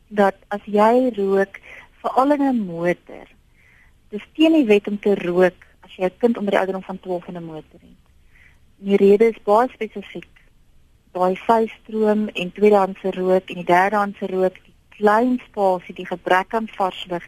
Dat 0.09 0.37
as 0.49 0.65
jy 0.65 1.11
rook 1.17 1.59
veral 2.03 2.33
in 2.33 2.43
'n 2.43 2.67
motor 2.67 3.27
dis 4.13 4.25
teen 4.37 4.53
die 4.53 4.69
wet 4.69 4.89
om 4.91 4.99
te 5.01 5.15
rook 5.19 5.67
as 5.87 5.97
jy 5.97 6.05
'n 6.05 6.19
kind 6.19 6.37
onder 6.37 6.53
die 6.53 6.61
ouderdom 6.61 6.85
van 6.85 7.01
12 7.01 7.29
in 7.29 7.37
'n 7.37 7.45
motor 7.45 7.81
het. 7.81 8.03
Die 8.77 8.97
rede 8.97 9.29
is 9.31 9.43
baie 9.45 9.69
spesifiek. 9.69 10.35
Daai 11.13 11.37
vystroom 11.37 12.29
en 12.29 12.53
tweedehandse 12.53 13.11
rook 13.11 13.49
en 13.49 13.55
die 13.55 13.65
derdehandse 13.65 14.27
rook, 14.27 14.55
die 14.65 14.75
klein 14.89 15.41
spasie, 15.49 15.95
die 15.95 16.07
gebrek 16.07 16.55
aan 16.55 16.69
vars 16.69 17.07
lug 17.09 17.27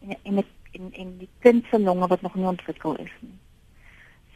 en 0.00 0.16
en 0.22 0.44
en, 0.72 0.92
en 0.92 1.18
die 1.18 1.28
kind 1.38 1.64
se 1.70 1.78
longe 1.80 2.06
wat 2.06 2.20
nog 2.20 2.34
nie 2.34 2.46
ontwikkel 2.46 2.96
is 2.96 3.12
nie. 3.20 3.38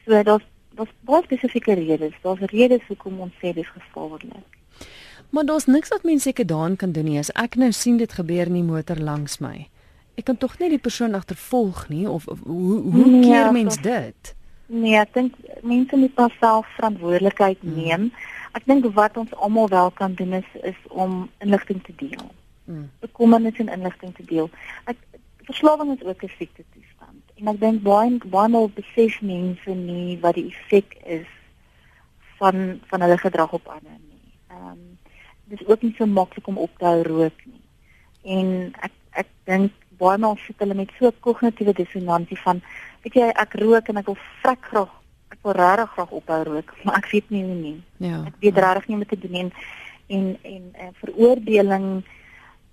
So 0.05 0.23
daar's 0.23 0.47
daar's 0.75 0.93
baie 1.01 1.23
spesifieke 1.23 1.75
redes. 1.75 2.15
Daar's 2.23 2.41
redes 2.41 2.87
hoekom 2.89 3.21
ons 3.21 3.35
sê 3.43 3.53
dis 3.55 3.69
gevaarlik. 3.69 4.59
Maar 5.31 5.45
daar's 5.45 5.67
niks 5.67 5.89
wat 5.89 6.03
mense 6.03 6.29
seker 6.29 6.47
daarin 6.47 6.77
kan 6.77 6.93
doen 6.93 7.05
nie. 7.05 7.19
As 7.19 7.33
ek 7.39 7.55
nou 7.55 7.73
sien 7.73 7.97
dit 7.97 8.13
gebeur 8.13 8.47
in 8.47 8.59
die 8.59 8.67
motor 8.67 8.97
langs 8.97 9.39
my. 9.39 9.69
Ek 10.21 10.27
kan 10.29 10.37
tog 10.37 10.59
nie 10.61 10.69
die 10.69 10.83
persoon 10.83 11.17
agtervolg 11.17 11.87
nie 11.89 12.05
of, 12.05 12.27
of 12.29 12.43
hoe 12.45 12.77
hoe 12.93 13.07
nee, 13.07 13.23
keer 13.25 13.53
mens 13.53 13.79
toch, 13.81 13.87
dit? 13.89 14.35
Nee, 14.69 14.99
ek 15.01 15.15
dink 15.17 15.39
mense 15.65 15.97
moet 15.97 16.13
pas 16.19 16.35
self 16.43 16.69
verantwoordelikheid 16.77 17.63
hmm. 17.65 17.79
neem. 17.79 18.05
Ek 18.59 18.67
dink 18.69 18.85
wat 18.99 19.17
ons 19.17 19.33
almal 19.41 19.71
wel 19.73 19.89
kan 19.97 20.13
doen 20.19 20.37
is 20.43 20.51
is 20.61 20.77
om 20.93 21.25
inligting 21.41 21.81
te 21.87 21.97
deel. 22.03 22.29
Hmm. 22.69 22.91
Bekommernis 23.01 23.63
en 23.65 23.73
inligting 23.73 24.13
te 24.19 24.29
deel. 24.29 24.53
Ek 24.93 25.01
verslawing 25.49 25.97
is 25.97 26.05
ook 26.05 26.23
'n 26.29 26.33
siekte 26.37 26.69
toestand. 26.77 27.25
En 27.41 27.49
ek 27.55 27.61
dink 27.65 27.83
baie 27.83 28.21
baie 28.37 28.53
mal 28.53 28.69
besef 28.77 29.21
mense 29.25 29.71
nie 29.73 30.21
wat 30.21 30.37
die 30.37 30.53
effek 30.53 31.01
is 31.19 31.29
van 32.37 32.81
van 32.93 33.09
hulle 33.09 33.19
gedrag 33.19 33.53
op 33.57 33.73
ander 33.73 33.99
nie. 34.05 34.25
Ehm 34.53 34.69
um, 34.69 34.99
dis 35.49 35.67
ook 35.67 35.83
nie 35.83 35.95
so 35.97 36.07
maklik 36.07 36.47
om 36.47 36.59
op 36.59 36.71
te 36.79 36.85
hou 36.85 37.03
rook 37.03 37.39
nie. 37.45 37.65
En 38.23 38.75
ek 38.85 38.93
ek 39.25 39.31
dink 39.49 39.80
baie 40.01 40.19
maal 40.19 40.39
sit 40.47 40.59
hulle 40.63 40.75
met 40.75 40.93
so 40.99 41.13
kognitiewe 41.27 41.77
dissonansie 41.77 42.39
van 42.45 42.63
weet 43.05 43.21
jy 43.21 43.29
ek 43.45 43.55
rook 43.63 43.89
en 43.89 44.01
ek 44.01 44.11
wil 44.11 44.19
vrek 44.41 44.65
graag 44.73 44.97
ek 45.31 45.39
wil 45.47 45.55
regtig 45.57 45.93
graag 45.95 46.11
ophou 46.11 46.41
rook, 46.45 46.75
maar 46.85 46.99
ek 47.01 47.11
weet 47.13 47.31
nie 47.31 47.45
hoe 47.45 47.55
nie. 47.57 47.77
Ja. 48.03 48.23
Ek 48.29 48.41
weet 48.45 48.59
regtig 48.59 48.89
nie 48.91 48.99
wat 49.03 49.13
te 49.13 49.21
doen 49.23 49.39
en 49.45 49.53
en 50.11 50.27
en, 50.43 50.65
en 50.75 50.95
veroordeling 50.99 51.87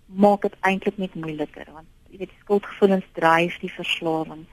maak 0.07 0.41
dit 0.47 0.55
eintlik 0.65 0.97
net 0.97 1.15
moeiliker 1.15 1.67
want 1.75 1.87
jy 2.09 2.23
weet 2.23 2.37
skuldgevoelens 2.41 3.07
dryf 3.19 3.59
die 3.61 3.73
verslawing. 3.75 4.45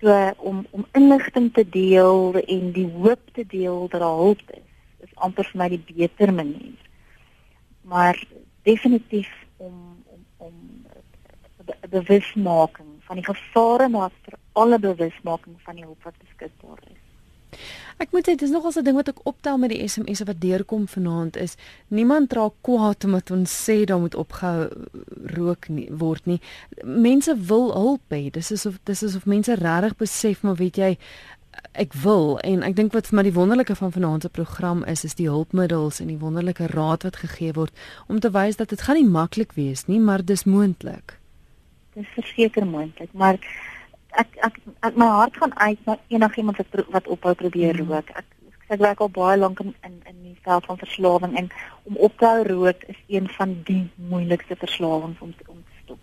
So 0.00 0.12
om 0.50 0.64
om 0.70 0.88
inligting 0.98 1.52
te 1.54 1.64
deel 1.64 2.40
en 2.42 2.72
die 2.72 2.88
hoop 2.96 3.22
te 3.36 3.44
deel 3.46 3.86
dat 3.92 4.00
daar 4.00 4.20
hulp 4.22 4.42
is, 4.56 4.66
is 5.06 5.14
amper 5.14 5.48
vir 5.52 5.60
my 5.62 5.68
die 5.72 5.84
beter 5.92 6.32
manier. 6.34 6.80
Maar 7.86 8.18
definitief 8.66 9.30
om 9.56 9.72
'n 9.72 9.95
bewusmaking 11.96 12.92
van 13.08 13.20
die 13.20 13.26
gevare 13.26 13.88
maar 13.88 14.14
vir 14.24 14.38
alle 14.52 14.78
bewusmaking 14.78 15.58
van 15.64 15.78
die 15.78 15.84
hulp 15.84 16.08
wat 16.08 16.16
beskikbaar 16.22 16.80
is. 16.90 17.02
Ek 17.96 18.12
moet 18.12 18.26
sê 18.28 18.34
dis 18.36 18.52
nogal 18.52 18.72
'n 18.76 18.84
ding 18.84 18.96
wat 18.96 19.08
ek 19.08 19.24
optel 19.24 19.58
met 19.58 19.70
die 19.70 19.88
SMS'e 19.88 20.26
wat 20.28 20.40
deurkom 20.40 20.84
vanaand 20.88 21.36
is 21.36 21.56
niemand 21.88 22.32
raak 22.32 22.52
kwaad 22.60 23.04
omdat 23.04 23.30
ons 23.30 23.50
sê 23.64 23.84
daar 23.84 24.00
moet 24.00 24.14
opgehou 24.14 24.68
rook 25.36 25.68
nie, 25.68 25.88
word 25.90 26.26
nie. 26.26 26.40
Mense 26.84 27.36
wil 27.36 27.72
hulp 27.72 28.04
hê. 28.10 28.30
Dis 28.30 28.50
is 28.50 28.66
of 28.66 28.78
dis 28.84 29.02
is 29.02 29.16
of 29.16 29.26
mense 29.26 29.54
regtig 29.54 29.96
besef 29.96 30.42
maar 30.42 30.56
weet 30.56 30.76
jy 30.76 30.98
ek 31.72 31.94
wil 31.94 32.38
en 32.44 32.62
ek 32.62 32.76
dink 32.76 32.92
wat 32.92 33.06
vir 33.06 33.16
my 33.16 33.22
die 33.22 33.36
wonderlike 33.36 33.74
van 33.74 33.92
vanaand 33.92 34.22
se 34.22 34.28
program 34.28 34.84
is 34.84 35.04
is 35.04 35.14
die 35.14 35.28
hulpmiddels 35.28 36.00
en 36.00 36.08
die 36.12 36.20
wonderlike 36.20 36.66
raad 36.66 37.02
wat 37.02 37.16
gegee 37.16 37.52
word 37.52 37.72
om 38.08 38.20
te 38.20 38.30
wys 38.30 38.56
dat 38.56 38.68
dit 38.68 38.80
gaan 38.80 38.96
nie 38.96 39.08
maklik 39.08 39.52
wees 39.56 39.86
nie, 39.86 40.00
maar 40.00 40.24
dis 40.24 40.44
moontlik. 40.44 41.18
Dis 41.96 42.08
verseker 42.12 42.66
moontlik, 42.68 43.12
maar 43.12 43.38
ek 44.20 44.34
ek, 44.48 44.58
ek 44.84 44.96
my 45.00 45.08
hart 45.18 45.36
gaan 45.40 45.54
uit 45.56 45.86
na 45.88 45.98
enigiemand 46.12 46.60
wat 46.60 46.88
wat 46.96 47.12
ophou 47.14 47.34
probeer 47.34 47.76
mm. 47.76 47.88
rook. 47.88 48.10
Ek 48.20 48.26
ek 48.68 48.82
werk 48.82 49.00
al 49.00 49.12
baie 49.14 49.38
lank 49.38 49.60
in 49.64 49.72
in 49.86 49.96
in 50.10 50.18
die 50.22 50.36
veld 50.44 50.66
van 50.68 50.78
verslawing 50.78 51.36
en 51.40 51.48
om 51.88 51.96
op 52.08 52.18
te 52.18 52.26
hou 52.26 52.42
rook 52.48 52.82
is 52.92 52.98
een 53.06 53.28
van 53.38 53.54
die 53.68 53.84
moeilikste 54.12 54.58
verslawings 54.58 55.20
om 55.20 55.34
om 55.46 55.62
te 55.62 55.82
stop. 55.84 55.98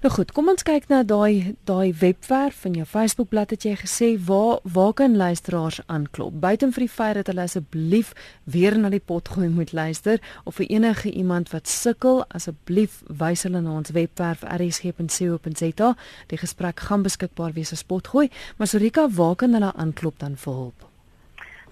Nou 0.00 0.08
goed, 0.14 0.30
kom 0.32 0.46
ons 0.48 0.62
kyk 0.64 0.86
na 0.88 1.02
daai 1.04 1.58
daai 1.68 1.92
webwerf 2.00 2.62
van 2.64 2.72
jou 2.78 2.86
Facebookblad 2.88 3.50
het 3.52 3.66
jy 3.66 3.74
gesê 3.82 4.06
waar 4.24 4.62
waar 4.64 4.94
kan 4.96 5.12
luisteraars 5.16 5.82
aanklop? 5.92 6.38
Buiten 6.40 6.72
vir 6.72 6.86
die 6.86 6.92
feit 6.94 7.18
dat 7.18 7.28
hulle 7.28 7.44
asseblief 7.44 8.14
weer 8.48 8.78
na 8.80 8.88
die 8.88 9.02
pot 9.04 9.28
gooi 9.28 9.50
moet 9.52 9.74
luister 9.76 10.16
of 10.48 10.56
vir 10.56 10.70
enige 10.72 11.12
iemand 11.12 11.52
wat 11.52 11.68
sukkel, 11.68 12.24
asseblief 12.32 13.02
wys 13.12 13.44
hulle 13.44 13.60
na 13.60 13.76
ons 13.76 13.92
webwerf 13.92 14.40
rsg.co.za. 14.40 15.92
Die 16.32 16.42
gesprek 16.46 16.80
gaan 16.88 17.04
beskikbaar 17.04 17.52
wees 17.52 17.76
as 17.76 17.84
potgooi, 17.84 18.30
maar 18.56 18.72
Sorika, 18.72 19.04
waar 19.04 19.36
kan 19.36 19.52
hulle 19.52 19.74
aanklop 19.76 20.16
dan 20.24 20.40
vir 20.40 20.60
hulp? 20.64 20.90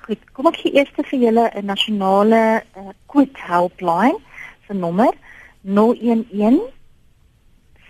Goed, 0.04 0.32
kom 0.36 0.52
ek 0.52 0.66
gee 0.66 0.76
eers 0.76 0.92
vir 1.00 1.16
julle 1.16 1.48
'n 1.48 1.64
nasionale 1.64 2.60
uh, 2.76 2.90
quit 3.06 3.32
helpline 3.48 4.20
se 4.68 4.76
nommer 4.76 5.16
011 5.64 6.76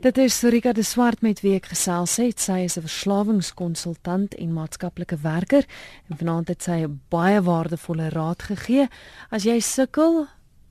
Dit 0.00 0.18
is 0.18 0.38
Sorika 0.38 0.72
de 0.72 0.82
Swart 0.82 1.22
met 1.22 1.40
wie 1.40 1.54
ek 1.54 1.66
gesels 1.66 2.16
het. 2.16 2.40
Sy 2.40 2.58
is 2.68 2.76
'n 2.76 2.84
verslawingskonsultant 2.84 4.34
en 4.34 4.52
maatskaplike 4.52 5.16
werker 5.16 5.64
en 6.08 6.16
vanaand 6.16 6.48
het 6.48 6.62
sy 6.62 6.84
'n 6.84 7.00
baie 7.08 7.42
waardevolle 7.42 8.08
raad 8.08 8.42
gegee. 8.42 8.88
As 9.30 9.42
jy 9.44 9.58
sukkel 9.60 10.26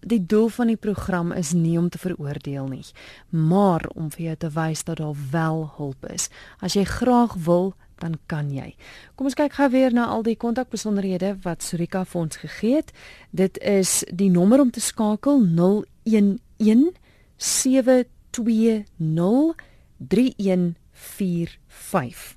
die 0.05 0.21
doel 0.21 0.51
van 0.53 0.69
die 0.69 0.77
program 0.77 1.31
is 1.33 1.49
nie 1.57 1.79
om 1.79 1.89
te 1.89 1.97
veroordeel 1.97 2.67
nie, 2.69 2.85
maar 3.29 3.81
om 3.95 4.11
vir 4.13 4.25
jou 4.29 4.35
te 4.45 4.51
wys 4.53 4.83
dat 4.85 4.97
daar 5.01 5.17
wel 5.31 5.71
hulp 5.77 6.05
is. 6.13 6.29
As 6.61 6.73
jy 6.77 6.85
graag 6.85 7.33
wil, 7.47 7.73
dan 8.03 8.17
kan 8.27 8.51
jy. 8.53 8.75
Kom 9.15 9.25
ons 9.29 9.37
kyk 9.39 9.53
gou 9.57 9.69
weer 9.73 9.93
na 9.95 10.05
al 10.11 10.23
die 10.25 10.35
kontakbesonderhede 10.37 11.37
wat 11.45 11.63
Surika 11.63 12.05
vir 12.05 12.21
ons 12.21 12.37
gegee 12.43 12.75
het. 12.81 12.89
Dit 13.31 13.57
is 13.63 14.03
die 14.11 14.29
nommer 14.29 14.59
om 14.61 14.71
te 14.71 14.81
skakel 14.83 15.41
011 15.55 16.91
720 17.37 19.55
3145. 19.97 22.35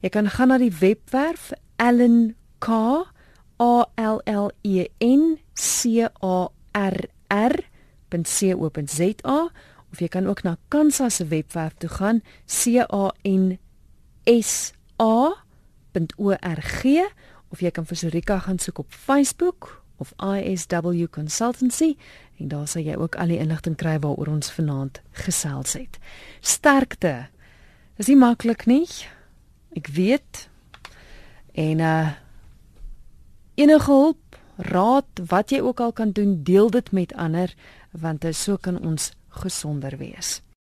Jy 0.00 0.08
kan 0.12 0.28
gaan 0.32 0.48
na 0.52 0.58
die 0.60 0.72
webwerf 0.80 1.52
Allen 1.80 2.34
K 2.60 2.68
A 3.60 3.84
L 3.96 4.20
L 4.24 4.50
E 4.62 4.86
N 5.04 5.38
C 5.56 6.08
A 6.24 6.48
rr.co.za 6.72 7.50
of 9.90 9.98
jy 9.98 10.08
kan 10.08 10.26
ook 10.26 10.42
na 10.42 10.56
Kansa 10.68 11.08
se 11.08 11.26
webwerf 11.26 11.74
toe 11.78 11.90
gaan 11.90 12.22
c 12.46 12.66
a 12.78 13.12
n 13.24 13.58
s 14.24 14.72
a.org 15.00 16.84
of 17.50 17.60
jy 17.60 17.70
kan 17.70 17.86
vir 17.86 17.96
Sorika 17.96 18.38
gaan 18.38 18.58
soek 18.58 18.78
op 18.78 18.92
Facebook 18.92 19.82
of 20.00 20.12
ISW 20.16 21.06
Consultancy 21.10 21.96
en 22.38 22.48
daar 22.48 22.68
sal 22.68 22.86
jy 22.86 22.96
ook 22.96 23.18
al 23.20 23.32
die 23.32 23.40
inligting 23.42 23.76
kry 23.76 23.98
waaroor 24.00 24.30
ons 24.32 24.52
vanaand 24.54 25.02
gesels 25.26 25.74
het. 25.76 25.98
Sterkte. 26.40 27.28
Dis 28.00 28.08
nie 28.08 28.16
maklik 28.16 28.64
nie. 28.66 28.86
Ek 29.76 29.90
weet. 29.92 30.48
En 31.52 31.84
uh 31.84 32.10
enige 33.60 33.90
hulp 33.92 34.29
raad 34.68 35.24
wat 35.28 35.50
jy 35.50 35.60
ook 35.60 35.80
al 35.80 35.92
kan 35.92 36.12
doen, 36.12 36.42
deel 36.44 36.70
dit 36.70 36.92
met 36.92 37.14
ander 37.14 37.54
want 37.90 38.24
so 38.30 38.56
kan 38.56 38.78
ons 38.80 39.12
gesonder 39.28 39.96
wees. 39.98 40.40